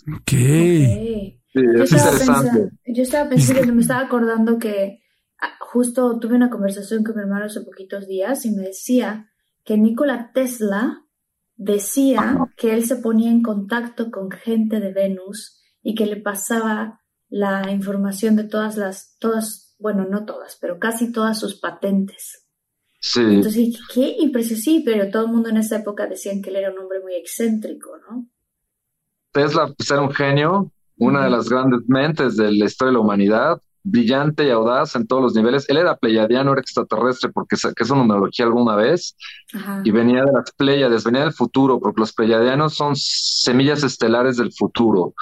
Ok. 0.09 0.31
Sí, 0.31 1.39
es 1.55 1.93
interesante. 1.93 2.71
yo 2.87 3.03
estaba 3.03 3.29
pensando, 3.29 3.75
me 3.75 3.83
estaba 3.83 4.01
acordando 4.01 4.59
que 4.59 5.03
ah, 5.41 5.53
justo 5.61 6.19
tuve 6.19 6.37
una 6.37 6.49
conversación 6.49 7.05
con 7.05 7.17
mi 7.17 7.23
hermano 7.23 7.47
hace 7.47 7.61
poquitos 7.61 8.07
días 8.07 8.47
y 8.47 8.53
me 8.53 8.63
decía 8.63 9.31
que 9.65 9.77
Nikola 9.77 10.31
Tesla 10.33 11.05
decía 11.57 12.39
que 12.57 12.73
él 12.73 12.87
se 12.87 12.97
ponía 12.97 13.31
en 13.31 13.43
contacto 13.43 14.11
con 14.11 14.31
gente 14.31 14.81
de 14.81 14.93
Venus 14.95 15.61
y 15.83 15.95
que 15.95 16.07
le 16.07 16.17
pasaba 16.17 17.00
la 17.31 17.71
información 17.71 18.37
de 18.37 18.45
todas 18.45 18.77
las, 18.77 19.17
todas, 19.19 19.75
bueno, 19.79 20.05
no 20.05 20.25
todas, 20.25 20.59
pero 20.61 20.79
casi 20.79 21.13
todas 21.13 21.39
sus 21.39 21.55
patentes. 21.55 22.47
Sí. 23.01 23.23
Entonces, 23.23 23.79
qué 23.95 24.17
impresionante, 24.19 24.63
sí, 24.63 24.83
pero 24.85 25.11
todo 25.11 25.25
el 25.25 25.33
mundo 25.33 25.49
en 25.49 25.57
esa 25.57 25.77
época 25.77 26.07
decían 26.07 26.43
que 26.43 26.51
él 26.51 26.57
era 26.57 26.73
un 26.73 26.79
hombre 26.81 27.01
muy 27.01 27.15
excéntrico, 27.15 27.91
¿no? 27.99 28.27
Tesla 29.33 29.73
pues, 29.75 29.91
era 29.91 30.03
un 30.03 30.13
genio, 30.13 30.73
una 30.99 31.25
de 31.25 31.31
las 31.31 31.49
grandes 31.49 31.81
mentes 31.87 32.37
de 32.37 32.53
la 32.53 32.67
historia 32.67 32.91
de 32.91 32.95
la 32.95 33.01
humanidad, 33.01 33.63
brillante 33.83 34.47
y 34.47 34.51
audaz 34.51 34.95
en 34.97 35.07
todos 35.07 35.23
los 35.23 35.35
niveles. 35.35 35.67
Él 35.69 35.79
era 35.79 35.97
pleyadiano, 35.97 36.53
era 36.53 36.61
extraterrestre, 36.61 37.31
porque 37.31 37.57
que 37.57 37.83
es 37.83 37.91
una 37.91 38.01
numerología 38.01 38.45
alguna 38.45 38.77
vez, 38.77 39.17
y 39.85 39.91
venía 39.91 40.25
de 40.25 40.33
las 40.33 40.53
Pleiades, 40.53 41.05
venía 41.05 41.23
del 41.23 41.33
futuro, 41.33 41.81
porque 41.81 42.01
los 42.01 42.13
pleyadianos 42.13 42.75
son 42.75 42.95
semillas 42.97 43.83
estelares 43.83 44.37
del 44.37 44.53
futuro. 44.53 45.15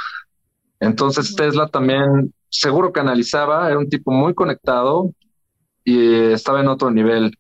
Entonces 0.81 1.35
Tesla 1.35 1.69
también 1.69 2.33
seguro 2.49 2.93
que 2.93 3.01
analizaba, 3.01 3.69
era 3.69 3.79
un 3.79 3.89
tipo 3.89 4.11
muy 4.11 4.35
conectado 4.35 5.13
y 5.85 6.33
estaba 6.33 6.61
en 6.61 6.69
otro 6.69 6.91
nivel. 6.91 7.37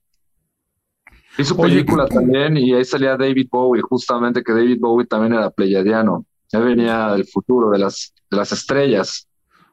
Hizo 1.38 1.56
película 1.56 2.06
también 2.06 2.56
y 2.56 2.74
ahí 2.74 2.84
salía 2.84 3.16
David 3.16 3.48
Bowie, 3.50 3.82
justamente 3.82 4.42
que 4.42 4.52
David 4.52 4.78
Bowie 4.80 5.06
también 5.06 5.34
era 5.34 5.50
pleyadiano. 5.50 6.26
Él 6.50 6.64
venía 6.64 7.12
del 7.12 7.26
futuro, 7.26 7.70
de 7.70 7.78
las, 7.78 8.12
de 8.28 8.36
las 8.36 8.50
estrellas. 8.50 9.27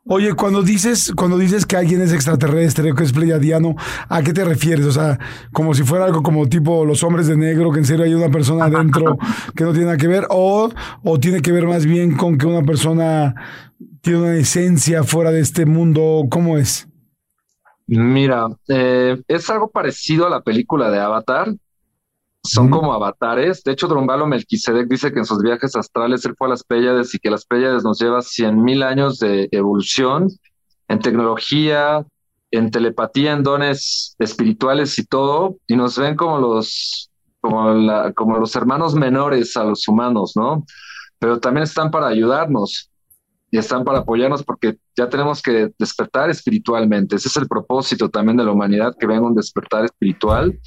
Oye, 0.08 0.36
cuando 0.36 0.62
dices, 0.62 1.12
cuando 1.16 1.36
dices 1.36 1.66
que 1.66 1.78
alguien 1.78 2.00
es 2.00 2.14
extraterrestre 2.14 2.94
que 2.94 3.04
es 3.04 3.12
pleyadiano, 3.12 3.76
¿a 4.08 4.22
qué 4.22 4.34
te 4.34 4.46
refieres? 4.46 4.86
O 4.86 4.92
sea, 4.92 5.18
como 5.52 5.74
si 5.74 5.82
fuera 5.82 6.06
algo 6.06 6.22
como 6.22 6.48
tipo 6.48 6.86
los 6.86 7.02
hombres 7.02 7.26
de 7.26 7.36
negro, 7.36 7.72
que 7.72 7.80
en 7.80 7.86
serio 7.86 8.06
hay 8.06 8.14
una 8.14 8.30
persona 8.30 8.66
adentro 8.66 9.18
que 9.56 9.64
no 9.64 9.72
tiene 9.72 9.88
nada 9.88 9.98
que 9.98 10.08
ver, 10.08 10.28
o, 10.30 10.70
o 11.04 11.20
tiene 11.20 11.42
que 11.42 11.52
ver 11.52 11.66
más 11.66 11.88
bien 11.88 12.16
con 12.16 12.38
que 12.38 12.46
una 12.46 12.62
persona 12.62 13.34
tiene 14.02 14.20
una 14.20 14.36
esencia 14.36 15.04
fuera 15.04 15.32
de 15.32 15.40
este 15.40 15.66
mundo, 15.66 16.26
¿cómo 16.30 16.60
es? 16.60 16.88
Mira, 17.88 18.48
eh, 18.68 19.20
es 19.28 19.50
algo 19.50 19.72
parecido 19.72 20.28
a 20.28 20.30
la 20.30 20.42
película 20.42 20.92
de 20.92 21.00
Avatar, 21.00 21.52
son 22.46 22.70
como 22.70 22.94
avatares. 22.94 23.64
De 23.64 23.72
hecho, 23.72 23.88
Drumbalo 23.88 24.28
Melquisedec 24.28 24.88
dice 24.88 25.12
que 25.12 25.20
en 25.20 25.26
sus 25.26 25.42
viajes 25.42 25.76
astrales 25.76 26.26
él 26.26 26.36
fue 26.38 26.48
a 26.48 26.52
las 26.52 26.64
Pléyades 26.64 27.14
y 27.14 27.20
que 27.20 27.30
las 27.30 27.46
Pléyades 27.46 27.84
nos 27.84 28.00
lleva 28.00 28.22
cien 28.22 28.64
mil 28.64 28.84
años 28.84 29.20
de 29.20 29.50
evolución 29.52 30.30
en 30.88 31.00
tecnología, 31.00 32.06
en 32.52 32.72
telepatía, 32.72 33.34
en 33.34 33.44
dones 33.44 34.16
espirituales 34.20 34.98
y 35.00 35.06
todo, 35.06 35.58
y 35.68 35.76
nos 35.76 35.98
ven 35.98 36.16
como 36.16 36.38
los, 36.38 37.10
como, 37.42 37.74
la, 37.74 38.14
como 38.14 38.38
los 38.38 38.56
hermanos 38.56 38.96
menores 38.96 39.58
a 39.58 39.64
los 39.64 39.88
humanos, 39.88 40.34
¿no? 40.36 40.64
Pero 41.20 41.40
también 41.40 41.64
están 41.64 41.92
para 41.92 42.08
ayudarnos 42.08 42.90
y 43.52 43.58
están 43.58 43.84
para 43.84 44.00
apoyarnos 44.00 44.44
porque 44.44 44.78
ya 44.96 45.10
tenemos 45.10 45.42
que 45.42 45.72
despertar 45.80 46.30
espiritualmente. 46.30 47.16
Ese 47.16 47.30
es 47.30 47.38
el 47.38 47.48
propósito 47.48 48.10
también 48.10 48.38
de 48.38 48.44
la 48.44 48.52
humanidad, 48.52 48.94
que 49.00 49.08
venga 49.08 49.28
un 49.28 49.36
despertar 49.36 49.86
espiritual 49.86 50.60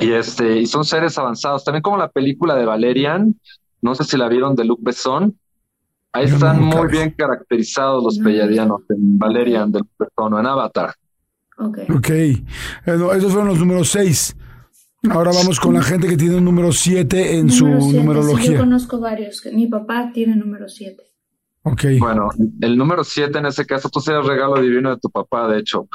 y, 0.00 0.12
este, 0.12 0.58
y 0.60 0.66
son 0.66 0.84
seres 0.84 1.16
avanzados. 1.18 1.64
También 1.64 1.82
como 1.82 1.96
la 1.96 2.10
película 2.10 2.54
de 2.54 2.64
Valerian, 2.64 3.38
no 3.82 3.94
sé 3.94 4.04
si 4.04 4.16
la 4.16 4.28
vieron 4.28 4.54
de 4.54 4.64
Luc 4.64 4.80
Besson. 4.82 5.38
Ahí 6.12 6.24
están 6.26 6.62
muy 6.62 6.88
bien 6.88 7.14
caracterizados 7.16 8.02
los 8.02 8.18
peyadianos 8.18 8.80
en 8.88 9.18
Valerian 9.18 9.70
de 9.70 9.80
Luc 9.80 9.90
Besson 9.98 10.34
o 10.34 10.40
en 10.40 10.46
Avatar. 10.46 10.94
Ok. 11.58 11.78
Ok. 11.94 12.10
esos 12.10 13.32
fueron 13.32 13.48
los 13.48 13.58
números 13.58 13.88
6. 13.90 14.36
Ahora 15.10 15.30
vamos 15.32 15.60
con 15.60 15.74
la 15.74 15.82
gente 15.82 16.08
que 16.08 16.16
tiene 16.16 16.36
un 16.36 16.44
número 16.44 16.72
7 16.72 17.38
en 17.38 17.50
su 17.50 17.66
numerología. 17.66 18.52
yo 18.52 18.58
conozco 18.58 18.98
varios. 18.98 19.44
Mi 19.52 19.66
papá 19.66 20.10
tiene 20.12 20.36
número 20.36 20.68
7. 20.68 21.02
Bueno, 21.98 22.28
el 22.60 22.76
número 22.78 23.02
siete 23.02 23.38
en 23.38 23.46
ese 23.46 23.66
caso, 23.66 23.88
tú 23.88 24.00
serías 24.00 24.24
regalo 24.24 24.60
divino 24.60 24.90
de 24.90 24.98
tu 24.98 25.10
papá, 25.10 25.48
de 25.48 25.58
hecho. 25.58 25.88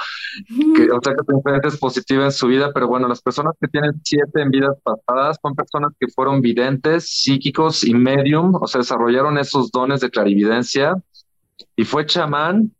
Que, 0.75 0.91
o 0.91 0.99
sea, 1.01 1.13
que 1.15 1.23
tu 1.25 1.37
influencia 1.37 1.69
es 1.69 1.77
positiva 1.77 2.25
en 2.25 2.31
su 2.31 2.47
vida, 2.47 2.71
pero 2.73 2.87
bueno, 2.87 3.07
las 3.07 3.21
personas 3.21 3.53
que 3.59 3.67
tienen 3.69 3.93
siete 4.03 4.41
en 4.41 4.51
vidas 4.51 4.75
pasadas 4.83 5.37
son 5.41 5.55
personas 5.55 5.93
que 5.97 6.07
fueron 6.09 6.41
videntes, 6.41 7.07
psíquicos 7.07 7.85
y 7.85 7.93
medium, 7.93 8.53
o 8.55 8.67
sea, 8.67 8.79
desarrollaron 8.79 9.37
esos 9.37 9.71
dones 9.71 10.01
de 10.01 10.09
clarividencia. 10.09 10.95
Y 11.75 11.85
fue 11.85 12.05
chamán 12.05 12.71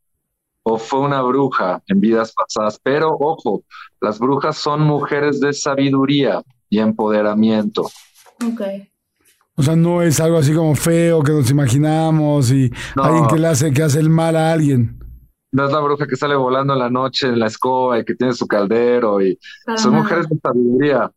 o 0.63 0.77
fue 0.77 0.99
una 0.99 1.21
bruja 1.21 1.81
en 1.87 2.01
vidas 2.01 2.33
pasadas. 2.33 2.79
Pero 2.83 3.15
ojo, 3.17 3.63
las 4.01 4.19
brujas 4.19 4.57
son 4.57 4.81
mujeres 4.81 5.39
de 5.39 5.53
sabiduría 5.53 6.41
y 6.69 6.79
empoderamiento. 6.79 7.89
Okay. 8.53 8.90
O 9.55 9.63
sea, 9.63 9.75
no 9.75 10.01
es 10.01 10.19
algo 10.19 10.37
así 10.37 10.53
como 10.53 10.75
feo 10.75 11.21
que 11.23 11.31
nos 11.31 11.49
imaginamos 11.51 12.51
y 12.51 12.71
alguien 12.95 13.27
que 13.27 13.37
le 13.37 13.47
hace, 13.47 13.71
que 13.71 13.83
hace 13.83 13.99
el 13.99 14.09
mal 14.09 14.35
a 14.35 14.51
alguien. 14.51 14.97
No 15.51 15.65
es 15.65 15.71
la 15.71 15.79
bruja 15.79 16.07
que 16.07 16.15
sale 16.15 16.35
volando 16.35 16.73
en 16.73 16.79
la 16.79 16.89
noche 16.89 17.27
en 17.27 17.39
la 17.39 17.47
escoba 17.47 17.99
y 17.99 18.05
que 18.05 18.15
tiene 18.15 18.33
su 18.33 18.47
caldero 18.47 19.21
y 19.21 19.37
son 19.75 19.95
mujeres 19.95 20.29
de 20.29 20.37
sabiduría. 20.41 21.11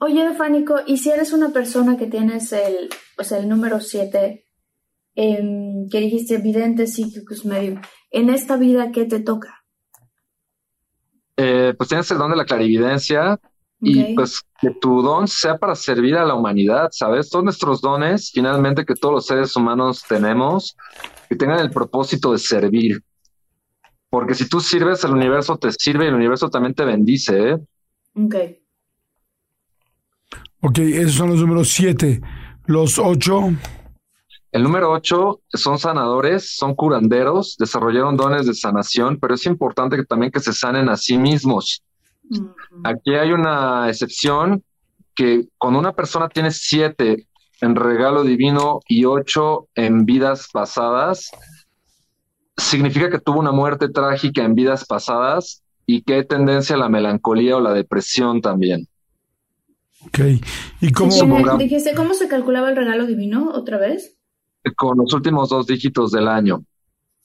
Oye, 0.00 0.34
Fánico, 0.34 0.76
¿y 0.86 0.96
si 0.96 1.10
eres 1.10 1.32
una 1.32 1.50
persona 1.50 1.96
que 1.96 2.06
tienes 2.06 2.52
el, 2.52 2.88
o 3.18 3.22
sea, 3.22 3.38
el 3.38 3.48
número 3.48 3.80
7, 3.80 4.44
em, 5.14 5.88
que 5.90 6.00
dijiste 6.00 6.38
vidente, 6.38 6.86
psíquicos, 6.86 7.44
medium, 7.44 7.80
en 8.10 8.30
esta 8.30 8.56
vida, 8.56 8.90
¿qué 8.92 9.04
te 9.04 9.20
toca? 9.20 9.62
Eh, 11.36 11.74
pues 11.76 11.88
tienes 11.88 12.10
el 12.10 12.18
don 12.18 12.30
de 12.30 12.36
la 12.36 12.44
clarividencia, 12.46 13.38
y 13.80 14.14
pues 14.14 14.42
que 14.60 14.70
tu 14.70 15.00
don 15.02 15.26
sea 15.26 15.56
para 15.56 15.74
servir 15.74 16.16
a 16.16 16.24
la 16.24 16.34
humanidad, 16.34 16.88
¿sabes? 16.92 17.30
Todos 17.30 17.44
nuestros 17.44 17.80
dones, 17.80 18.30
finalmente 18.32 18.84
que 18.84 18.94
todos 18.94 19.14
los 19.14 19.26
seres 19.26 19.56
humanos 19.56 20.04
tenemos, 20.06 20.76
que 21.28 21.36
tengan 21.36 21.60
el 21.60 21.70
propósito 21.70 22.32
de 22.32 22.38
servir. 22.38 23.02
Porque 24.10 24.34
si 24.34 24.48
tú 24.48 24.60
sirves, 24.60 25.02
el 25.04 25.12
universo 25.12 25.56
te 25.56 25.70
sirve 25.72 26.04
y 26.04 26.08
el 26.08 26.14
universo 26.14 26.50
también 26.50 26.74
te 26.74 26.84
bendice, 26.84 27.50
¿eh? 27.50 27.58
Ok. 28.16 28.34
Ok, 30.62 30.78
esos 30.78 31.14
son 31.14 31.30
los 31.30 31.40
números 31.40 31.70
siete. 31.70 32.20
Los 32.66 32.98
ocho. 32.98 33.50
El 34.52 34.64
número 34.64 34.90
ocho 34.90 35.42
son 35.48 35.78
sanadores, 35.78 36.56
son 36.56 36.74
curanderos, 36.74 37.56
desarrollaron 37.56 38.16
dones 38.16 38.46
de 38.46 38.54
sanación, 38.54 39.18
pero 39.20 39.34
es 39.34 39.46
importante 39.46 39.96
que 39.96 40.04
también 40.04 40.32
que 40.32 40.40
se 40.40 40.52
sanen 40.52 40.88
a 40.88 40.96
sí 40.96 41.16
mismos. 41.16 41.84
Aquí 42.84 43.14
hay 43.14 43.32
una 43.32 43.88
excepción 43.88 44.62
que 45.14 45.48
cuando 45.58 45.78
una 45.78 45.92
persona 45.92 46.28
tiene 46.28 46.50
siete 46.50 47.26
en 47.60 47.76
regalo 47.76 48.22
divino 48.22 48.80
y 48.88 49.04
ocho 49.04 49.68
en 49.74 50.06
vidas 50.06 50.48
pasadas, 50.52 51.30
significa 52.56 53.10
que 53.10 53.18
tuvo 53.18 53.40
una 53.40 53.52
muerte 53.52 53.88
trágica 53.88 54.44
en 54.44 54.54
vidas 54.54 54.86
pasadas 54.86 55.62
y 55.86 56.02
que 56.02 56.14
hay 56.14 56.26
tendencia 56.26 56.76
a 56.76 56.78
la 56.78 56.88
melancolía 56.88 57.56
o 57.56 57.60
la 57.60 57.72
depresión 57.72 58.40
también. 58.40 58.86
Ok. 60.06 60.18
¿Y 60.80 60.92
cómo, 60.92 61.58
dijiste 61.58 61.94
cómo 61.94 62.14
se 62.14 62.28
calculaba 62.28 62.70
el 62.70 62.76
regalo 62.76 63.06
divino 63.06 63.50
otra 63.52 63.76
vez? 63.76 64.16
Con 64.76 64.98
los 64.98 65.12
últimos 65.12 65.50
dos 65.50 65.66
dígitos 65.66 66.12
del 66.12 66.28
año. 66.28 66.64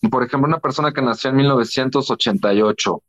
Por 0.10 0.24
ejemplo, 0.24 0.48
una 0.48 0.60
persona 0.60 0.92
que 0.92 1.02
nació 1.02 1.30
en 1.30 1.38
1988 1.38 3.04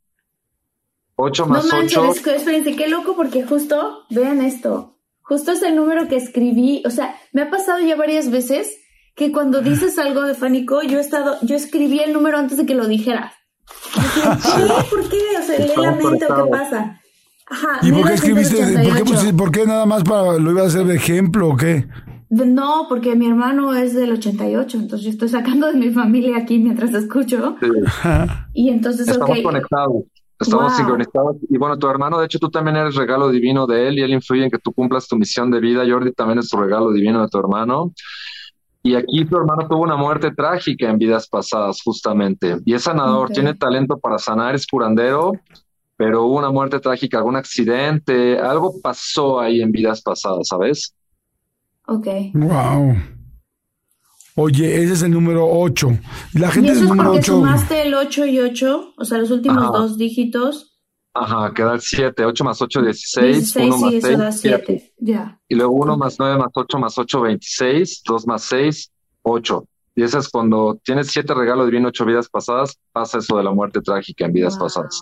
8 1.16 1.46
más 1.46 1.64
no 1.64 1.72
manches, 1.76 1.98
8. 1.98 2.30
espérense, 2.32 2.76
qué 2.76 2.88
loco 2.88 3.14
porque 3.16 3.42
justo, 3.44 4.04
vean 4.10 4.40
esto, 4.42 4.98
justo 5.22 5.52
es 5.52 5.62
el 5.62 5.74
número 5.76 6.08
que 6.08 6.16
escribí, 6.16 6.82
o 6.86 6.90
sea, 6.90 7.16
me 7.32 7.42
ha 7.42 7.50
pasado 7.50 7.80
ya 7.80 7.96
varias 7.96 8.30
veces 8.30 8.68
que 9.14 9.32
cuando 9.32 9.62
dices 9.62 9.98
algo 9.98 10.22
de 10.22 10.34
Fánico, 10.34 10.82
yo 10.82 10.98
he 10.98 11.00
estado, 11.00 11.36
yo 11.42 11.56
escribí 11.56 12.00
el 12.00 12.12
número 12.12 12.36
antes 12.38 12.58
de 12.58 12.66
que 12.66 12.74
lo 12.74 12.86
dijeras. 12.86 13.32
¿Qué? 13.94 14.62
¿Por 14.90 15.08
qué? 15.08 15.18
O 15.40 15.42
sea, 15.42 15.58
lee 15.58 15.72
la 15.76 15.92
mente 15.92 16.26
o 16.26 16.34
qué 16.44 16.50
pasa. 16.50 17.00
Ajá, 17.48 17.78
¿Y 17.82 17.92
por 17.92 18.06
qué 18.08 18.14
escribiste, 18.14 18.56
por 18.56 18.66
qué, 18.66 18.72
1988. 18.78 19.04
pusiste- 19.04 19.36
por 19.36 19.50
qué 19.52 19.66
nada 19.66 19.86
más 19.86 20.02
para, 20.04 20.38
lo 20.38 20.50
iba 20.50 20.62
a 20.62 20.66
hacer 20.66 20.84
de 20.84 20.96
ejemplo 20.96 21.48
o 21.48 21.56
qué? 21.56 21.86
No, 22.28 22.86
porque 22.88 23.14
mi 23.14 23.28
hermano 23.28 23.72
es 23.74 23.94
del 23.94 24.12
88, 24.12 24.78
entonces 24.78 25.04
yo 25.04 25.10
estoy 25.10 25.28
sacando 25.28 25.68
de 25.68 25.74
mi 25.78 25.90
familia 25.90 26.38
aquí 26.38 26.58
mientras 26.58 26.92
escucho. 26.92 27.56
Sí, 27.60 27.68
Y 28.52 28.68
entonces, 28.70 29.06
estamos 29.08 29.38
ok. 29.38 29.44
conectados, 29.44 30.02
estamos 30.40 30.72
Wow. 30.72 30.76
sincronizados. 30.76 31.36
Y 31.48 31.58
bueno, 31.58 31.78
tu 31.78 31.88
hermano, 31.88 32.18
de 32.18 32.26
hecho, 32.26 32.38
tú 32.38 32.50
también 32.50 32.76
eres 32.76 32.94
regalo 32.94 33.28
divino 33.30 33.66
de 33.66 33.88
él 33.88 33.98
y 33.98 34.02
él 34.02 34.12
influye 34.12 34.44
en 34.44 34.50
que 34.50 34.58
tú 34.58 34.72
cumplas 34.72 35.08
tu 35.08 35.16
misión 35.16 35.50
de 35.50 35.60
vida. 35.60 35.84
Jordi 35.88 36.12
también 36.12 36.38
es 36.38 36.48
tu 36.48 36.56
regalo 36.58 36.92
divino 36.92 37.22
de 37.22 37.28
tu 37.28 37.38
hermano. 37.38 37.92
Y 38.82 38.94
aquí 38.94 39.24
tu 39.24 39.36
hermano 39.36 39.66
tuvo 39.68 39.82
una 39.82 39.96
muerte 39.96 40.30
trágica 40.30 40.88
en 40.88 40.98
vidas 40.98 41.28
pasadas, 41.28 41.80
justamente. 41.82 42.58
Y 42.64 42.74
es 42.74 42.82
sanador, 42.84 43.26
Ok. 43.26 43.34
tiene 43.34 43.54
talento 43.54 43.98
para 43.98 44.18
sanar, 44.18 44.54
es 44.54 44.66
curandero, 44.66 45.32
pero 45.96 46.24
hubo 46.24 46.38
una 46.38 46.50
muerte 46.50 46.78
trágica, 46.78 47.18
algún 47.18 47.36
accidente, 47.36 48.38
algo 48.38 48.80
pasó 48.80 49.40
ahí 49.40 49.60
en 49.60 49.72
vidas 49.72 50.02
pasadas, 50.02 50.46
¿sabes? 50.48 50.94
Ok. 51.88 52.06
Wow. 52.34 53.15
Oye, 54.36 54.82
ese 54.82 54.92
es 54.92 55.02
el 55.02 55.10
número 55.12 55.46
8. 55.50 55.88
La 56.34 56.48
Y 56.48 56.52
gente 56.52 56.72
eso 56.72 56.80
del 56.80 56.84
es 56.84 56.90
número 56.90 57.10
porque 57.12 57.20
8. 57.30 57.32
sumaste 57.36 57.82
el 57.82 57.94
8 57.94 58.26
y 58.26 58.38
8, 58.40 58.92
o 58.96 59.04
sea, 59.04 59.18
los 59.18 59.30
últimos 59.30 59.62
Ajá. 59.64 59.72
dos 59.78 59.96
dígitos. 59.98 60.78
Ajá, 61.14 61.54
queda 61.54 61.72
el 61.72 61.80
7, 61.80 62.24
8 62.26 62.44
más 62.44 62.60
8, 62.60 62.82
16, 62.82 63.36
16 63.54 63.66
1 63.66 63.78
más 63.78 63.92
y 63.92 63.96
eso 63.96 64.06
6, 64.08 64.18
da 64.18 64.32
7. 64.32 64.64
7. 64.66 64.92
Ya. 64.98 65.40
Y 65.48 65.54
luego 65.54 65.72
1 65.74 65.92
Ok. 65.94 65.98
más 65.98 66.16
9 66.18 66.36
más 66.36 66.48
8 66.54 66.78
más 66.78 66.98
8, 66.98 67.20
26, 67.22 68.02
2 68.06 68.26
más 68.26 68.42
6, 68.42 68.92
8. 69.22 69.64
Y 69.94 70.02
eso 70.02 70.18
es 70.18 70.28
cuando 70.28 70.78
tienes 70.84 71.06
7 71.08 71.32
regalos 71.32 71.64
divinos, 71.66 71.88
8 71.88 72.04
vidas 72.04 72.28
pasadas, 72.28 72.78
pasa 72.92 73.16
eso 73.18 73.38
de 73.38 73.44
la 73.44 73.52
muerte 73.52 73.80
trágica 73.80 74.26
en 74.26 74.32
vidas 74.34 74.58
Wow. 74.58 74.66
pasadas. 74.66 75.00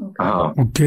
Ok. 0.00 0.16
Ajá. 0.18 0.42
Ok. 0.56 0.80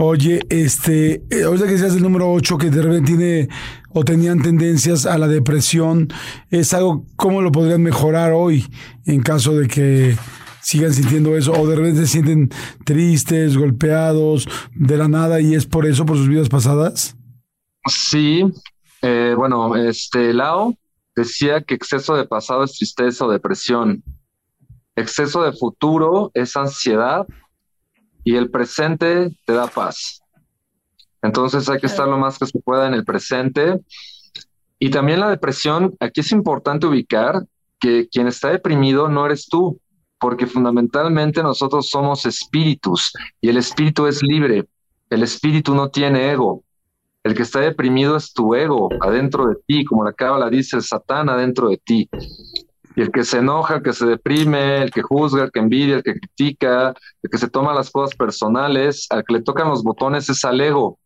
Oye, 0.00 0.46
este, 0.48 1.24
eh, 1.28 1.42
ahorita 1.44 1.66
que 1.66 1.72
decías 1.72 1.96
el 1.96 2.02
número 2.02 2.30
8 2.30 2.56
que 2.56 2.70
de 2.70 2.82
repente 2.82 3.16
tiene 3.16 3.48
o 3.88 4.04
tenían 4.04 4.40
tendencias 4.40 5.06
a 5.06 5.18
la 5.18 5.26
depresión, 5.26 6.06
es 6.50 6.72
algo, 6.72 7.04
¿cómo 7.16 7.42
lo 7.42 7.50
podrían 7.50 7.82
mejorar 7.82 8.32
hoy 8.32 8.64
en 9.06 9.20
caso 9.22 9.56
de 9.56 9.66
que 9.66 10.16
sigan 10.62 10.94
sintiendo 10.94 11.36
eso 11.36 11.50
o 11.50 11.66
de 11.66 11.74
repente 11.74 12.02
se 12.02 12.06
sienten 12.06 12.48
tristes, 12.84 13.56
golpeados, 13.56 14.48
de 14.72 14.96
la 14.96 15.08
nada 15.08 15.40
y 15.40 15.56
es 15.56 15.66
por 15.66 15.84
eso, 15.84 16.06
por 16.06 16.16
sus 16.16 16.28
vidas 16.28 16.48
pasadas? 16.48 17.16
Sí, 17.88 18.44
eh, 19.02 19.34
bueno, 19.36 19.74
este 19.74 20.32
Lao 20.32 20.76
decía 21.16 21.62
que 21.62 21.74
exceso 21.74 22.14
de 22.14 22.24
pasado 22.24 22.62
es 22.62 22.74
tristeza 22.74 23.24
o 23.24 23.32
depresión. 23.32 24.04
Exceso 24.94 25.42
de 25.42 25.50
futuro 25.50 26.30
es 26.34 26.56
ansiedad 26.56 27.26
y 28.28 28.36
el 28.36 28.50
presente 28.50 29.34
te 29.46 29.54
da 29.54 29.68
paz. 29.68 30.20
Entonces 31.22 31.66
hay 31.70 31.78
que 31.78 31.86
estar 31.86 32.06
lo 32.06 32.18
más 32.18 32.38
que 32.38 32.44
se 32.44 32.60
pueda 32.60 32.86
en 32.86 32.92
el 32.92 33.02
presente. 33.02 33.80
Y 34.78 34.90
también 34.90 35.20
la 35.20 35.30
depresión, 35.30 35.96
aquí 35.98 36.20
es 36.20 36.30
importante 36.30 36.86
ubicar 36.86 37.46
que 37.80 38.06
quien 38.06 38.26
está 38.26 38.50
deprimido 38.50 39.08
no 39.08 39.24
eres 39.24 39.48
tú, 39.48 39.80
porque 40.20 40.46
fundamentalmente 40.46 41.42
nosotros 41.42 41.88
somos 41.88 42.26
espíritus 42.26 43.14
y 43.40 43.48
el 43.48 43.56
espíritu 43.56 44.06
es 44.06 44.22
libre. 44.22 44.66
El 45.08 45.22
espíritu 45.22 45.74
no 45.74 45.88
tiene 45.88 46.30
ego. 46.30 46.62
El 47.24 47.34
que 47.34 47.44
está 47.44 47.60
deprimido 47.60 48.14
es 48.14 48.34
tu 48.34 48.54
ego 48.54 48.90
adentro 49.00 49.46
de 49.46 49.56
ti, 49.66 49.86
como 49.86 50.04
la 50.04 50.12
cábala 50.12 50.50
dice, 50.50 50.76
el 50.76 50.82
satán 50.82 51.30
adentro 51.30 51.70
de 51.70 51.78
ti. 51.78 52.10
Y 52.98 53.02
el 53.02 53.12
que 53.12 53.22
se 53.22 53.38
enoja, 53.38 53.76
el 53.76 53.82
que 53.84 53.92
se 53.92 54.06
deprime, 54.06 54.82
el 54.82 54.90
que 54.90 55.02
juzga, 55.02 55.44
el 55.44 55.52
que 55.52 55.60
envidia, 55.60 55.94
el 55.98 56.02
que 56.02 56.14
critica, 56.14 56.92
el 57.22 57.30
que 57.30 57.38
se 57.38 57.48
toma 57.48 57.72
las 57.72 57.92
cosas 57.92 58.16
personales, 58.16 59.06
al 59.10 59.22
que 59.22 59.34
le 59.34 59.42
tocan 59.42 59.68
los 59.68 59.84
botones 59.84 60.28
es 60.28 60.44
al 60.44 60.60
ego. 60.60 60.98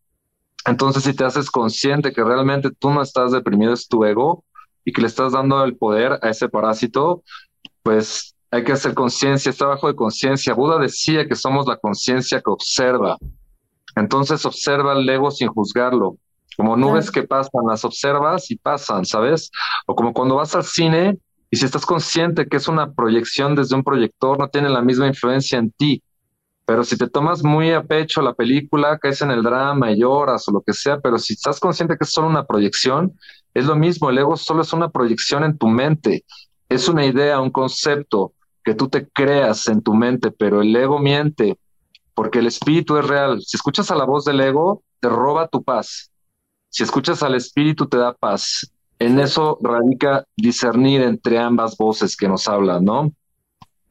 Entonces, 0.65 1.03
si 1.03 1.13
te 1.15 1.23
haces 1.23 1.51
consciente 1.51 2.15
que 2.15 2.25
realmente 2.25 2.71
tú 2.79 2.89
no 2.89 3.03
estás 3.03 3.33
deprimido, 3.33 3.75
es 3.75 3.89
tu 3.89 4.07
ego, 4.07 4.43
y 4.87 4.93
que 4.95 5.03
le 5.03 5.07
estás 5.07 5.33
dando 5.35 5.63
el 5.65 5.77
poder 5.77 6.19
a 6.23 6.31
ese 6.31 6.49
parásito, 6.49 7.25
pues 7.83 8.35
hay 8.51 8.65
que 8.65 8.73
hacer 8.73 8.95
conciencia, 8.95 9.51
es 9.51 9.59
trabajo 9.59 9.87
de 9.87 9.95
conciencia. 9.95 10.55
Buda 10.55 10.79
decía 10.79 11.29
que 11.29 11.35
somos 11.35 11.67
la 11.67 11.77
conciencia 11.77 12.41
que 12.41 12.51
observa. 12.51 13.19
Entonces 13.97 14.47
observa 14.47 14.95
el 14.95 15.07
ego 15.07 15.31
sin 15.31 15.49
juzgarlo. 15.49 16.17
Como 16.57 16.75
nubes 16.75 17.11
Claro. 17.11 17.13
que 17.13 17.29
pasan, 17.29 17.67
las 17.69 17.85
observas 17.85 18.51
y 18.51 18.57
pasan, 18.57 19.05
¿sabes? 19.05 19.51
O 19.87 19.95
como 19.95 20.15
cuando 20.15 20.37
vas 20.37 20.55
al 20.55 20.65
cine 20.65 21.19
y 21.53 21.59
si 21.59 21.67
estás 21.67 21.85
consciente 21.85 22.47
que 22.47 22.57
es 22.57 22.67
una 22.67 22.95
proyección 22.95 23.55
desde 23.55 23.77
un 23.77 23.85
proyector, 23.85 24.39
no 24.39 24.49
tiene 24.49 24.71
la 24.71 24.81
misma 24.81 25.07
influencia 25.07 25.59
en 25.59 25.71
ti. 25.71 26.03
Pero 26.65 26.83
si 26.83 26.97
te 26.97 27.11
tomas 27.11 27.45
muy 27.45 27.73
a 27.73 27.83
pecho 27.83 28.23
la 28.23 28.33
película, 28.33 28.99
caes 28.99 29.21
en 29.21 29.31
el 29.31 29.43
drama 29.43 29.93
y 29.93 30.01
lloras 30.01 30.49
o 30.49 30.53
lo 30.53 30.63
que 30.63 30.73
sea, 30.73 30.99
pero 31.01 31.19
si 31.19 31.35
estás 31.35 31.61
consciente 31.61 31.99
que 31.99 32.05
es 32.05 32.11
solo 32.11 32.29
una 32.29 32.47
proyección, 32.47 33.13
es 33.53 33.67
lo 33.67 33.77
mismo, 33.77 34.09
el 34.09 34.17
ego 34.17 34.35
solo 34.39 34.63
es 34.63 34.73
una 34.73 34.89
proyección 34.89 35.45
en 35.45 35.59
tu 35.59 35.69
mente, 35.69 36.25
es 36.71 36.89
una 36.89 37.05
idea, 37.05 37.39
un 37.39 37.51
concepto 37.51 38.33
que 38.65 38.75
tú 38.75 38.89
te 38.89 39.07
creas 39.11 39.69
en 39.69 39.83
tu 39.83 39.93
mente, 39.93 40.31
pero 40.31 40.63
el 40.63 40.75
ego 40.75 41.01
miente, 41.01 41.59
porque 42.15 42.39
el 42.39 42.47
espíritu 42.47 42.97
es 42.97 43.07
real. 43.07 43.43
Si 43.43 43.59
escuchas 43.59 43.91
a 43.91 43.95
la 43.95 44.07
voz 44.07 44.25
del 44.25 44.41
ego, 44.41 44.83
te 45.01 45.11
roba 45.11 45.49
tu 45.49 45.63
paz. 45.63 46.11
Si 46.71 46.83
escuchas 46.83 47.23
al 47.23 47.35
espíritu, 47.35 47.87
te 47.87 47.99
da 47.99 48.15
paz. 48.15 48.73
En 49.03 49.19
eso 49.19 49.59
radica 49.61 50.25
discernir 50.37 51.03
entre 51.03 51.37
ambas 51.37 51.77
voces 51.77 52.17
que 52.17 52.29
nos 52.29 52.47
hablan, 52.47 52.85
¿no? 52.85 53.13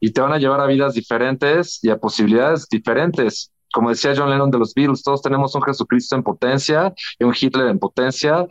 Y 0.00 0.10
te 0.10 0.22
van 0.22 0.32
a 0.32 0.38
llevar 0.38 0.62
a 0.62 0.66
vidas 0.66 0.94
diferentes 0.94 1.80
y 1.82 1.90
a 1.90 1.98
posibilidades 1.98 2.66
diferentes. 2.66 3.52
Como 3.74 3.90
decía 3.90 4.14
John 4.16 4.30
Lennon 4.30 4.50
de 4.50 4.58
los 4.58 4.72
Beatles, 4.72 5.02
todos 5.02 5.20
tenemos 5.20 5.54
un 5.54 5.60
Jesucristo 5.64 6.16
en 6.16 6.22
potencia 6.22 6.94
y 7.18 7.24
un 7.24 7.34
Hitler 7.38 7.66
en 7.66 7.78
potencia. 7.78 8.46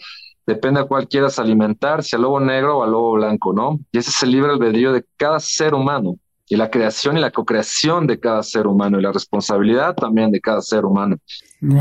Depende 0.45 0.82
a 0.82 0.84
cuál 0.84 1.07
quieras 1.07 1.39
alimentar, 1.39 2.03
si 2.03 2.16
al 2.16 2.22
lobo 2.22 2.39
negro 2.39 2.78
o 2.78 2.84
al 2.84 2.91
lobo 2.91 3.14
blanco, 3.14 3.53
¿no? 3.53 3.80
Y 3.91 3.97
ese 3.97 4.12
es 4.12 4.22
el 4.22 4.30
libre 4.30 4.51
albedrío 4.51 4.93
de 4.93 5.03
cada 5.18 5.39
ser 5.39 5.74
humano 5.74 6.20
y 6.51 6.57
la 6.57 6.69
creación 6.69 7.17
y 7.17 7.21
la 7.21 7.31
co-creación 7.31 8.07
de 8.07 8.19
cada 8.19 8.43
ser 8.43 8.67
humano 8.67 8.99
y 8.99 9.01
la 9.01 9.13
responsabilidad 9.13 9.95
también 9.95 10.31
de 10.31 10.41
cada 10.41 10.59
ser 10.59 10.83
humano. 10.83 11.15
Wow. 11.61 11.79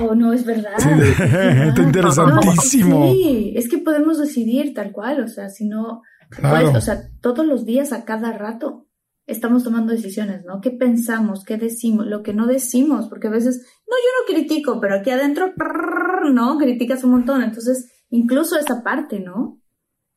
Wow, 0.00 0.14
no 0.14 0.32
es 0.32 0.46
verdad. 0.46 0.72
Sí, 0.78 0.88
es 0.88 1.18
verdad. 1.18 1.68
está 1.68 1.82
interesantísimo. 1.82 3.12
Sí, 3.12 3.52
es 3.54 3.68
que 3.68 3.76
podemos 3.76 4.18
decidir 4.18 4.72
tal 4.72 4.92
cual, 4.92 5.22
o 5.22 5.28
sea, 5.28 5.50
si 5.50 5.68
no, 5.68 6.00
Claro. 6.30 6.70
pues, 6.72 6.76
o 6.76 6.80
sea, 6.80 7.02
todos 7.20 7.44
los 7.44 7.66
días, 7.66 7.92
a 7.92 8.06
cada 8.06 8.32
rato, 8.32 8.86
estamos 9.26 9.62
tomando 9.62 9.92
decisiones, 9.92 10.42
¿no? 10.46 10.62
¿Qué 10.62 10.70
pensamos? 10.70 11.44
¿Qué 11.44 11.58
decimos? 11.58 12.06
Lo 12.06 12.22
que 12.22 12.32
no 12.32 12.46
decimos, 12.46 13.08
porque 13.10 13.26
a 13.26 13.30
veces, 13.30 13.58
no, 13.86 13.94
yo 13.94 14.34
no 14.34 14.34
critico, 14.34 14.80
pero 14.80 14.96
aquí 14.96 15.10
adentro, 15.10 15.52
prrr, 15.54 16.32
¿no? 16.32 16.56
Criticas 16.56 17.04
un 17.04 17.10
montón, 17.10 17.42
entonces, 17.42 17.92
incluso 18.08 18.58
esa 18.58 18.82
parte, 18.82 19.20
¿no? 19.20 19.60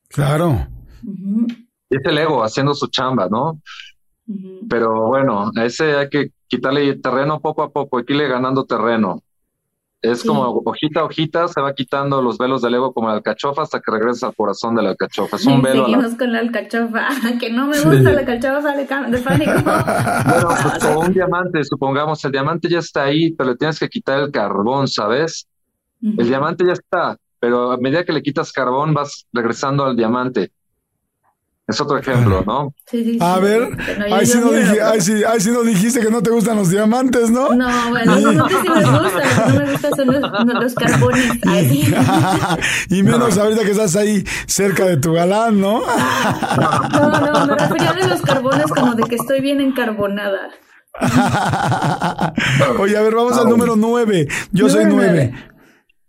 Claro. 0.07 0.65
Y 1.03 1.64
es 1.97 2.05
el 2.05 2.17
ego 2.17 2.43
haciendo 2.43 2.73
su 2.73 2.87
chamba, 2.87 3.27
¿no? 3.29 3.59
Pero 4.69 5.07
bueno, 5.07 5.51
a 5.55 5.65
ese 5.65 5.95
hay 5.95 6.09
que 6.09 6.31
quitarle 6.47 6.95
terreno 6.95 7.39
poco 7.39 7.61
a 7.63 7.69
poco, 7.69 7.97
hay 7.97 8.05
que 8.05 8.13
irle 8.13 8.27
ganando 8.27 8.65
terreno. 8.65 9.21
Es 10.01 10.21
Sí. 10.21 10.27
como 10.27 10.61
hojita 10.65 10.99
a 10.99 11.05
hojita, 11.05 11.47
se 11.47 11.61
va 11.61 11.73
quitando 11.73 12.21
los 12.21 12.37
velos 12.37 12.61
del 12.61 12.75
ego 12.75 12.93
como 12.93 13.07
la 13.07 13.15
alcachofa 13.15 13.63
hasta 13.63 13.79
que 13.79 13.91
regresa 13.91 14.27
al 14.27 14.35
corazón 14.35 14.75
de 14.75 14.83
la 14.83 14.89
alcachofa. 14.89 15.35
Es 15.37 15.45
un 15.47 15.61
velo 15.63 15.85
a 15.85 15.87
la... 15.87 15.97
Seguimos 15.97 16.17
con 16.17 16.31
la 16.33 16.39
alcachofa, 16.39 17.07
que 17.39 17.51
no 17.51 17.65
me 17.67 17.79
gusta 17.79 18.11
la 18.11 18.19
alcachofa 18.19 18.75
de, 18.75 18.85
de 19.11 19.17
pánico. 19.23 19.51
Bueno, 19.65 20.49
pues 20.61 20.83
como 20.83 20.99
un 21.01 21.13
diamante, 21.13 21.63
supongamos, 21.63 22.23
el 22.25 22.31
diamante 22.31 22.69
ya 22.69 22.79
está 22.79 23.03
ahí, 23.03 23.31
pero 23.31 23.51
le 23.51 23.55
tienes 23.57 23.79
que 23.79 23.89
quitar 23.89 24.19
el 24.19 24.31
carbón, 24.31 24.87
¿sabes? 24.87 25.47
El 26.01 26.27
diamante 26.27 26.65
ya 26.65 26.73
está, 26.73 27.17
pero 27.39 27.71
a 27.71 27.77
medida 27.77 28.03
que 28.03 28.13
le 28.13 28.21
quitas 28.21 28.51
carbón 28.51 28.93
vas 28.93 29.25
regresando 29.33 29.85
al 29.85 29.95
diamante. 29.95 30.51
Es 31.67 31.81
otro 31.81 31.97
ejemplo, 31.97 32.43
¿no? 32.45 32.73
Sí, 32.85 33.03
sí, 33.03 33.17
A 33.19 33.37
sí. 33.37 33.41
ver, 33.41 33.69
Pero 33.87 34.07
yo- 34.07 34.15
ahí 34.15 34.25
sí, 34.27 34.37
no 34.39 34.51
miro- 34.51 34.59
dije, 34.59 34.81
ahí, 34.83 35.01
sí, 35.01 35.23
ahí 35.23 35.39
sí 35.41 35.49
no 35.49 35.63
dijiste 35.63 35.99
que 35.99 36.11
no 36.11 36.21
te 36.21 36.29
gustan 36.29 36.57
los 36.57 36.69
diamantes, 36.69 37.31
¿no? 37.31 37.55
No, 37.55 37.67
bueno, 37.89 38.13
los 38.13 38.19
diamantes 38.29 38.57
sí 38.61 38.69
me 38.69 38.83
gustan, 38.83 39.01
lo 39.01 39.43
que 39.45 39.51
no 39.51 39.65
me 39.65 39.71
gustan 39.71 39.95
son 39.95 40.07
los, 40.07 40.21
no, 40.45 40.61
los 40.61 40.75
carbones. 40.75 41.25
Y 42.89 43.01
menos 43.01 43.35
ahorita 43.37 43.63
que 43.63 43.71
estás 43.71 43.95
ahí 43.95 44.23
cerca 44.45 44.85
de 44.85 44.97
tu 44.97 45.13
galán, 45.13 45.59
¿no? 45.59 45.81
No, 45.81 47.09
no, 47.09 47.45
me 47.47 47.55
refería 47.55 47.93
de 47.93 48.07
los 48.09 48.21
carbones 48.21 48.65
como 48.67 48.93
de 48.93 49.03
que 49.03 49.15
estoy 49.15 49.41
bien 49.41 49.59
encarbonada. 49.59 50.49
Oye, 52.79 52.95
a 52.97 53.01
ver, 53.01 53.15
vamos 53.15 53.37
al 53.37 53.49
número 53.49 53.75
nueve. 53.75 54.27
Yo 54.51 54.69
soy 54.69 54.85
nueve. 54.85 55.33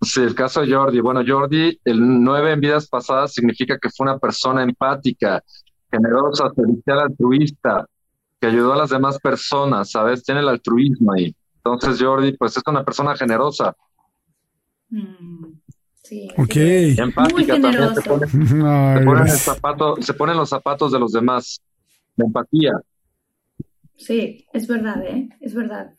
Sí, 0.01 0.20
el 0.22 0.34
caso 0.34 0.61
de 0.61 0.72
Jordi. 0.74 1.01
Bueno, 1.01 1.22
Jordi, 1.26 1.80
el 1.84 2.22
9 2.22 2.53
en 2.53 2.61
vidas 2.61 2.86
pasadas 2.88 3.32
significa 3.32 3.78
que 3.78 3.88
fue 3.90 4.05
una 4.05 4.18
persona 4.18 4.62
empática, 4.62 5.42
generosa, 5.90 6.51
servicial, 6.55 7.01
altruista, 7.01 7.86
que 8.40 8.49
ayudó 8.49 8.74
a 8.74 8.76
las 8.76 8.90
demás 8.90 9.18
personas, 9.18 9.90
¿sabes? 9.90 10.22
Tiene 10.22 10.40
el 10.40 10.49
altruismo 10.49 11.12
ahí. 11.14 11.34
Entonces, 11.57 12.01
Jordi, 12.01 12.36
pues 12.36 12.57
es 12.57 12.62
una 12.66 12.84
persona 12.84 13.16
generosa, 13.16 13.74
Mm, 14.88 15.47
Sí. 15.97 16.28
Ok. 16.38 16.53
sí. 16.53 16.97
empática 16.99 17.59
Muy 17.59 17.62
también. 17.62 17.94
Se 17.97 18.03
pone, 18.03 18.26
se 19.26 19.32
el 19.32 19.38
zapato, 19.38 19.97
se 20.01 20.14
pone 20.14 20.32
en 20.32 20.38
los 20.38 20.49
zapatos 20.49 20.92
de 20.92 21.01
los 21.01 21.11
demás. 21.11 21.61
La 22.14 22.26
empatía. 22.26 22.72
Sí, 23.97 24.47
es 24.53 24.68
verdad, 24.68 25.05
¿eh? 25.05 25.28
Es 25.40 25.53
verdad. 25.55 25.95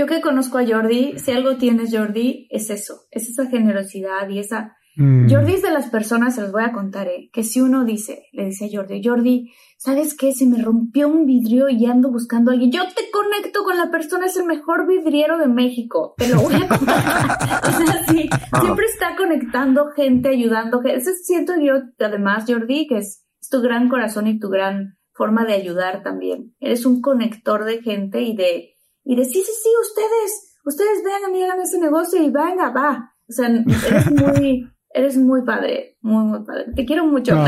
Yo 0.00 0.06
que 0.06 0.22
conozco 0.22 0.56
a 0.56 0.66
Jordi, 0.66 1.18
si 1.18 1.30
algo 1.30 1.58
tienes 1.58 1.94
Jordi, 1.94 2.48
es 2.48 2.70
eso, 2.70 3.02
es 3.10 3.28
esa 3.28 3.44
generosidad 3.50 4.30
y 4.30 4.38
esa... 4.38 4.74
Mm. 4.96 5.30
Jordi 5.30 5.52
es 5.52 5.62
de 5.62 5.70
las 5.70 5.90
personas, 5.90 6.36
se 6.36 6.40
los 6.40 6.52
voy 6.52 6.62
a 6.62 6.72
contar, 6.72 7.06
¿eh? 7.06 7.28
que 7.34 7.42
si 7.42 7.60
uno 7.60 7.84
dice, 7.84 8.22
le 8.32 8.46
dice 8.46 8.64
a 8.64 8.68
Jordi, 8.72 9.02
Jordi, 9.04 9.52
¿sabes 9.76 10.16
qué? 10.16 10.32
Se 10.32 10.46
me 10.46 10.62
rompió 10.62 11.06
un 11.06 11.26
vidrio 11.26 11.68
y 11.68 11.84
ando 11.84 12.10
buscando 12.10 12.50
a 12.50 12.54
alguien. 12.54 12.72
Yo 12.72 12.80
te 12.84 13.10
conecto 13.12 13.62
con 13.62 13.76
la 13.76 13.90
persona, 13.90 14.24
es 14.24 14.38
el 14.38 14.46
mejor 14.46 14.88
vidriero 14.88 15.36
de 15.36 15.48
México. 15.48 16.14
Te 16.16 16.28
lo 16.28 16.40
voy 16.40 16.54
a 16.54 16.66
contar. 16.66 17.60
o 17.68 17.70
sea, 17.70 18.02
sí, 18.08 18.30
siempre 18.58 18.86
está 18.86 19.16
conectando 19.16 19.90
gente, 19.90 20.30
ayudando 20.30 20.80
gente. 20.80 20.96
Eso 20.96 21.10
siento 21.22 21.52
yo, 21.60 21.74
además, 21.98 22.46
Jordi, 22.48 22.86
que 22.86 22.96
es, 22.96 23.26
es 23.38 23.50
tu 23.50 23.60
gran 23.60 23.90
corazón 23.90 24.28
y 24.28 24.38
tu 24.38 24.48
gran 24.48 24.96
forma 25.12 25.44
de 25.44 25.52
ayudar 25.52 26.02
también. 26.02 26.54
Eres 26.58 26.86
un 26.86 27.02
conector 27.02 27.66
de 27.66 27.82
gente 27.82 28.22
y 28.22 28.34
de, 28.34 28.79
y 29.04 29.16
de, 29.16 29.24
sí, 29.24 29.42
sí, 29.42 29.52
sí, 29.62 29.68
ustedes, 29.80 30.56
ustedes 30.64 31.02
vengan 31.04 31.34
y 31.34 31.42
hagan 31.42 31.60
ese 31.60 31.78
negocio 31.78 32.22
y 32.22 32.30
venga, 32.30 32.70
va. 32.70 33.14
O 33.28 33.32
sea, 33.32 33.46
eres 33.48 34.10
muy, 34.10 34.70
eres 34.92 35.16
muy 35.16 35.42
padre, 35.42 35.96
muy, 36.02 36.24
muy 36.24 36.44
padre. 36.44 36.64
Te 36.74 36.84
quiero 36.84 37.06
mucho. 37.06 37.34
No. 37.34 37.44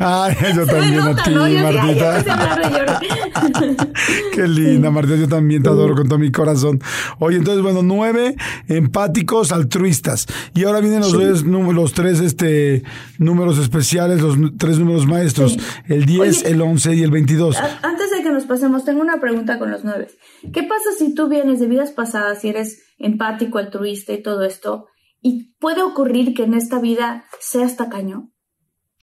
Ay, 0.00 0.36
yo 0.54 0.64
Se 0.66 0.72
me 0.72 0.80
también 0.80 1.00
a 1.00 1.04
nota, 1.10 1.22
ti, 1.24 1.30
¿no? 1.34 1.48
Yo 1.48 1.58
Martita. 1.62 2.18
a. 2.18 3.00
Qué 4.34 4.46
linda, 4.48 4.90
Martita. 4.90 5.16
Yo 5.16 5.28
también 5.28 5.62
te 5.62 5.68
adoro 5.68 5.94
con 5.94 6.08
todo 6.08 6.18
mi 6.18 6.30
corazón. 6.30 6.80
Oye, 7.18 7.38
entonces, 7.38 7.62
bueno, 7.62 7.82
nueve 7.82 8.36
empáticos 8.68 9.52
altruistas. 9.52 10.26
Y 10.54 10.64
ahora 10.64 10.80
vienen 10.80 11.00
los, 11.00 11.12
tres, 11.12 11.44
nú- 11.44 11.72
los 11.72 11.92
tres 11.92 12.20
este, 12.20 12.82
números 13.18 13.58
especiales, 13.58 14.20
los 14.20 14.36
tres 14.58 14.78
números 14.78 15.06
maestros: 15.06 15.52
Sí. 15.54 15.60
el 15.88 16.04
10, 16.06 16.20
Oye. 16.44 16.50
el 16.52 16.60
11 16.62 16.94
y 16.94 17.02
el 17.02 17.10
22. 17.10 17.56
A- 17.56 17.78
Antes 17.82 18.10
de 18.10 18.22
que 18.22 18.30
nos 18.30 18.44
pasemos, 18.44 18.84
tengo 18.84 19.00
una 19.00 19.20
pregunta 19.20 19.58
con 19.58 19.70
los 19.70 19.84
nueve. 19.84 20.08
¿Qué 20.52 20.62
pasa 20.62 20.90
si 20.98 21.14
tú 21.14 21.28
vienes 21.28 21.60
de 21.60 21.66
vidas 21.66 21.90
pasadas 21.90 22.44
y 22.44 22.48
eres 22.50 22.82
empático, 22.98 23.58
altruista 23.58 24.12
y 24.12 24.22
todo 24.22 24.44
esto? 24.44 24.86
Y 25.28 25.52
puede 25.60 25.82
ocurrir 25.82 26.32
que 26.32 26.44
en 26.44 26.54
esta 26.54 26.80
vida 26.80 27.26
seas 27.38 27.76
tacaño. 27.76 28.30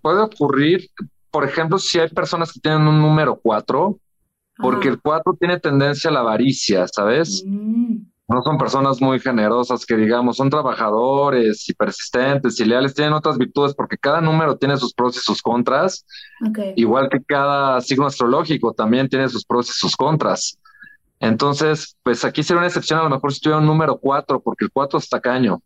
Puede 0.00 0.20
ocurrir, 0.20 0.88
por 1.30 1.44
ejemplo, 1.44 1.78
si 1.78 1.98
hay 1.98 2.08
personas 2.08 2.52
que 2.52 2.60
tienen 2.60 2.86
un 2.86 3.00
número 3.00 3.38
4, 3.42 3.98
porque 4.58 4.88
Ajá. 4.88 4.94
el 4.94 5.00
4 5.02 5.36
tiene 5.38 5.58
tendencia 5.58 6.10
a 6.10 6.12
la 6.12 6.20
avaricia, 6.20 6.86
¿sabes? 6.88 7.42
Mm, 7.46 7.96
No 8.28 8.40
son 8.42 8.56
personas 8.56 9.00
muy 9.00 9.18
generosas 9.18 9.84
que 9.84 9.96
digamos, 9.96 10.36
son 10.36 10.48
trabajadores 10.48 11.68
y 11.68 11.74
persistentes 11.74 12.58
y 12.60 12.64
leales, 12.64 12.94
tienen 12.94 13.12
otras 13.12 13.36
virtudes 13.36 13.74
porque 13.74 13.98
cada 13.98 14.20
número 14.20 14.56
tiene 14.56 14.76
sus 14.78 14.94
pros 14.94 15.16
y 15.16 15.20
sus 15.20 15.42
contras, 15.42 16.06
igual 16.76 17.08
que 17.10 17.22
cada 17.22 17.80
signo 17.80 18.06
astrológico 18.06 18.72
también 18.72 19.08
tiene 19.08 19.28
sus 19.28 19.44
pros 19.44 19.68
y 19.68 19.72
sus 19.72 19.96
contras. 19.96 20.58
Entonces, 21.20 21.96
pues 22.02 22.24
aquí 22.24 22.42
sería 22.42 22.58
una 22.58 22.68
excepción 22.68 23.00
a 23.00 23.04
lo 23.04 23.10
mejor 23.10 23.32
si 23.32 23.40
tuviera 23.40 23.60
un 23.60 23.66
número 23.66 23.98
4, 23.98 24.40
porque 24.40 24.64
el 24.64 24.70
4 24.72 24.98
es 24.98 25.08
tacaño. 25.08 25.60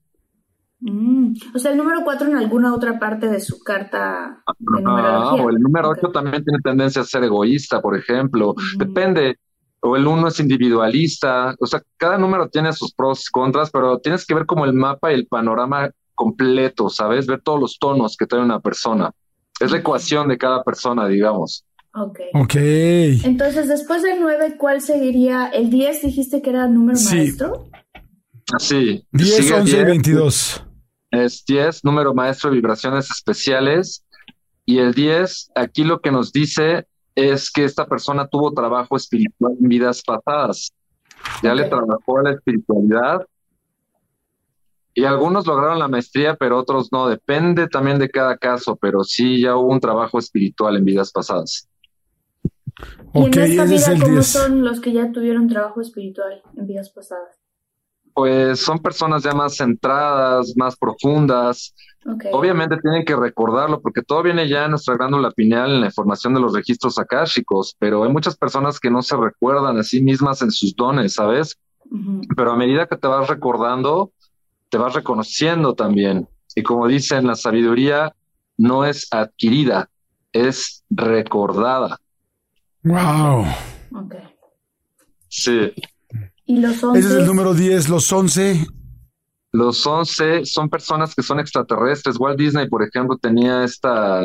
Mm, 0.80 1.32
O 1.54 1.58
sea, 1.58 1.70
el 1.72 1.78
número 1.78 2.02
4 2.04 2.26
en 2.28 2.36
alguna 2.36 2.74
otra 2.74 2.98
parte 2.98 3.28
de 3.28 3.40
su 3.40 3.60
carta 3.62 4.42
de 4.58 4.82
Ah, 4.86 5.34
o 5.34 5.48
el 5.48 5.56
número 5.56 5.90
Ok. 5.90 5.98
8 6.02 6.12
también 6.12 6.44
tiene 6.44 6.58
tendencia 6.62 7.00
a 7.02 7.04
ser 7.04 7.24
egoísta, 7.24 7.80
por 7.80 7.96
ejemplo. 7.96 8.54
Mm. 8.74 8.78
Depende. 8.78 9.38
O 9.80 9.96
el 9.96 10.06
1 10.06 10.28
es 10.28 10.40
individualista. 10.40 11.54
O 11.60 11.66
sea, 11.66 11.80
cada 11.96 12.18
número 12.18 12.48
tiene 12.48 12.72
sus 12.72 12.92
pros 12.92 13.26
y 13.28 13.30
contras, 13.32 13.70
pero 13.70 13.98
tienes 13.98 14.26
que 14.26 14.34
ver 14.34 14.44
como 14.46 14.64
el 14.64 14.72
mapa 14.74 15.12
y 15.12 15.14
el 15.14 15.26
panorama 15.26 15.90
completo, 16.14 16.88
¿sabes? 16.90 17.26
Ver 17.26 17.40
todos 17.42 17.60
los 17.60 17.78
tonos 17.78 18.16
que 18.16 18.26
trae 18.26 18.42
una 18.42 18.60
persona. 18.60 19.10
Es 19.60 19.70
la 19.70 19.78
ecuación 19.78 20.28
de 20.28 20.38
cada 20.38 20.62
persona, 20.62 21.06
digamos. 21.08 21.64
Ok. 21.94 22.18
Ok. 22.34 22.54
Entonces, 22.56 23.68
después 23.68 24.02
del 24.02 24.20
9, 24.20 24.56
¿cuál 24.58 24.80
seguiría? 24.82 25.46
¿El 25.48 25.70
10 25.70 26.02
dijiste 26.02 26.42
que 26.42 26.50
era 26.50 26.66
el 26.66 26.74
número 26.74 26.96
Sí. 26.98 27.14
maestro? 27.16 27.66
Sí. 28.58 29.04
10, 29.12 29.36
sigue 29.36 29.54
11 29.54 29.70
y 29.70 29.74
10, 29.74 29.86
22. 29.86 30.64
Es 31.10 31.44
10, 31.46 31.84
número 31.84 32.14
maestro 32.14 32.50
de 32.50 32.56
vibraciones 32.56 33.10
especiales. 33.10 34.04
Y 34.64 34.78
el 34.78 34.94
10, 34.94 35.52
aquí 35.54 35.84
lo 35.84 36.00
que 36.00 36.10
nos 36.10 36.32
dice 36.32 36.86
es 37.14 37.50
que 37.50 37.64
esta 37.64 37.86
persona 37.86 38.28
tuvo 38.28 38.52
trabajo 38.52 38.96
espiritual 38.96 39.54
en 39.60 39.68
vidas 39.68 40.02
pasadas. 40.02 40.72
Ya 41.42 41.54
le 41.54 41.64
trabajó 41.64 42.20
la 42.20 42.32
espiritualidad. 42.32 43.26
Y 44.94 45.04
algunos 45.04 45.46
lograron 45.46 45.78
la 45.78 45.88
maestría, 45.88 46.36
pero 46.36 46.58
otros 46.58 46.90
no. 46.90 47.08
Depende 47.08 47.68
también 47.68 47.98
de 47.98 48.08
cada 48.08 48.36
caso, 48.36 48.76
pero 48.76 49.04
sí 49.04 49.40
ya 49.42 49.56
hubo 49.56 49.70
un 49.72 49.80
trabajo 49.80 50.18
espiritual 50.18 50.76
en 50.76 50.84
vidas 50.84 51.12
pasadas. 51.12 51.68
¿Y 53.14 53.18
Ok, 53.20 53.36
en 53.36 53.42
esta 53.42 53.64
es 53.64 53.70
vida 53.70 53.92
el 53.92 54.02
cómo 54.02 54.14
10. 54.14 54.26
son 54.26 54.64
los 54.64 54.80
que 54.80 54.92
ya 54.92 55.12
tuvieron 55.12 55.48
trabajo 55.48 55.80
espiritual 55.80 56.42
en 56.56 56.66
vidas 56.66 56.90
pasadas? 56.90 57.45
Pues 58.16 58.60
son 58.60 58.78
personas 58.78 59.24
ya 59.24 59.32
más 59.32 59.58
centradas, 59.58 60.54
más 60.56 60.74
profundas. 60.74 61.74
Obviamente 62.32 62.78
tienen 62.78 63.04
que 63.04 63.14
recordarlo 63.14 63.82
porque 63.82 64.00
todo 64.00 64.22
viene 64.22 64.48
ya 64.48 64.64
en 64.64 64.70
nuestra 64.70 64.96
glándula 64.96 65.32
pineal 65.32 65.70
en 65.70 65.80
la 65.82 65.88
información 65.88 66.32
de 66.32 66.40
los 66.40 66.54
registros 66.54 66.98
akáshicos, 66.98 67.76
pero 67.78 68.04
hay 68.04 68.10
muchas 68.10 68.34
personas 68.34 68.80
que 68.80 68.90
no 68.90 69.02
se 69.02 69.18
recuerdan 69.18 69.76
a 69.76 69.82
sí 69.82 70.02
mismas 70.02 70.40
en 70.40 70.50
sus 70.50 70.74
dones, 70.74 71.12
¿sabes? 71.12 71.58
Pero 72.34 72.52
a 72.52 72.56
medida 72.56 72.86
que 72.86 72.96
te 72.96 73.06
vas 73.06 73.28
recordando, 73.28 74.12
te 74.70 74.78
vas 74.78 74.94
reconociendo 74.94 75.74
también. 75.74 76.26
Y 76.54 76.62
como 76.62 76.88
dicen, 76.88 77.26
la 77.26 77.34
sabiduría 77.34 78.14
no 78.56 78.86
es 78.86 79.08
adquirida, 79.10 79.90
es 80.32 80.84
recordada. 80.88 81.98
Wow. 82.82 83.44
Ok. 83.94 84.14
Sí. 85.28 85.70
¿Y 86.46 86.60
los 86.60 86.82
11? 86.82 86.98
Ese 86.98 87.08
es 87.08 87.14
el 87.16 87.26
número 87.26 87.54
10. 87.54 87.88
Los 87.88 88.12
11. 88.12 88.66
Los 89.52 89.86
11 89.86 90.44
son 90.44 90.68
personas 90.68 91.14
que 91.14 91.22
son 91.22 91.40
extraterrestres. 91.40 92.18
Walt 92.18 92.38
Disney, 92.38 92.68
por 92.68 92.82
ejemplo, 92.82 93.16
tenía 93.16 93.64
esta, 93.64 94.20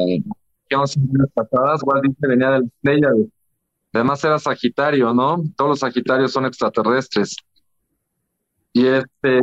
que 0.69 0.75
11 0.75 0.99
años 0.99 1.29
pasadas, 1.33 1.81
Walt 1.83 2.03
Disney 2.03 2.29
venía 2.29 2.51
de 2.51 2.59
la 2.59 2.65
estrella. 2.65 3.07
Además 3.93 4.23
era 4.23 4.39
Sagitario, 4.39 5.13
¿no? 5.13 5.43
Todos 5.55 5.69
los 5.71 5.79
Sagitarios 5.79 6.31
son 6.31 6.45
extraterrestres. 6.45 7.35
Y 8.73 8.85
este, 8.85 9.41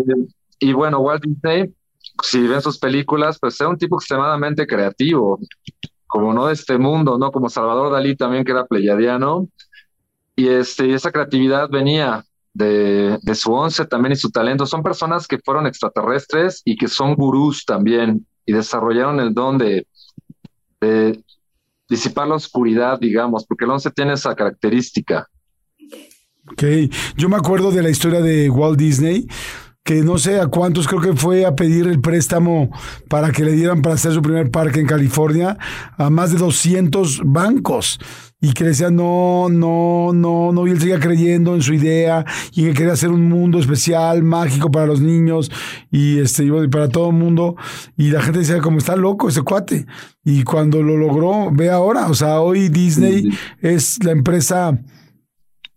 y 0.59 0.73
bueno, 0.73 1.01
Walt 1.01 1.23
Disney, 1.25 1.75
si 2.23 2.47
ven 2.47 2.63
sus 2.63 2.79
películas, 2.79 3.39
pues 3.41 3.61
era 3.61 3.71
un 3.71 3.79
tipo 3.79 3.97
extremadamente 3.97 4.67
creativo, 4.67 5.39
como 6.07 6.33
no 6.33 6.47
de 6.47 6.55
este 6.55 6.79
mundo, 6.79 7.19
¿no? 7.19 7.31
Como 7.31 7.49
Salvador 7.49 7.93
Dalí 7.93 8.17
también, 8.17 8.45
que 8.45 8.53
era 8.53 8.67
pleyadiano. 8.67 9.49
Y 10.37 10.49
este, 10.49 10.87
y 10.87 10.93
esa 10.93 11.11
creatividad 11.11 11.69
venía 11.69 12.25
de, 12.59 13.35
su 13.35 13.53
once 13.53 13.85
también 13.87 14.13
y 14.13 14.17
su 14.17 14.31
talento. 14.31 14.67
Son 14.67 14.83
personas 14.83 15.27
que 15.27 15.39
fueron 15.39 15.67
extraterrestres 15.67 16.63
y 16.65 16.77
que 16.77 16.89
son 16.89 17.15
gurús 17.15 17.65
también 17.65 18.27
y 18.45 18.53
desarrollaron 18.53 19.21
el 19.21 19.33
don 19.33 19.59
de, 19.59 19.87
de 20.81 21.23
disipar 21.89 22.27
la 22.27 22.35
oscuridad, 22.35 22.99
digamos, 22.99 23.47
porque 23.47 23.65
el 23.65 23.71
once 23.71 23.91
tiene 23.91 24.15
esa 24.15 24.35
característica. 24.35 25.27
Ok. 26.51 26.65
Yo 27.17 27.29
me 27.29 27.37
acuerdo 27.37 27.71
de 27.71 27.83
la 27.83 27.91
historia 27.91 28.21
de 28.21 28.51
Walt 28.51 28.79
Disney 28.79 29.27
que 29.85 30.03
no 30.03 30.19
sé 30.19 30.39
a 30.39 30.49
cuántos 30.49 30.87
creo 30.87 31.01
que 31.01 31.15
fue 31.15 31.47
a 31.47 31.55
pedir 31.55 31.87
el 31.87 32.01
préstamo 32.01 32.71
para 33.09 33.31
que 33.33 33.43
le 33.43 33.53
dieran 33.53 33.81
para 33.81 33.95
hacer 33.95 34.13
su 34.13 34.21
primer 34.21 34.51
parque 34.51 34.81
en 34.81 34.87
California, 34.87 35.57
a 35.97 36.11
más 36.11 36.31
de 36.31 36.37
200 36.37 37.23
bancos 37.25 37.99
y 38.41 38.53
que 38.53 38.65
decía 38.65 38.91
no, 38.91 39.49
no, 39.51 40.13
no, 40.13 40.53
no, 40.53 40.67
y 40.67 40.71
él 40.71 40.81
seguía 40.81 41.01
creyendo 41.01 41.55
en 41.55 41.63
su 41.63 41.75
idea 41.75 42.25
y 42.53 42.65
que 42.65 42.75
quería 42.75 42.93
hacer 42.93 43.11
un 43.11 43.29
mundo 43.29 43.59
especial, 43.59 44.23
mágico 44.23 44.71
para 44.71 44.87
los 44.87 45.01
niños 45.01 45.51
y 45.91 46.19
este 46.19 46.45
y 46.45 46.69
para 46.69 46.89
todo 46.89 47.11
el 47.11 47.17
mundo 47.17 47.57
y 47.97 48.11
la 48.11 48.23
gente 48.23 48.41
decía 48.41 48.61
como 48.61 48.79
está 48.79 48.97
loco 48.97 49.29
ese 49.29 49.43
cuate 49.43 49.87
y 50.25 50.45
cuando 50.45 50.83
lo 50.83 50.97
logró, 50.97 51.51
ve 51.53 51.71
ahora, 51.71 52.09
o 52.09 52.15
sea, 52.15 52.41
hoy 52.41 52.69
Disney 52.69 53.29
es 53.61 54.03
la 54.05 54.13
empresa 54.13 54.79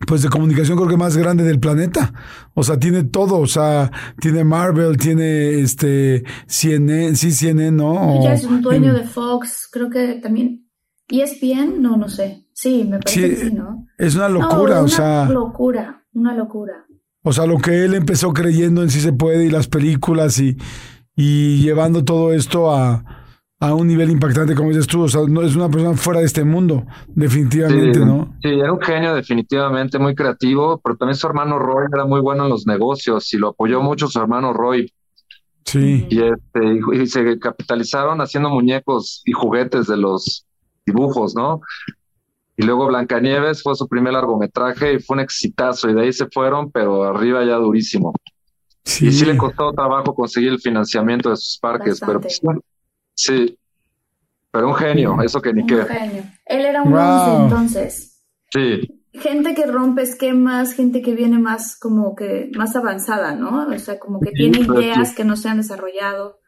pues 0.07 0.23
de 0.23 0.29
comunicación 0.29 0.77
creo 0.77 0.89
que 0.89 0.97
más 0.97 1.15
grande 1.15 1.43
del 1.43 1.59
planeta. 1.59 2.13
O 2.53 2.63
sea, 2.63 2.79
tiene 2.79 3.03
todo, 3.03 3.37
o 3.37 3.47
sea, 3.47 3.91
tiene 4.19 4.43
Marvel, 4.43 4.97
tiene 4.97 5.59
este 5.59 6.23
CNN, 6.47 7.15
sí 7.15 7.31
CNN, 7.31 7.71
¿no? 7.71 8.23
ya 8.23 8.33
es 8.33 8.43
un 8.43 8.61
dueño 8.61 8.93
de 8.93 9.03
Fox, 9.03 9.69
creo 9.71 9.89
que 9.89 10.15
también 10.15 10.70
ESPN, 11.11 11.81
no, 11.81 11.97
no 11.97 12.09
sé. 12.09 12.45
Sí, 12.53 12.83
me 12.83 12.99
parece 12.99 13.29
que 13.29 13.35
sí, 13.35 13.51
¿no? 13.51 13.87
Es 13.97 14.15
una 14.15 14.29
locura, 14.29 14.81
o 14.81 14.87
sea. 14.87 15.23
Una 15.23 15.33
locura, 15.33 16.03
una 16.13 16.35
locura. 16.35 16.85
O 17.23 17.33
sea, 17.33 17.45
lo 17.45 17.57
que 17.57 17.85
él 17.85 17.93
empezó 17.93 18.33
creyendo 18.33 18.81
en 18.81 18.89
sí 18.89 18.99
se 18.99 19.13
puede 19.13 19.45
y 19.45 19.49
las 19.51 19.67
películas 19.67 20.39
y, 20.39 20.57
y 21.15 21.61
llevando 21.61 22.03
todo 22.03 22.33
esto 22.33 22.71
a, 22.71 23.03
a 23.59 23.75
un 23.75 23.87
nivel 23.87 24.09
impactante, 24.09 24.55
como 24.55 24.69
dices 24.69 24.87
tú. 24.87 25.03
O 25.03 25.07
sea, 25.07 25.21
no, 25.27 25.43
es 25.43 25.55
una 25.55 25.69
persona 25.69 25.95
fuera 25.95 26.19
de 26.19 26.25
este 26.25 26.43
mundo, 26.43 26.85
definitivamente, 27.09 27.99
¿no? 27.99 28.35
Sí, 28.41 28.49
era 28.49 28.73
un 28.73 28.81
genio, 28.81 29.13
definitivamente, 29.13 29.99
muy 29.99 30.15
creativo, 30.15 30.81
pero 30.83 30.97
también 30.97 31.15
su 31.15 31.27
hermano 31.27 31.59
Roy 31.59 31.85
era 31.93 32.05
muy 32.05 32.21
bueno 32.21 32.45
en 32.45 32.49
los 32.49 32.65
negocios 32.65 33.31
y 33.33 33.37
lo 33.37 33.49
apoyó 33.49 33.81
mucho 33.81 34.07
su 34.07 34.19
hermano 34.19 34.51
Roy. 34.51 34.91
Sí. 35.63 36.07
Y, 36.09 36.21
este, 36.23 36.79
y 36.93 37.05
se 37.05 37.37
capitalizaron 37.37 38.19
haciendo 38.19 38.49
muñecos 38.49 39.21
y 39.25 39.31
juguetes 39.31 39.85
de 39.85 39.97
los 39.97 40.47
dibujos, 40.91 41.35
¿no? 41.35 41.61
Y 42.57 42.63
luego 42.63 42.87
Blancanieves 42.87 43.63
fue 43.63 43.75
su 43.75 43.87
primer 43.87 44.13
largometraje 44.13 44.93
y 44.93 44.99
fue 44.99 45.15
un 45.15 45.21
exitazo 45.21 45.89
y 45.89 45.93
de 45.93 46.01
ahí 46.01 46.13
se 46.13 46.27
fueron, 46.27 46.71
pero 46.71 47.03
arriba 47.03 47.43
ya 47.43 47.55
durísimo. 47.55 48.13
Sí. 48.83 49.07
Y 49.07 49.11
sí 49.11 49.25
le 49.25 49.37
costó 49.37 49.71
trabajo 49.73 50.13
conseguir 50.13 50.49
el 50.49 50.59
financiamiento 50.59 51.29
de 51.29 51.37
sus 51.37 51.57
parques, 51.59 51.99
pero 51.99 52.19
pues, 52.19 52.41
sí, 53.13 53.57
pero 54.51 54.67
un 54.67 54.75
genio, 54.75 55.21
eso 55.23 55.41
que 55.41 55.53
ni 55.53 55.61
un 55.61 55.67
qué. 55.67 55.85
Genio. 55.85 56.23
Él 56.45 56.65
era 56.65 56.83
un 56.83 56.91
wow. 56.91 57.43
entonces. 57.43 58.23
Sí. 58.51 59.01
Gente 59.13 59.55
que 59.55 59.65
rompe 59.65 60.03
esquemas, 60.03 60.73
gente 60.73 61.01
que 61.01 61.15
viene 61.15 61.39
más 61.39 61.77
como 61.79 62.15
que 62.15 62.49
más 62.55 62.75
avanzada, 62.75 63.33
¿no? 63.33 63.67
O 63.67 63.79
sea, 63.79 63.97
como 63.97 64.19
que 64.19 64.31
sí, 64.31 64.35
tiene 64.35 64.59
ideas 64.59 65.09
sí. 65.09 65.15
que 65.15 65.23
no 65.23 65.35
se 65.35 65.49
han 65.49 65.57
desarrollado 65.57 66.40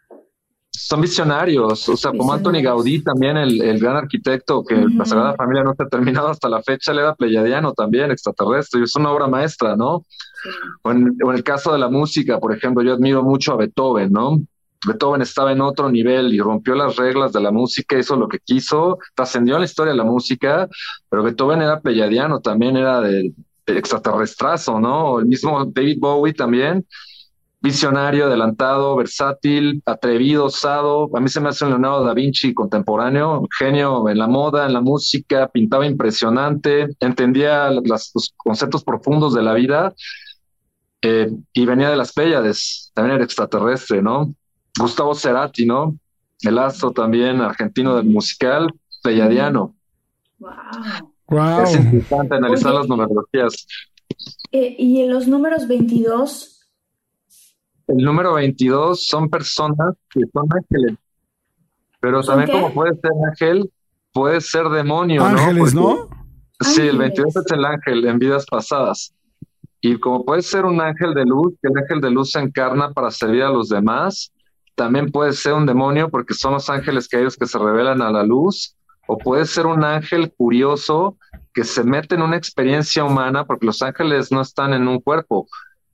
son 0.86 0.99
visionarios, 0.99 1.88
o 1.88 1.95
sea, 1.95 2.11
como 2.11 2.34
Anthony 2.34 2.61
Gaudí 2.61 3.01
también, 3.01 3.38
el, 3.38 3.61
el 3.61 3.79
gran 3.79 3.95
arquitecto 3.95 4.63
que 4.65 4.75
uh 4.75 4.79
-huh. 4.79 4.97
la 4.97 5.05
Sagrada 5.05 5.36
Familia 5.36 5.63
no 5.63 5.73
se 5.75 5.84
ha 5.84 5.88
terminado 5.88 6.27
hasta 6.27 6.49
la 6.49 6.61
fecha, 6.61 6.91
él 6.91 6.99
era 6.99 7.15
pleyadiano 7.15 7.73
también, 7.73 8.11
extraterrestre, 8.11 8.81
y 8.81 8.84
es 8.84 8.95
una 8.95 9.11
obra 9.11 9.27
maestra, 9.27 9.77
¿no? 9.77 10.03
Sí. 10.43 10.49
O, 10.81 10.91
en, 10.91 11.15
o, 11.23 11.31
en, 11.31 11.38
el 11.38 11.43
caso 11.43 11.71
de 11.71 11.79
la 11.79 11.88
música, 11.88 12.38
por 12.38 12.53
ejemplo, 12.53 12.84
yo 12.84 12.93
admiro 12.93 13.23
mucho 13.23 13.53
a 13.53 13.55
Beethoven, 13.55 14.11
¿no? 14.11 14.41
Beethoven 14.86 15.21
estaba 15.21 15.53
en 15.53 15.61
otro 15.61 15.89
nivel 15.89 16.34
y 16.34 16.39
rompió 16.39 16.75
las 16.75 16.97
reglas 16.97 17.31
de 17.31 17.39
la 17.39 17.51
música, 17.51 17.97
hizo 17.97 18.17
lo 18.17 18.27
que 18.27 18.39
quiso, 18.39 18.97
trascendió 19.15 19.55
en 19.55 19.61
la 19.61 19.65
historia 19.65 19.93
de 19.93 19.97
la 19.97 20.03
música, 20.03 20.67
pero 21.09 21.23
Beethoven 21.23 21.61
era 21.61 21.79
pleyadiano, 21.79 22.41
también 22.41 22.75
era 22.75 22.99
de, 22.99 23.31
de 23.65 23.77
extraterrestrazo, 23.77 24.81
¿no? 24.81 25.19
El 25.19 25.27
mismo 25.27 25.63
David 25.65 25.97
Bowie 25.99 26.34
también, 26.34 26.86
visionario, 27.64 28.26
adelantado, 28.26 28.97
versátil, 28.97 29.82
atrevido, 29.86 30.45
osado. 30.45 31.09
A 31.16 31.22
mí 31.22 31.30
se 31.30 31.39
me 31.39 31.47
hace 31.47 31.64
un 31.64 31.72
Leonardo 31.72 32.03
da 32.03 32.14
Vinci 32.14 32.53
contemporáneo, 32.53 33.47
genio 33.57 34.09
en 34.09 34.18
la 34.18 34.28
moda, 34.28 34.66
en 34.66 34.74
la 34.74 34.82
música, 34.82 35.47
pintaba 35.47 35.86
impresionante, 35.88 36.89
entendía 36.99 37.70
las, 37.70 38.11
los 38.14 38.34
conceptos 38.36 38.84
profundos 38.84 39.34
de 39.34 39.41
la 39.43 39.53
vida 39.53 39.93
eh, 41.01 41.32
y 41.53 41.66
venía 41.66 41.89
de 41.89 41.95
las 41.95 42.11
Pléyades, 42.11 42.91
también 42.93 43.16
era 43.16 43.24
extraterrestre, 43.24 44.01
¿no? 44.01 44.36
Gustavo 44.78 45.16
Cerati, 45.16 45.66
¿no? 45.66 45.97
El 46.41 46.57
astro 46.57 46.91
también 46.91 47.39
argentino 47.39 47.95
del 47.95 48.07
musical, 48.07 48.74
pleyadiano. 49.01 49.74
Wow. 50.39 50.51
wow. 51.28 51.64
Es 51.64 51.76
interesante 51.76 52.36
analizar 52.36 52.72
Oye, 52.72 52.80
las 52.80 52.89
numerologías. 52.89 53.68
Eh, 54.51 54.76
y 54.78 55.01
en 55.01 55.14
los 55.14 55.30
números 55.30 55.68
22 55.68 56.53
el 57.88 57.97
número 57.97 58.34
22 58.34 59.05
son 59.05 59.29
personas 59.29 59.95
que 60.09 60.21
son 60.31 60.47
ángeles. 60.51 60.97
Pero 61.99 62.21
también 62.21 62.51
como 62.51 62.73
puede 62.73 62.95
ser 62.95 63.11
ángel, 63.29 63.71
puede 64.11 64.41
ser 64.41 64.69
demonio, 64.69 65.23
Ángeles, 65.23 65.73
¿no? 65.73 65.81
¿no? 65.81 66.09
Sí, 66.59 66.81
el 66.81 67.01
Ángeles. 67.01 67.15
22 67.15 67.36
es 67.38 67.51
el 67.51 67.65
ángel 67.65 68.05
en 68.05 68.19
vidas 68.19 68.45
pasadas. 68.45 69.13
Y 69.81 69.99
como 69.99 70.23
puede 70.23 70.41
ser 70.41 70.65
un 70.65 70.79
ángel 70.79 71.13
de 71.13 71.25
luz, 71.25 71.53
que 71.61 71.67
el 71.67 71.77
ángel 71.77 71.99
de 71.99 72.09
luz 72.09 72.31
se 72.31 72.39
encarna 72.39 72.91
para 72.91 73.11
servir 73.11 73.43
a 73.43 73.49
los 73.49 73.69
demás, 73.69 74.31
también 74.75 75.11
puede 75.11 75.34
ser 75.34 75.53
un 75.53 75.65
demonio 75.65 76.09
porque 76.09 76.34
son 76.34 76.53
los 76.53 76.69
ángeles 76.69 77.07
que 77.07 77.19
ellos 77.19 77.38
que 77.38 77.45
se 77.45 77.59
revelan 77.59 78.01
a 78.01 78.11
la 78.11 78.23
luz, 78.23 78.75
o 79.07 79.17
puede 79.17 79.45
ser 79.45 79.65
un 79.65 79.84
ángel 79.84 80.34
curioso 80.36 81.17
que 81.53 81.63
se 81.63 81.84
mete 81.84 82.15
en 82.15 82.21
una 82.21 82.38
experiencia 82.38 83.03
humana 83.03 83.45
porque 83.45 83.65
los 83.65 83.81
ángeles 83.81 84.31
no 84.31 84.41
están 84.41 84.73
en 84.73 84.88
un 84.88 84.99
cuerpo, 84.99 85.47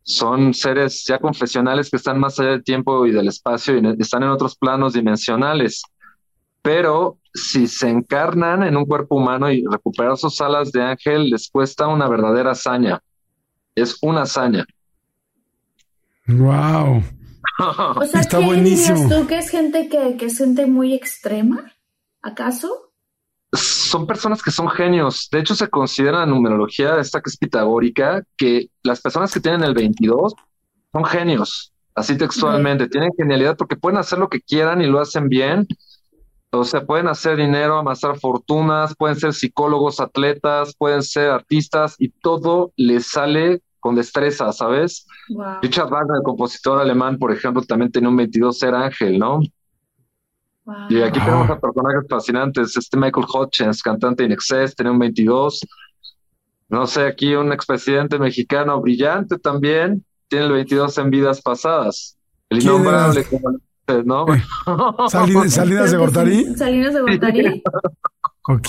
son 0.09 0.55
seres 0.55 1.05
ya 1.07 1.19
confesionales 1.19 1.91
que 1.91 1.97
están 1.97 2.19
más 2.19 2.39
allá 2.39 2.49
del 2.49 2.63
tiempo 2.63 3.05
y 3.05 3.11
del 3.11 3.27
espacio 3.27 3.77
y 3.77 4.01
están 4.01 4.23
en 4.23 4.29
otros 4.29 4.55
planos 4.55 4.93
dimensionales. 4.93 5.83
Pero 6.63 7.19
si 7.31 7.67
se 7.67 7.89
encarnan 7.89 8.63
en 8.63 8.75
un 8.75 8.85
cuerpo 8.85 9.17
humano 9.17 9.51
y 9.51 9.63
recuperar 9.69 10.17
sus 10.17 10.41
alas 10.41 10.71
de 10.71 10.81
ángel 10.81 11.29
les 11.29 11.47
cuesta 11.51 11.87
una 11.87 12.07
verdadera 12.07 12.51
hazaña. 12.51 12.99
Es 13.75 13.99
una 14.01 14.23
hazaña. 14.23 14.65
Wow. 16.27 17.03
O 17.61 18.05
sea, 18.05 18.21
Está 18.21 18.39
¿qué 18.39 18.45
buenísimo. 18.45 18.99
dirías 18.99 19.19
tú 19.21 19.27
que 19.27 19.37
es 19.37 19.49
gente 19.49 19.89
que, 19.89 20.15
que 20.17 20.25
es 20.25 20.37
gente 20.37 20.65
muy 20.65 20.93
extrema? 20.93 21.73
¿Acaso? 22.21 22.88
Son 23.51 24.05
personas 24.05 24.43
que 24.43 24.51
son 24.51 24.69
genios. 24.69 25.27
De 25.31 25.39
hecho, 25.39 25.55
se 25.55 25.69
considera 25.69 26.19
la 26.19 26.25
numerología 26.25 26.99
esta 26.99 27.21
que 27.21 27.29
es 27.29 27.37
pitagórica, 27.37 28.23
que 28.37 28.69
las 28.83 29.01
personas 29.01 29.33
que 29.33 29.39
tienen 29.39 29.63
el 29.63 29.73
22 29.73 30.35
son 30.91 31.05
genios, 31.05 31.73
así 31.95 32.17
textualmente. 32.17 32.87
Tienen 32.87 33.11
genialidad 33.17 33.57
porque 33.57 33.75
pueden 33.75 33.97
hacer 33.97 34.19
lo 34.19 34.29
que 34.29 34.41
quieran 34.41 34.81
y 34.81 34.87
lo 34.87 34.99
hacen 34.99 35.29
bien. 35.29 35.67
O 36.51 36.63
sea, 36.63 36.85
pueden 36.85 37.07
hacer 37.07 37.37
dinero, 37.37 37.77
amasar 37.77 38.19
fortunas, 38.19 38.95
pueden 38.95 39.15
ser 39.15 39.33
psicólogos, 39.33 39.99
atletas, 39.99 40.73
pueden 40.75 41.03
ser 41.03 41.29
artistas 41.29 41.95
y 41.99 42.09
todo 42.09 42.73
les 42.75 43.07
sale 43.07 43.61
con 43.79 43.95
destreza, 43.95 44.51
¿sabes? 44.51 45.05
Wow. 45.29 45.59
Richard 45.61 45.89
Wagner, 45.89 46.17
el 46.17 46.23
compositor 46.23 46.81
alemán, 46.81 47.17
por 47.17 47.31
ejemplo, 47.31 47.61
también 47.61 47.91
tenía 47.91 48.09
un 48.09 48.17
22 48.17 48.57
ser 48.57 48.73
ángel, 48.73 49.19
¿no? 49.19 49.41
Wow. 50.69 50.75
Y 50.89 51.01
aquí 51.01 51.19
tenemos 51.19 51.49
a 51.49 51.59
personajes 51.59 52.03
fascinantes. 52.07 52.77
Este 52.77 52.95
Michael 52.95 53.25
Hutchins, 53.33 53.81
cantante 53.81 54.27
de 54.27 54.33
Excess, 54.35 54.75
tenía 54.75 54.91
un 54.91 54.99
22. 54.99 55.65
No 56.69 56.85
sé, 56.85 57.07
aquí 57.07 57.33
un 57.33 57.51
expresidente 57.51 58.19
mexicano 58.19 58.79
brillante 58.79 59.39
también, 59.39 60.05
tiene 60.27 60.45
el 60.45 60.51
22 60.51 60.95
en 60.99 61.09
vidas 61.09 61.41
pasadas. 61.41 62.19
El 62.49 62.61
innombrable, 62.61 63.25
¿no? 64.05 64.27
Salinas, 65.09 65.53
Salinas 65.53 65.91
de 65.91 65.97
Gortari. 65.97 66.55
Salinas 66.55 66.93
de 66.93 67.01
Gortari. 67.01 67.63
Ok. 68.47 68.67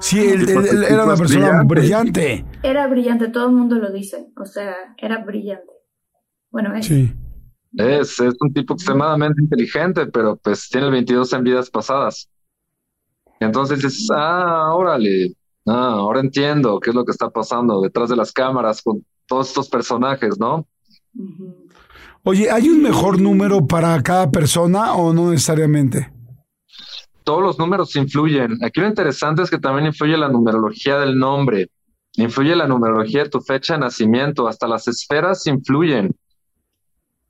Sí, 0.00 0.20
él, 0.20 0.48
él, 0.48 0.66
él 0.66 0.84
era 0.84 1.04
una 1.04 1.16
persona 1.16 1.62
brillante. 1.64 2.44
Era 2.64 2.88
brillante, 2.88 3.28
todo 3.28 3.46
el 3.46 3.52
mundo 3.52 3.76
lo 3.76 3.92
dice. 3.92 4.32
O 4.36 4.44
sea, 4.44 4.74
era 4.96 5.18
brillante. 5.18 5.72
Bueno, 6.50 6.74
es. 6.74 6.86
Sí. 6.86 7.14
Es, 7.72 8.18
es 8.20 8.34
un 8.40 8.52
tipo 8.52 8.74
extremadamente 8.74 9.42
inteligente, 9.42 10.06
pero 10.06 10.36
pues 10.36 10.68
tiene 10.68 10.86
el 10.86 10.92
22 10.92 11.32
en 11.32 11.44
vidas 11.44 11.70
pasadas. 11.70 12.28
Entonces 13.40 13.82
dices, 13.82 14.08
ah, 14.12 14.70
órale, 14.74 15.32
ah, 15.66 15.92
ahora 15.98 16.20
entiendo 16.20 16.80
qué 16.80 16.90
es 16.90 16.96
lo 16.96 17.04
que 17.04 17.12
está 17.12 17.30
pasando 17.30 17.80
detrás 17.80 18.08
de 18.08 18.16
las 18.16 18.32
cámaras 18.32 18.82
con 18.82 19.04
todos 19.26 19.48
estos 19.48 19.68
personajes, 19.68 20.38
¿no? 20.38 20.66
Uh 21.14 21.22
-huh. 21.22 21.68
Oye, 22.24 22.50
¿hay 22.50 22.68
un 22.68 22.82
mejor 22.82 23.20
número 23.20 23.66
para 23.66 24.02
cada 24.02 24.30
persona 24.30 24.92
o 24.94 25.12
no 25.14 25.30
necesariamente? 25.30 26.12
Todos 27.24 27.42
los 27.42 27.58
números 27.58 27.94
influyen. 27.96 28.58
Aquí 28.62 28.80
lo 28.80 28.88
interesante 28.88 29.42
es 29.42 29.50
que 29.50 29.58
también 29.58 29.86
influye 29.86 30.16
la 30.16 30.28
numerología 30.28 30.98
del 30.98 31.18
nombre, 31.18 31.70
influye 32.16 32.56
la 32.56 32.66
numerología 32.66 33.24
de 33.24 33.30
tu 33.30 33.40
fecha 33.40 33.74
de 33.74 33.80
nacimiento, 33.80 34.48
hasta 34.48 34.66
las 34.66 34.88
esferas 34.88 35.46
influyen. 35.46 36.14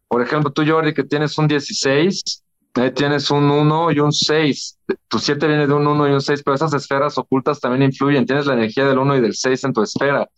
Por 0.09 0.23
ejemplo, 0.23 0.51
tú, 0.51 0.65
Jordi, 0.67 0.95
que 0.95 1.05
tienes 1.05 1.37
un 1.39 1.47
16, 1.47 2.43
eh, 2.77 2.91
tienes 2.91 3.31
un 3.31 3.51
1 3.51 3.93
y 3.93 4.01
un 4.01 4.13
6. 4.13 4.79
Tu 5.09 5.19
7 5.19 5.47
viene 5.47 5.67
de 5.67 5.75
un 5.75 5.87
1 5.87 6.09
y 6.09 6.13
un 6.13 6.21
6, 6.21 6.43
pero 6.45 6.55
esas 6.55 6.73
esferas 6.75 7.19
ocultas 7.19 7.61
también 7.61 7.83
influyen. 7.83 8.25
Tienes 8.25 8.47
la 8.47 8.55
energía 8.55 8.87
del 8.87 8.99
1 8.99 9.17
y 9.17 9.21
del 9.21 9.35
6 9.35 9.65
en 9.65 9.73
tu 9.73 9.83
esfera. 9.83 10.29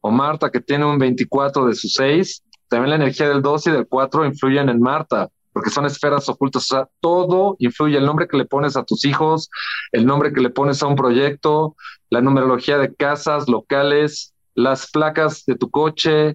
O 0.00 0.10
Marta, 0.10 0.50
que 0.50 0.60
tiene 0.60 0.84
un 0.84 0.98
24 0.98 1.66
de 1.66 1.74
su 1.74 1.88
6, 1.88 2.44
también 2.68 2.90
la 2.90 2.96
energía 2.96 3.28
del 3.28 3.42
2 3.42 3.66
y 3.66 3.70
del 3.70 3.86
4 3.88 4.26
influyen 4.26 4.68
en 4.68 4.80
Marta, 4.80 5.28
porque 5.52 5.70
son 5.70 5.86
esferas 5.86 6.28
ocultas, 6.28 6.64
o 6.64 6.76
sea, 6.76 6.88
todo 7.00 7.56
influye, 7.58 7.96
el 7.96 8.06
nombre 8.06 8.28
que 8.28 8.36
le 8.36 8.44
pones 8.44 8.76
a 8.76 8.84
tus 8.84 9.04
hijos, 9.04 9.50
el 9.92 10.06
nombre 10.06 10.32
que 10.32 10.40
le 10.40 10.50
pones 10.50 10.82
a 10.82 10.86
un 10.86 10.94
proyecto, 10.94 11.74
la 12.10 12.20
numerología 12.20 12.78
de 12.78 12.94
casas, 12.94 13.48
locales, 13.48 14.34
las 14.54 14.90
placas 14.90 15.44
de 15.46 15.56
tu 15.56 15.70
coche, 15.70 16.34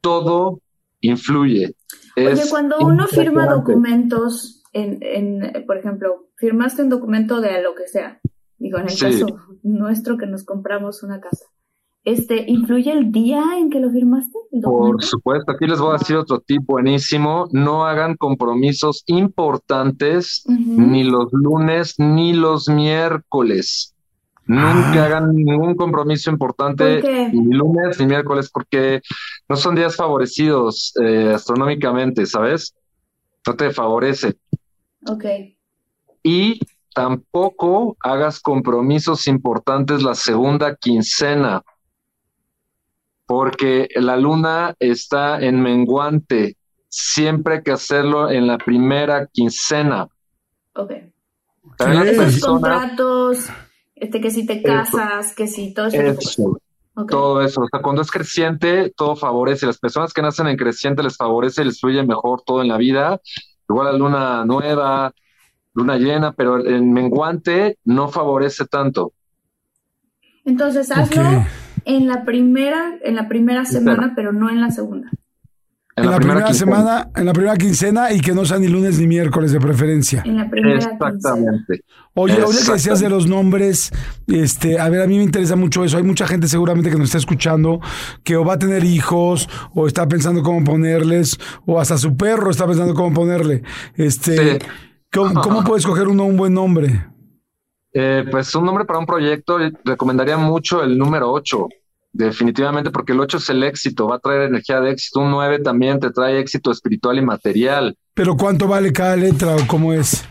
todo 0.00 0.60
influye. 1.00 1.74
Oye, 2.16 2.42
cuando 2.50 2.78
uno 2.80 3.06
firma 3.06 3.46
documentos, 3.46 4.62
en, 4.72 4.98
en, 5.02 5.66
por 5.66 5.76
ejemplo, 5.76 6.30
firmaste 6.36 6.82
un 6.82 6.88
documento 6.88 7.40
de 7.40 7.62
lo 7.62 7.74
que 7.74 7.86
sea, 7.86 8.20
digo, 8.58 8.78
en 8.78 8.88
el 8.88 8.98
caso 8.98 9.26
nuestro 9.62 10.16
que 10.18 10.26
nos 10.26 10.44
compramos 10.44 11.02
una 11.02 11.20
casa. 11.20 11.46
Este, 12.04 12.44
¿Influye 12.46 12.90
el 12.90 13.12
día 13.12 13.42
en 13.58 13.68
que 13.68 13.80
lo 13.80 13.90
firmaste? 13.90 14.38
Por 14.62 15.02
supuesto, 15.02 15.52
aquí 15.52 15.66
les 15.66 15.78
voy 15.78 15.90
a 15.90 15.98
decir 15.98 16.16
otro 16.16 16.40
tip 16.40 16.62
buenísimo. 16.64 17.48
No 17.52 17.84
hagan 17.84 18.16
compromisos 18.16 19.02
importantes 19.06 20.42
ni 20.46 21.04
los 21.04 21.28
lunes 21.32 21.96
ni 21.98 22.32
los 22.32 22.68
miércoles. 22.68 23.94
Nunca 24.48 25.02
ah. 25.02 25.04
hagan 25.04 25.34
ningún 25.34 25.76
compromiso 25.76 26.30
importante 26.30 27.02
ni 27.32 27.54
lunes 27.54 28.00
ni 28.00 28.06
miércoles 28.06 28.50
porque 28.50 29.02
no 29.46 29.56
son 29.56 29.74
días 29.74 29.94
favorecidos 29.94 30.94
eh, 31.04 31.32
astronómicamente, 31.34 32.24
¿sabes? 32.24 32.74
No 33.46 33.54
te 33.54 33.70
favorece. 33.70 34.38
Ok. 35.06 35.24
Y 36.22 36.60
tampoco 36.94 37.98
hagas 38.00 38.40
compromisos 38.40 39.28
importantes 39.28 40.02
la 40.02 40.14
segunda 40.14 40.74
quincena 40.76 41.62
porque 43.26 43.88
la 43.96 44.16
luna 44.16 44.74
está 44.78 45.40
en 45.40 45.60
menguante. 45.60 46.56
Siempre 46.88 47.56
hay 47.56 47.62
que 47.62 47.72
hacerlo 47.72 48.30
en 48.30 48.46
la 48.46 48.56
primera 48.56 49.26
quincena. 49.26 50.08
Ok. 50.74 50.92
Esos 51.78 52.40
contratos, 52.40 53.50
este, 54.00 54.20
que 54.20 54.30
si 54.30 54.46
te 54.46 54.62
casas, 54.62 55.34
que 55.34 55.46
si 55.46 55.74
todo 55.74 55.86
eso. 55.86 56.58
Todo 57.08 57.42
eso. 57.42 57.62
O 57.62 57.68
sea, 57.68 57.80
cuando 57.80 58.02
es 58.02 58.10
creciente, 58.10 58.92
todo 58.96 59.14
favorece. 59.14 59.66
Las 59.66 59.78
personas 59.78 60.12
que 60.12 60.22
nacen 60.22 60.48
en 60.48 60.56
creciente 60.56 61.02
les 61.02 61.16
favorece, 61.16 61.64
les 61.64 61.80
fluye 61.80 62.02
mejor 62.02 62.42
todo 62.44 62.60
en 62.60 62.68
la 62.68 62.76
vida. 62.76 63.20
Igual 63.68 63.86
la 63.86 63.92
luna 63.92 64.44
nueva, 64.44 65.12
luna 65.74 65.96
llena, 65.96 66.32
pero 66.32 66.64
en 66.66 66.92
menguante 66.92 67.78
no 67.84 68.08
favorece 68.08 68.66
tanto. 68.66 69.12
Entonces 70.44 70.90
hazlo 70.90 71.44
en 71.84 72.08
la 72.08 72.24
primera, 72.24 72.98
en 73.02 73.14
la 73.14 73.28
primera 73.28 73.64
semana, 73.64 74.14
pero 74.16 74.32
no 74.32 74.50
en 74.50 74.60
la 74.60 74.70
segunda. 74.70 75.10
En, 75.98 76.10
la, 76.10 76.16
primera, 76.18 76.54
semana, 76.54 77.10
en 77.14 77.26
la 77.26 77.32
primera 77.32 77.56
quincena 77.56 78.12
y 78.12 78.20
que 78.20 78.32
no 78.32 78.44
sea 78.44 78.58
ni 78.58 78.68
lunes 78.68 78.98
ni 78.98 79.06
miércoles 79.06 79.52
de 79.52 79.60
preferencia. 79.60 80.22
En 80.24 80.36
la 80.36 80.48
primera 80.48 80.76
Exactamente. 80.76 81.82
Oye, 82.14 82.34
ahora 82.34 82.58
que 82.64 82.72
decías 82.72 83.00
de 83.00 83.08
los 83.08 83.26
nombres, 83.26 83.90
este, 84.26 84.78
a 84.78 84.88
ver, 84.88 85.02
a 85.02 85.06
mí 85.06 85.18
me 85.18 85.24
interesa 85.24 85.56
mucho 85.56 85.84
eso. 85.84 85.96
Hay 85.96 86.02
mucha 86.02 86.26
gente 86.26 86.48
seguramente 86.48 86.90
que 86.90 86.96
nos 86.96 87.06
está 87.06 87.18
escuchando 87.18 87.80
que 88.24 88.36
o 88.36 88.44
va 88.44 88.54
a 88.54 88.58
tener 88.58 88.84
hijos 88.84 89.48
o 89.74 89.86
está 89.86 90.08
pensando 90.08 90.42
cómo 90.42 90.64
ponerles 90.64 91.38
o 91.66 91.80
hasta 91.80 91.98
su 91.98 92.16
perro 92.16 92.50
está 92.50 92.66
pensando 92.66 92.94
cómo 92.94 93.12
ponerle. 93.14 93.62
Este, 93.96 94.58
¿cómo, 95.12 95.40
¿cómo 95.40 95.64
puede 95.64 95.80
escoger 95.80 96.08
uno 96.08 96.24
un 96.24 96.36
buen 96.36 96.54
nombre? 96.54 97.06
Eh, 97.92 98.24
pues 98.30 98.54
un 98.54 98.64
nombre 98.64 98.84
para 98.84 98.98
un 98.98 99.06
proyecto, 99.06 99.58
recomendaría 99.84 100.36
mucho 100.36 100.82
el 100.82 100.98
número 100.98 101.32
8, 101.32 101.68
definitivamente, 102.12 102.90
porque 102.90 103.12
el 103.12 103.20
8 103.20 103.36
es 103.38 103.50
el 103.50 103.62
éxito, 103.62 104.08
va 104.08 104.16
a 104.16 104.20
traer 104.20 104.42
energía 104.42 104.80
de 104.80 104.90
éxito. 104.90 105.20
Un 105.20 105.30
9 105.30 105.60
también 105.60 106.00
te 106.00 106.10
trae 106.10 106.38
éxito 106.38 106.70
espiritual 106.70 107.18
y 107.18 107.22
material. 107.22 107.96
¿Pero 108.14 108.36
cuánto 108.36 108.66
vale 108.66 108.92
cada 108.92 109.16
letra 109.16 109.54
o 109.56 109.66
cómo 109.66 109.92
es? 109.92 110.26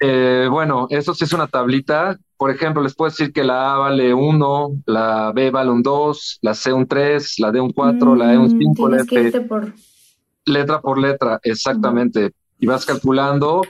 Eh, 0.00 0.48
bueno, 0.50 0.86
eso 0.90 1.14
sí 1.14 1.24
es 1.24 1.32
una 1.32 1.46
tablita. 1.46 2.18
Por 2.36 2.50
ejemplo, 2.50 2.82
les 2.82 2.94
puedo 2.94 3.10
decir 3.10 3.32
que 3.32 3.42
la 3.42 3.74
A 3.74 3.78
vale 3.78 4.14
1, 4.14 4.82
la 4.86 5.32
B 5.32 5.50
vale 5.50 5.70
un 5.70 5.82
2, 5.82 6.38
la 6.42 6.54
C 6.54 6.72
un 6.72 6.86
3, 6.86 7.34
la 7.38 7.50
D 7.50 7.60
un 7.60 7.72
4, 7.72 8.14
la 8.14 8.32
E 8.32 8.38
un 8.38 8.50
5. 8.50 8.70
Mm, 8.70 9.48
por... 9.48 9.72
Letra 10.44 10.80
por 10.80 10.98
letra, 10.98 11.40
exactamente. 11.42 12.32
Y 12.58 12.66
vas 12.66 12.86
calculando 12.86 13.62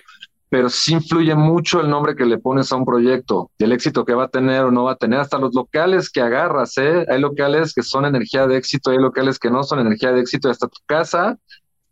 pero 0.51 0.71
sí 0.71 0.95
influye 0.95 1.35
mucho 1.35 1.81
el 1.81 1.91
nombre 1.91 2.17
que 2.17 2.25
le 2.25 2.39
pones 2.39 2.73
a 2.73 2.77
un 2.77 2.85
proyecto, 2.85 3.51
el 3.59 3.73
éxito 3.73 4.05
que 4.05 4.15
va 4.15 4.25
a 4.25 4.29
tener 4.29 4.65
o 4.65 4.71
no 4.71 4.85
va 4.85 4.93
a 4.93 4.97
tener, 4.97 5.21
hasta 5.21 5.39
los 5.39 5.55
locales 5.55 6.11
que 6.11 6.21
agarras, 6.21 6.79
¿eh? 6.79 7.05
Hay 7.09 7.21
locales 7.21 7.75
que 7.75 7.83
son 7.83 8.07
energía 8.07 8.47
de 8.47 8.57
éxito, 8.57 8.91
hay 8.91 8.99
locales 8.99 9.39
que 9.39 9.51
no 9.51 9.63
son 9.63 9.81
energía 9.81 10.13
de 10.13 10.21
éxito, 10.21 10.49
hasta 10.49 10.69
tu 10.69 10.81
casa 10.87 11.39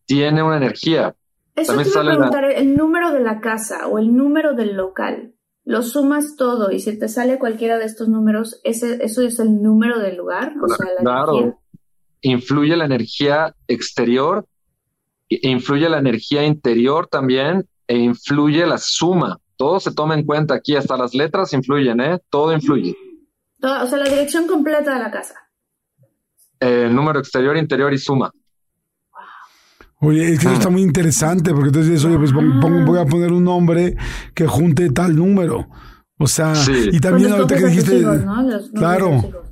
tiene 0.06 0.42
una 0.42 0.56
energía. 0.56 1.14
Eso 1.54 1.74
También 1.74 1.92
te 1.92 2.00
preguntar, 2.00 2.44
el 2.44 2.76
número 2.76 3.12
de 3.12 3.20
la 3.20 3.40
casa 3.40 3.88
o 3.88 3.98
el 3.98 4.14
número 4.14 4.54
del 4.54 4.74
local, 4.74 5.32
lo 5.64 5.82
sumas 5.82 6.36
todo 6.36 6.70
y 6.70 6.80
si 6.80 6.98
te 6.98 7.08
sale 7.08 7.38
cualquiera 7.38 7.78
de 7.78 7.84
estos 7.84 8.08
números, 8.08 8.60
ese, 8.62 9.04
¿eso 9.04 9.22
es 9.22 9.38
el 9.38 9.62
número 9.62 9.98
del 9.98 10.16
lugar? 10.16 10.54
claro, 11.00 11.58
influye 12.22 12.76
la 12.76 12.84
energía 12.84 13.54
exterior, 13.68 14.46
influye 15.28 15.88
la 15.88 15.98
energía 15.98 16.44
interior 16.44 17.08
también 17.08 17.66
e 17.86 17.98
influye 17.98 18.66
la 18.66 18.78
suma. 18.78 19.38
Todo 19.56 19.80
se 19.80 19.92
toma 19.92 20.14
en 20.14 20.24
cuenta 20.24 20.54
aquí, 20.54 20.76
hasta 20.76 20.96
las 20.96 21.14
letras 21.14 21.52
influyen, 21.52 22.00
¿eh? 22.00 22.18
Todo 22.30 22.52
influye. 22.52 22.94
o 23.62 23.86
sea, 23.86 23.98
la 23.98 24.08
dirección 24.08 24.46
completa 24.46 24.94
de 24.94 25.00
la 25.00 25.10
casa. 25.10 25.34
El 26.60 26.94
número 26.94 27.18
exterior, 27.20 27.56
interior 27.56 27.92
y 27.92 27.98
suma. 27.98 28.30
Oye, 30.00 30.32
es 30.32 30.38
que 30.38 30.46
eso 30.46 30.54
está 30.54 30.68
muy 30.68 30.82
interesante, 30.82 31.52
porque 31.52 31.68
entonces 31.68 31.90
dices, 31.92 32.04
oye, 32.04 32.18
pues 32.18 32.32
voy 32.32 32.98
a 32.98 33.06
poner 33.06 33.32
un 33.32 33.44
nombre 33.44 33.96
que 34.34 34.46
junte 34.46 34.90
tal 34.90 35.16
número. 35.16 35.68
O 36.18 36.26
sea, 36.26 36.52
y 36.92 36.98
también 37.00 37.32
ahorita 37.32 37.56
que 37.56 37.66
dijiste. 37.66 38.04
claro. 38.74 39.45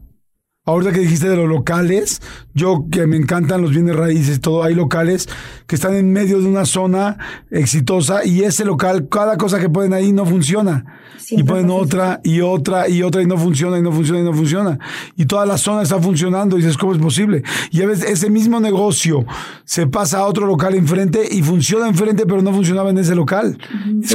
Ahorita 0.66 0.92
que 0.92 1.00
dijiste 1.00 1.28
de 1.28 1.36
los 1.36 1.46
locales, 1.46 2.22
yo 2.54 2.86
que 2.90 3.06
me 3.06 3.18
encantan 3.18 3.60
los 3.60 3.72
bienes 3.72 3.94
raíces, 3.96 4.40
todo, 4.40 4.64
hay 4.64 4.74
locales 4.74 5.28
que 5.66 5.74
están 5.74 5.92
en 5.92 6.10
medio 6.10 6.40
de 6.40 6.46
una 6.46 6.64
zona 6.64 7.18
exitosa 7.50 8.24
y 8.24 8.44
ese 8.44 8.64
local, 8.64 9.10
cada 9.10 9.36
cosa 9.36 9.60
que 9.60 9.68
ponen 9.68 9.92
ahí 9.92 10.10
no 10.10 10.24
funciona. 10.24 10.86
y 11.28 11.42
ponen 11.42 11.68
otra 11.68 12.22
y 12.24 12.40
otra 12.40 12.88
y 12.88 13.02
otra 13.02 13.20
y 13.20 13.26
no 13.26 13.36
funciona 13.36 13.78
y 13.78 13.82
no 13.82 13.92
funciona 13.92 14.20
y 14.20 14.22
no 14.22 14.32
funciona. 14.32 14.78
Y 15.16 15.26
toda 15.26 15.44
la 15.44 15.58
zona 15.58 15.82
está 15.82 16.00
funcionando 16.00 16.56
y 16.56 16.62
dices, 16.62 16.78
¿cómo 16.78 16.94
es 16.94 16.98
posible? 16.98 17.42
Y 17.70 17.82
a 17.82 17.86
veces 17.86 18.08
ese 18.08 18.30
mismo 18.30 18.58
negocio 18.58 19.26
se 19.66 19.86
pasa 19.86 20.20
a 20.20 20.24
otro 20.24 20.46
local 20.46 20.74
enfrente 20.74 21.28
y 21.30 21.42
funciona 21.42 21.88
enfrente 21.88 22.24
pero 22.24 22.40
no 22.40 22.54
funcionaba 22.54 22.88
en 22.88 22.96
ese 22.96 23.14
local. 23.14 23.58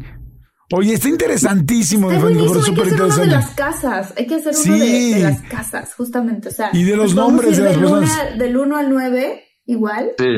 Oye, 0.73 0.95
está 0.95 1.09
interesantísimo. 1.09 2.11
Está 2.11 2.23
buenísimo, 2.23 2.55
hay 2.55 2.75
que 2.75 2.81
hacer 2.83 3.03
uno 3.03 3.17
de 3.17 3.27
las 3.27 3.55
casas. 3.55 4.15
Hay 4.17 4.27
que 4.27 4.35
hacer 4.37 4.55
uno 4.65 4.77
de, 4.77 5.21
las 5.21 5.43
casas, 5.43 5.95
justamente. 5.95 6.49
O 6.49 6.51
sea, 6.51 6.71
y 6.73 6.85
de 6.85 6.97
los 6.97 7.15
nombres 7.15 7.57
de 7.59 7.65
las 7.65 7.77
personas. 7.77 8.39
del 8.39 8.57
1 8.57 8.77
al 8.77 8.91
9, 8.91 9.45
igual. 9.67 10.13
Sí. 10.19 10.37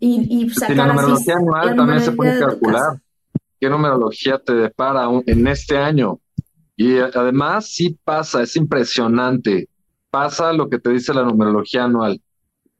Y, 0.00 0.44
y 0.44 0.50
sacar 0.50 0.76
la 0.76 0.86
numerología 0.86 1.34
anual 1.36 1.76
también 1.76 2.00
se 2.00 2.12
puede 2.12 2.38
calcular. 2.38 3.00
qué 3.60 3.68
numerología 3.68 4.38
te 4.38 4.54
depara 4.54 5.08
en 5.26 5.46
este 5.46 5.76
año. 5.76 6.20
Y 6.76 6.98
además 6.98 7.70
sí 7.72 7.98
pasa, 8.04 8.42
es 8.42 8.54
impresionante. 8.56 9.68
Pasa 10.10 10.52
lo 10.52 10.70
que 10.70 10.78
te 10.78 10.90
dice 10.90 11.12
la 11.12 11.24
numerología 11.24 11.84
anual. 11.84 12.22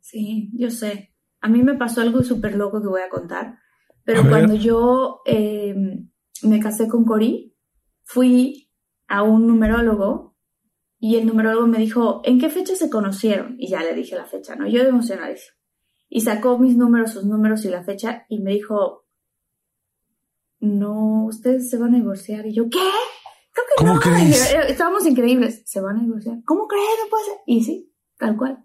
Sí, 0.01 0.51
yo 0.55 0.71
sé. 0.71 1.13
A 1.41 1.49
mí 1.49 1.63
me 1.63 1.75
pasó 1.75 2.01
algo 2.01 2.23
súper 2.23 2.55
loco 2.55 2.81
que 2.81 2.89
voy 2.89 3.03
a 3.03 3.11
contar. 3.11 3.59
Pero 4.05 4.27
cuando 4.27 4.55
yo 4.55 5.21
em, 5.27 6.09
me 6.43 6.61
casé 6.61 6.89
con 6.89 7.05
Cori, 7.05 7.57
fui 8.05 8.71
a 9.07 9.23
un 9.23 9.47
numerólogo 9.47 10.37
y 10.99 11.17
el 11.17 11.27
numerólogo 11.27 11.67
me 11.67 11.79
dijo, 11.79 12.21
¿en 12.25 12.41
qué 12.41 12.51
fecha 12.51 12.75
se 12.75 12.91
conocieron? 12.91 13.57
Y 13.59 13.69
ya 13.69 13.83
le 13.83 13.95
dije 13.95 14.17
la 14.17 14.27
fecha, 14.27 14.57
¿no? 14.57 14.67
Yo 14.69 14.83
emocionadísima. 14.83 15.57
Y 16.09 16.23
sacó 16.23 16.59
mis 16.59 16.77
números, 16.77 17.13
sus 17.13 17.25
números 17.25 17.65
y 17.65 17.69
la 17.69 17.85
fecha 17.85 18.25
y 18.29 18.41
me 18.41 18.53
dijo, 18.53 19.07
no, 20.61 21.27
ustedes 21.27 21.71
se 21.71 21.79
van 21.79 21.95
a 21.95 21.99
divorciar. 21.99 22.47
Y 22.47 22.55
yo, 22.55 22.65
¿qué? 22.65 22.79
Creo 23.53 23.67
que 23.67 23.85
¿Cómo 23.85 24.01
crees? 24.01 24.55
Estábamos 24.69 25.07
increíbles. 25.07 25.63
Se 25.67 25.81
van 25.81 25.99
a 25.99 26.01
divorciar. 26.03 26.39
¿Cómo 26.45 26.67
crees? 26.67 26.85
No 27.05 27.11
puede 27.11 27.25
ser. 27.25 27.35
Y 27.47 27.63
sí, 27.63 27.93
tal 28.19 28.37
cual. 28.37 28.65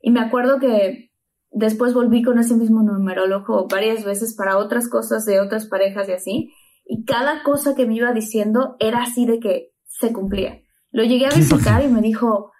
Y 0.00 0.10
me 0.10 0.20
acuerdo 0.20 0.58
que 0.58 1.12
después 1.50 1.94
volví 1.94 2.22
con 2.22 2.38
ese 2.38 2.54
mismo 2.54 2.82
numerólogo 2.82 3.66
varias 3.68 4.04
veces 4.04 4.34
para 4.36 4.58
otras 4.58 4.88
cosas 4.88 5.24
de 5.24 5.40
otras 5.40 5.66
parejas 5.66 6.08
y 6.08 6.12
así. 6.12 6.52
Y 6.84 7.04
cada 7.04 7.42
cosa 7.42 7.74
que 7.74 7.86
me 7.86 7.94
iba 7.94 8.12
diciendo 8.12 8.76
era 8.78 9.02
así 9.02 9.26
de 9.26 9.40
que 9.40 9.72
se 9.86 10.12
cumplía. 10.12 10.60
Lo 10.90 11.04
llegué 11.04 11.26
a 11.26 11.30
visitar 11.30 11.84
y 11.84 11.88
me 11.88 12.02
dijo, 12.02 12.52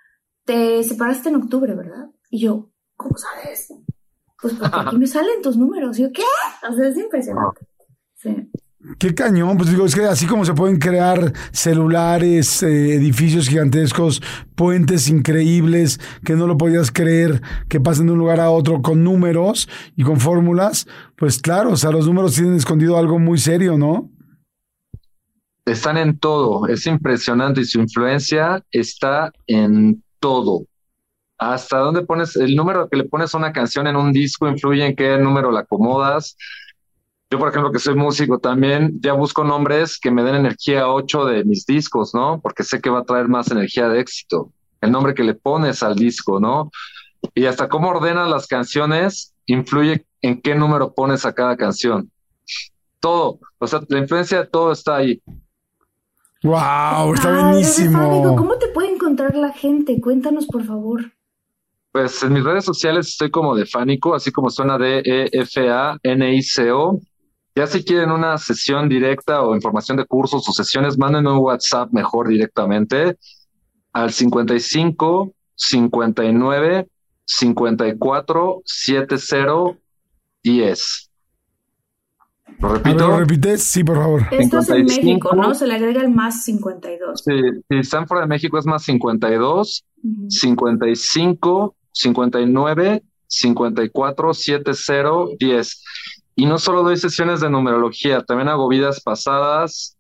te 0.45 0.83
separaste 0.85 1.29
en 1.29 1.37
octubre, 1.37 1.75
¿verdad? 1.75 2.07
Y 2.31 2.41
yo, 2.41 2.71
¿cómo 2.97 3.17
sabes? 3.17 3.69
Pues 4.41 4.55
porque 4.55 4.77
aquí 4.87 4.97
me 4.97 5.07
salen 5.07 5.43
tus 5.43 5.57
números. 5.57 5.99
Y 5.99 6.03
yo, 6.03 6.13
¿qué? 6.13 6.23
O 6.69 6.73
sea, 6.73 6.89
es 6.89 6.97
impresionante. 6.97 7.67
Sí. 8.15 8.51
Qué 9.03 9.17
cañón, 9.17 9.57
pues 9.57 9.69
digo, 9.69 9.85
es 9.85 9.97
que 9.97 10.05
así 10.05 10.29
como 10.29 10.45
se 10.45 10.55
pueden 10.55 10.79
crear 10.79 11.33
celulares, 11.51 12.63
eh, 12.63 12.95
edificios 12.95 13.49
gigantescos, 13.49 14.23
puentes 14.55 15.09
increíbles, 15.09 15.99
que 16.25 16.37
no 16.37 16.47
lo 16.47 16.57
podías 16.57 16.93
creer, 16.93 17.43
que 17.69 17.81
pasen 17.81 18.07
de 18.07 18.13
un 18.13 18.21
lugar 18.21 18.39
a 18.39 18.53
otro 18.53 18.81
con 18.81 19.03
números 19.03 19.69
y 19.97 20.05
con 20.05 20.21
fórmulas, 20.21 20.87
pues 21.17 21.41
claro, 21.41 21.73
o 21.73 21.77
sea, 21.77 21.91
los 21.91 22.07
números 22.07 22.35
tienen 22.35 22.55
escondido 22.55 22.97
algo 22.97 23.19
muy 23.19 23.39
serio, 23.39 23.77
¿no? 23.77 24.09
Están 25.67 25.97
en 25.97 26.17
todo, 26.17 26.69
es 26.69 26.87
impresionante 26.87 27.63
y 27.63 27.65
su 27.65 27.81
influencia 27.81 28.63
está 28.71 29.33
en 29.49 30.01
todo. 30.21 30.65
Hasta 31.39 31.79
dónde 31.79 32.03
pones 32.03 32.37
el 32.37 32.55
número 32.55 32.89
que 32.89 32.99
le 32.99 33.05
pones 33.07 33.35
a 33.35 33.39
una 33.39 33.53
canción 33.53 33.89
en 33.89 33.97
un 33.97 34.13
disco 34.13 34.47
influye 34.47 34.87
en 34.87 34.95
qué 34.95 35.19
número 35.19 35.51
la 35.51 35.61
acomodas 35.61 36.37
yo, 37.33 37.39
por 37.39 37.49
ejemplo, 37.49 37.73
que 37.73 37.79
soy 37.79 37.95
músico 37.95 38.39
también, 38.39 39.01
ya 39.01 39.15
busco 39.15 39.43
nombres 39.43 39.99
que 39.99 40.11
me 40.11 40.23
den 40.23 40.35
energía 40.35 40.91
8 40.91 41.25
de 41.25 41.45
mis 41.47 41.65
discos, 41.65 42.15
¿no? 42.15 42.43
Porque 42.43 42.63
sé 42.63 42.83
que 42.83 42.91
va 42.91 42.99
a 42.99 43.05
traer 43.05 43.27
más 43.27 43.51
energía 43.51 43.89
de 43.89 44.01
éxito. 44.01 44.53
El 44.83 44.93
nombre 44.93 45.15
que 45.15 45.25
le 45.25 45.33
pones 45.33 45.83
al 45.83 45.95
disco, 45.95 46.41
¿no? 46.41 46.71
Y 47.35 47.47
hasta 47.47 47.71
cómo 47.71 47.89
ordenas 47.89 48.29
las 48.29 48.47
canciones 48.47 49.33
influye 49.47 50.05
en 50.21 50.43
qué 50.43 50.55
número 50.55 50.93
pones 50.93 51.25
a 51.25 51.33
cada 51.33 51.57
canción. 51.57 52.11
Todo, 53.01 53.39
o 53.59 53.67
sea, 53.67 53.81
la 53.89 54.01
influencia 54.01 54.43
de 54.43 54.47
todo 54.49 54.71
está 54.71 54.97
ahí. 54.97 55.23
¡Wow! 56.43 57.15
Está 57.15 57.45
buenísimo. 57.45 58.37
¿Cómo 58.37 58.59
te 58.59 58.69
puede 58.69 58.93
encontrar 58.93 59.35
la 59.37 59.55
gente? 59.55 59.99
Cuéntanos, 60.03 60.47
por 60.49 60.67
favor. 60.67 61.11
Pues 61.93 62.23
en 62.23 62.35
mis 62.35 62.45
redes 62.45 62.67
sociales 62.67 63.09
estoy 63.09 63.31
como 63.31 63.55
de 63.55 63.65
Fánico, 63.65 64.15
así 64.15 64.31
como 64.31 64.51
suena 64.51 64.77
de 64.77 64.99
E-F-A-N-I-C-O. 65.33 67.01
Ya 67.55 67.67
si 67.67 67.85
quieren 67.85 68.11
una 68.11 68.39
sesión 68.39 68.89
directa 68.89 69.43
o 69.43 69.55
información 69.55 69.97
de 69.99 70.07
cursos 70.07 70.49
o 70.49 70.53
sesiones, 70.53 70.99
mándenme 70.99 71.33
un 71.33 71.39
WhatsApp 71.39 71.93
mejor 71.93 72.29
directamente 72.29 73.19
al 73.93 74.13
55 74.13 75.33
59 75.55 76.89
54 77.25 78.63
70 78.65 79.79
10. 80.43 81.11
¿Lo 82.59 82.69
repito? 82.69 83.09
¿Lo 83.09 83.19
repites? 83.19 83.63
Sí, 83.63 83.85
por 83.85 83.97
favor. 83.97 84.23
Esto 84.31 84.59
es 84.59 84.69
en 84.71 84.85
México, 84.85 85.35
¿no? 85.35 85.55
Se 85.55 85.67
le 85.67 85.75
agrega 85.75 86.01
el 86.01 86.11
más 86.11 86.45
52. 86.45 87.23
Sí, 87.25 87.33
si 87.69 87.77
están 87.77 88.07
fuera 88.07 88.23
de 88.23 88.29
México 88.29 88.59
es 88.59 88.67
más 88.67 88.85
52, 88.85 89.85
55, 90.29 91.77
59, 91.93 93.03
54, 93.27 94.35
70, 94.35 94.73
10. 95.39 95.85
Y 96.35 96.47
no 96.47 96.59
solo 96.59 96.83
doy 96.83 96.97
sesiones 96.97 97.41
de 97.41 97.51
numerología, 97.51 98.23
también 98.23 98.49
hago 98.49 98.69
vidas 98.69 99.01
pasadas, 99.03 99.97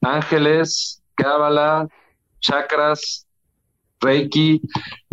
ángeles, 0.00 1.02
cábala, 1.14 1.88
chakras, 2.40 3.26
reiki. 4.00 4.60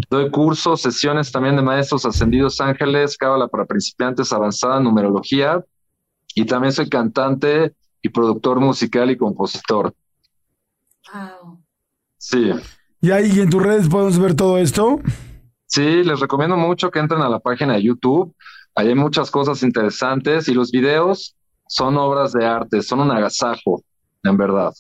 Doy 0.10 0.30
cursos, 0.30 0.82
sesiones 0.82 1.32
también 1.32 1.56
de 1.56 1.62
maestros 1.62 2.06
ascendidos 2.06 2.60
ángeles, 2.60 3.18
cábala 3.18 3.48
para 3.48 3.66
principiantes, 3.66 4.32
avanzada, 4.34 4.80
numerología. 4.80 5.64
Y 6.36 6.46
también 6.46 6.74
soy 6.74 6.90
cantante 6.90 7.74
y 8.02 8.10
productor 8.10 8.60
musical 8.60 9.12
y 9.12 9.18
compositor. 9.18 9.94
Wow. 11.14 11.64
Sí. 12.18 12.52
¿Y 13.02 13.12
ahí 13.12 13.40
en 13.40 13.50
tus 13.50 13.62
redes 13.62 13.88
podemos 13.88 14.18
ver 14.18 14.36
todo 14.36 14.58
esto? 14.58 15.00
Sí, 15.66 16.04
les 16.04 16.20
recomiendo 16.20 16.56
mucho 16.56 16.90
que 16.90 17.00
entren 17.00 17.22
a 17.22 17.30
la 17.30 17.40
página 17.40 17.74
de 17.74 17.84
YouTube 17.84 18.36
Ahí 18.76 18.88
hay 18.90 18.96
muchas 18.96 19.30
cosas 19.30 19.62
interesantes 19.64 20.48
y 20.48 20.54
los 20.54 20.72
videos 20.72 21.36
son 21.68 21.98
obras 21.98 22.34
de 22.34 22.46
arte, 22.46 22.82
son 22.82 23.02
un 23.02 23.12
agasajo, 23.12 23.84
en 24.24 24.38
verdad. 24.38 24.74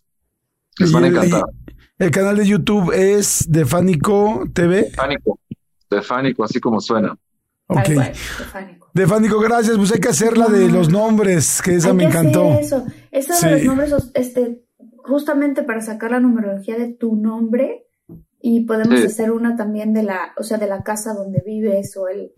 Les 0.79 0.91
van 0.91 1.03
a 1.03 1.07
encantar. 1.07 1.43
El, 1.99 2.11
canal 2.11 2.37
de 2.37 2.47
YouTube 2.47 2.91
es 2.91 3.45
de 3.49 3.65
Fánico 3.65 4.43
TV. 4.53 4.91
Fánico, 4.95 5.39
de 5.89 6.01
Fánico, 6.01 6.43
así 6.43 6.59
como 6.59 6.79
suena. 6.79 7.15
Ok. 7.67 7.89
De 8.93 9.07
Fánico, 9.07 9.39
gracias. 9.39 9.77
Pues 9.77 9.91
hay 9.91 9.99
que 9.99 10.09
hacer 10.09 10.37
la 10.37 10.47
de 10.47 10.69
los 10.69 10.89
nombres, 10.89 11.61
que 11.61 11.75
esa 11.75 11.93
me 11.93 12.05
encantó. 12.05 12.59
eso, 12.59 12.85
eso 13.11 13.45
de 13.45 13.51
los 13.51 13.63
nombres, 13.63 13.93
este, 14.15 14.63
justamente 15.03 15.63
para 15.63 15.81
sacar 15.81 16.11
la 16.11 16.19
numerología 16.19 16.77
de 16.77 16.93
tu 16.93 17.15
nombre 17.15 17.87
y 18.41 18.65
podemos 18.65 19.03
hacer 19.03 19.31
una 19.31 19.55
también 19.55 19.93
de 19.93 20.03
la, 20.03 20.33
o 20.37 20.43
sea, 20.43 20.57
de 20.57 20.67
la 20.67 20.83
casa 20.83 21.13
donde 21.13 21.41
vives 21.45 21.95
o 21.95 22.07
el, 22.07 22.33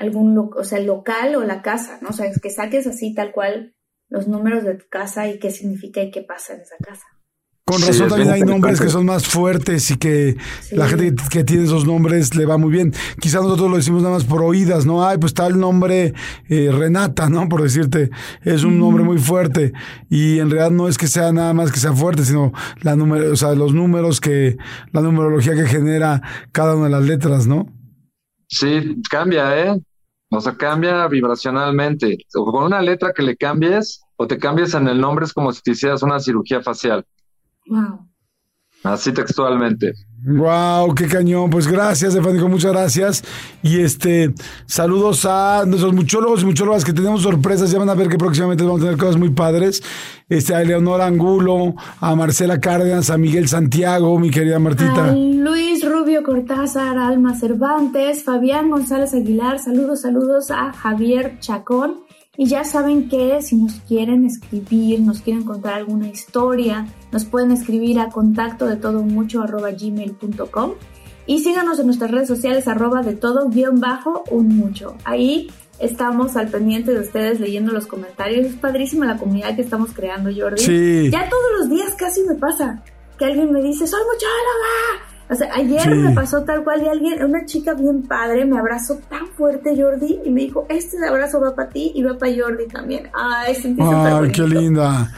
algún, 0.00 0.50
o 0.56 0.64
sea, 0.64 0.78
el 0.78 0.86
local 0.86 1.36
o 1.36 1.44
la 1.44 1.62
casa, 1.62 1.98
¿no? 2.00 2.08
O 2.08 2.12
sea, 2.12 2.26
que 2.32 2.50
saques 2.50 2.86
así 2.86 3.14
tal 3.14 3.32
cual 3.32 3.74
los 4.08 4.26
números 4.26 4.64
de 4.64 4.74
tu 4.74 4.88
casa 4.88 5.28
y 5.28 5.38
qué 5.38 5.50
significa 5.50 6.02
y 6.02 6.10
qué 6.10 6.22
pasa 6.22 6.54
en 6.54 6.62
esa 6.62 6.76
casa. 6.82 7.04
Con 7.66 7.82
razón 7.82 8.08
también 8.08 8.30
hay 8.30 8.40
nombres 8.40 8.80
que 8.80 8.88
son 8.88 9.06
más 9.06 9.28
fuertes 9.28 9.92
y 9.92 9.96
que 9.96 10.36
la 10.72 10.88
gente 10.88 11.14
que 11.30 11.44
tiene 11.44 11.64
esos 11.64 11.86
nombres 11.86 12.34
le 12.34 12.44
va 12.44 12.58
muy 12.58 12.72
bien. 12.72 12.92
Quizás 13.20 13.42
nosotros 13.42 13.70
lo 13.70 13.76
decimos 13.76 14.02
nada 14.02 14.14
más 14.14 14.24
por 14.24 14.42
oídas, 14.42 14.86
¿no? 14.86 15.06
Ay, 15.06 15.18
pues 15.18 15.30
está 15.30 15.46
el 15.46 15.60
nombre 15.60 16.12
eh, 16.48 16.70
Renata, 16.72 17.28
¿no? 17.28 17.48
Por 17.48 17.62
decirte, 17.62 18.10
es 18.42 18.64
un 18.64 18.80
nombre 18.80 19.04
muy 19.04 19.18
fuerte 19.18 19.72
y 20.08 20.40
en 20.40 20.50
realidad 20.50 20.72
no 20.72 20.88
es 20.88 20.98
que 20.98 21.06
sea 21.06 21.30
nada 21.30 21.52
más 21.52 21.70
que 21.70 21.78
sea 21.78 21.92
fuerte, 21.92 22.24
sino 22.24 22.52
la 22.80 22.96
número, 22.96 23.30
o 23.30 23.36
sea, 23.36 23.54
los 23.54 23.72
números 23.72 24.20
que, 24.20 24.56
la 24.90 25.00
numerología 25.02 25.54
que 25.54 25.66
genera 25.66 26.22
cada 26.50 26.74
una 26.74 26.86
de 26.86 26.90
las 26.90 27.04
letras, 27.04 27.46
¿no? 27.46 27.72
Sí, 28.48 29.00
cambia, 29.08 29.56
¿eh? 29.56 29.80
O 30.30 30.40
sea, 30.40 30.56
cambia 30.56 31.08
vibracionalmente. 31.08 32.18
O 32.34 32.44
con 32.50 32.64
una 32.64 32.80
letra 32.80 33.12
que 33.12 33.22
le 33.22 33.36
cambies 33.36 34.00
o 34.16 34.26
te 34.26 34.38
cambies 34.38 34.74
en 34.74 34.86
el 34.86 35.00
nombre 35.00 35.24
es 35.24 35.32
como 35.32 35.52
si 35.52 35.60
te 35.60 35.72
hicieras 35.72 36.02
una 36.02 36.20
cirugía 36.20 36.62
facial. 36.62 37.04
Wow. 37.66 38.08
Así 38.84 39.12
textualmente. 39.12 39.92
Wow, 40.22 40.94
qué 40.94 41.06
cañón. 41.06 41.48
Pues 41.48 41.66
gracias, 41.66 42.12
Stefanico, 42.12 42.46
muchas 42.48 42.72
gracias. 42.72 43.24
Y 43.62 43.80
este, 43.80 44.34
saludos 44.66 45.24
a 45.24 45.64
nuestros 45.66 45.94
muchólogos 45.94 46.42
y 46.42 46.44
muchólogas 46.44 46.84
que 46.84 46.92
tenemos 46.92 47.22
sorpresas. 47.22 47.70
Ya 47.70 47.78
van 47.78 47.88
a 47.88 47.94
ver 47.94 48.08
que 48.08 48.18
próximamente 48.18 48.62
vamos 48.62 48.82
a 48.82 48.84
tener 48.84 48.98
cosas 48.98 49.16
muy 49.16 49.30
padres. 49.30 49.82
Este, 50.28 50.54
a 50.54 50.60
Eleonora 50.60 51.06
Angulo, 51.06 51.74
a 52.00 52.14
Marcela 52.14 52.60
Cárdenas, 52.60 53.08
a 53.08 53.16
Miguel 53.16 53.48
Santiago, 53.48 54.18
mi 54.18 54.30
querida 54.30 54.58
Martita. 54.58 55.12
Luis 55.12 55.88
Rubio 55.88 56.22
Cortázar, 56.22 56.98
Alma 56.98 57.34
Cervantes, 57.34 58.22
Fabián 58.22 58.68
González 58.68 59.14
Aguilar. 59.14 59.58
Saludos, 59.58 60.02
saludos 60.02 60.50
a 60.50 60.72
Javier 60.72 61.38
Chacón. 61.40 62.09
Y 62.40 62.46
ya 62.46 62.64
saben 62.64 63.10
que 63.10 63.42
si 63.42 63.54
nos 63.54 63.74
quieren 63.86 64.24
escribir, 64.24 64.98
nos 65.00 65.20
quieren 65.20 65.44
contar 65.44 65.74
alguna 65.74 66.08
historia, 66.08 66.86
nos 67.12 67.26
pueden 67.26 67.50
escribir 67.50 68.00
a 68.00 68.08
contacto 68.08 68.66
de 68.66 68.76
todo 68.76 69.02
mucho 69.02 69.42
arroba 69.42 69.72
gmail.com 69.72 70.70
y 71.26 71.40
síganos 71.40 71.78
en 71.78 71.84
nuestras 71.84 72.10
redes 72.10 72.28
sociales 72.28 72.66
arroba 72.66 73.02
de 73.02 73.12
todo 73.12 73.50
guion 73.50 73.78
bajo 73.78 74.24
un 74.30 74.56
mucho. 74.56 74.96
Ahí 75.04 75.50
estamos 75.80 76.34
al 76.34 76.48
pendiente 76.48 76.94
de 76.94 77.00
ustedes 77.00 77.40
leyendo 77.40 77.72
los 77.72 77.86
comentarios. 77.86 78.46
Es 78.46 78.54
padrísima 78.54 79.04
la 79.04 79.18
comunidad 79.18 79.54
que 79.54 79.60
estamos 79.60 79.92
creando, 79.92 80.30
Jordi. 80.34 80.62
Sí. 80.62 81.10
Ya 81.10 81.28
todos 81.28 81.58
los 81.58 81.68
días 81.68 81.92
casi 81.98 82.22
me 82.22 82.36
pasa 82.36 82.82
que 83.18 83.26
alguien 83.26 83.52
me 83.52 83.60
dice, 83.60 83.86
soy 83.86 84.00
muchóloga. 84.00 85.09
O 85.30 85.34
sea, 85.36 85.48
ayer 85.54 85.94
me 85.94 86.12
pasó 86.12 86.42
tal 86.42 86.64
cual 86.64 86.80
de 86.80 86.90
alguien, 86.90 87.22
una 87.22 87.46
chica 87.46 87.74
bien 87.74 88.02
padre, 88.02 88.44
me 88.44 88.58
abrazó 88.58 88.96
tan 89.08 89.28
fuerte 89.28 89.80
Jordi 89.80 90.18
y 90.24 90.30
me 90.30 90.40
dijo, 90.40 90.66
este 90.68 90.96
abrazo 91.06 91.40
va 91.40 91.54
para 91.54 91.68
ti 91.68 91.92
y 91.94 92.02
va 92.02 92.18
para 92.18 92.32
Jordi 92.36 92.66
también. 92.66 93.08
Ay, 93.14 93.54
sentí 93.54 93.80
Ay, 93.80 94.32
qué 94.32 94.42
linda. 94.42 95.10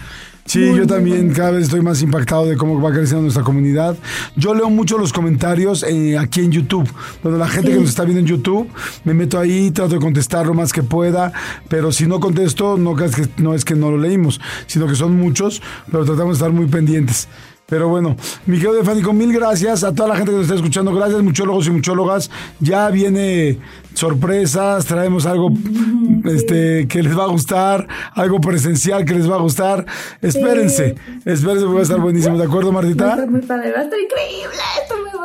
Sí, 0.45 0.75
yo 0.77 0.87
también 0.87 1.33
cada 1.33 1.53
vez 1.53 1.65
estoy 1.65 1.81
más 1.81 2.03
impactado 2.03 2.47
de 2.47 2.57
cómo 2.57 2.81
va 2.81 2.91
creciendo 2.91 3.23
nuestra 3.23 3.45
comunidad. 3.45 3.97
Yo 4.37 4.55
leo 4.55 4.69
mucho 4.69 4.99
los 4.99 5.13
comentarios 5.13 5.85
eh, 5.85 6.19
aquí 6.19 6.41
en 6.41 6.51
YouTube. 6.51 6.93
Donde 7.23 7.39
la 7.39 7.49
gente 7.49 7.71
que 7.71 7.79
nos 7.79 7.89
está 7.89 8.05
viendo 8.05 8.21
en 8.21 8.27
YouTube, 8.27 8.69
me 9.05 9.15
meto 9.15 9.39
ahí, 9.39 9.71
trato 9.71 9.95
de 9.95 10.01
contestar 10.01 10.47
lo 10.47 10.55
más 10.55 10.73
que 10.73 10.83
pueda. 10.83 11.33
Pero 11.69 11.93
si 11.93 12.07
no 12.07 12.19
contesto, 12.21 12.77
no, 12.77 12.97
que, 12.97 13.09
no 13.39 13.55
es 13.55 13.65
que 13.65 13.77
no 13.77 13.93
lo 13.93 13.99
leímos, 13.99 14.41
sino 14.67 14.87
que 14.87 14.97
son 14.97 15.17
muchos, 15.17 15.63
pero 15.91 16.05
tratamos 16.05 16.39
de 16.39 16.45
estar 16.45 16.53
muy 16.53 16.67
pendientes. 16.67 17.29
Pero 17.67 17.89
bueno, 17.89 18.17
mi 18.47 18.57
querido 18.57 18.75
Defánico, 18.75 19.13
mil 19.13 19.33
gracias 19.33 19.83
a 19.83 19.95
toda 19.95 20.11
la 20.11 20.17
gente 20.17 20.31
que 20.31 20.37
nos 20.37 20.45
está 20.45 20.57
escuchando. 20.57 20.93
Gracias, 20.95 21.23
muchólogos 21.23 21.67
y 21.67 21.71
muchólogas. 21.71 22.31
Ya 22.61 22.91
viene 22.91 23.59
sorpresas, 23.95 24.85
traemos 24.85 25.27
algo 25.27 25.51
este, 26.25 26.87
que 26.89 27.03
les 27.03 27.17
va 27.17 27.25
a 27.25 27.29
gustar, 27.29 27.87
algo 28.15 28.41
presencial 28.41 29.05
que 29.05 29.15
les 29.15 29.31
va 29.31 29.37
a 29.37 29.41
gustar. 29.41 29.87
Espérense, 30.21 30.95
espérense, 31.25 31.67
va 31.67 31.81
a 31.81 31.83
estar 31.83 32.01
buenísimo. 32.01 32.39
¿De 32.39 32.45
acuerdo, 32.45 32.73
Martita? 32.73 33.05
Va 33.05 33.11
a 33.11 33.15
estar 33.15 33.31
muy 33.31 33.43
padre, 33.43 33.73
va 33.73 33.81
a 33.81 33.85
estar 33.85 33.99
increíble. 33.99 34.57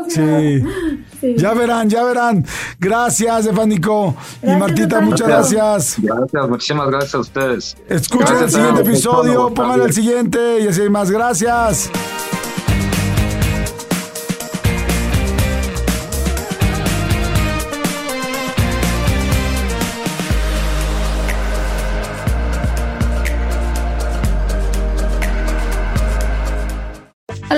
Sí. 0.09 1.35
Ya 1.37 1.53
verán, 1.53 1.89
ya 1.89 2.03
verán. 2.03 2.45
Gracias, 2.79 3.45
Defánico. 3.45 4.15
y 4.43 4.55
Martita, 4.55 5.01
muchas 5.01 5.27
gracias. 5.27 5.95
Gracias, 5.99 6.49
muchísimas 6.49 6.87
gracias 6.87 7.15
a 7.15 7.19
ustedes. 7.19 7.77
Escuchen 7.89 8.37
el 8.43 8.49
siguiente 8.49 8.81
episodio, 8.81 9.53
pongan 9.53 9.81
el 9.81 9.93
siguiente 9.93 10.59
y 10.61 10.67
así 10.67 10.81
hay 10.81 10.89
más. 10.89 11.11
Gracias. 11.11 11.89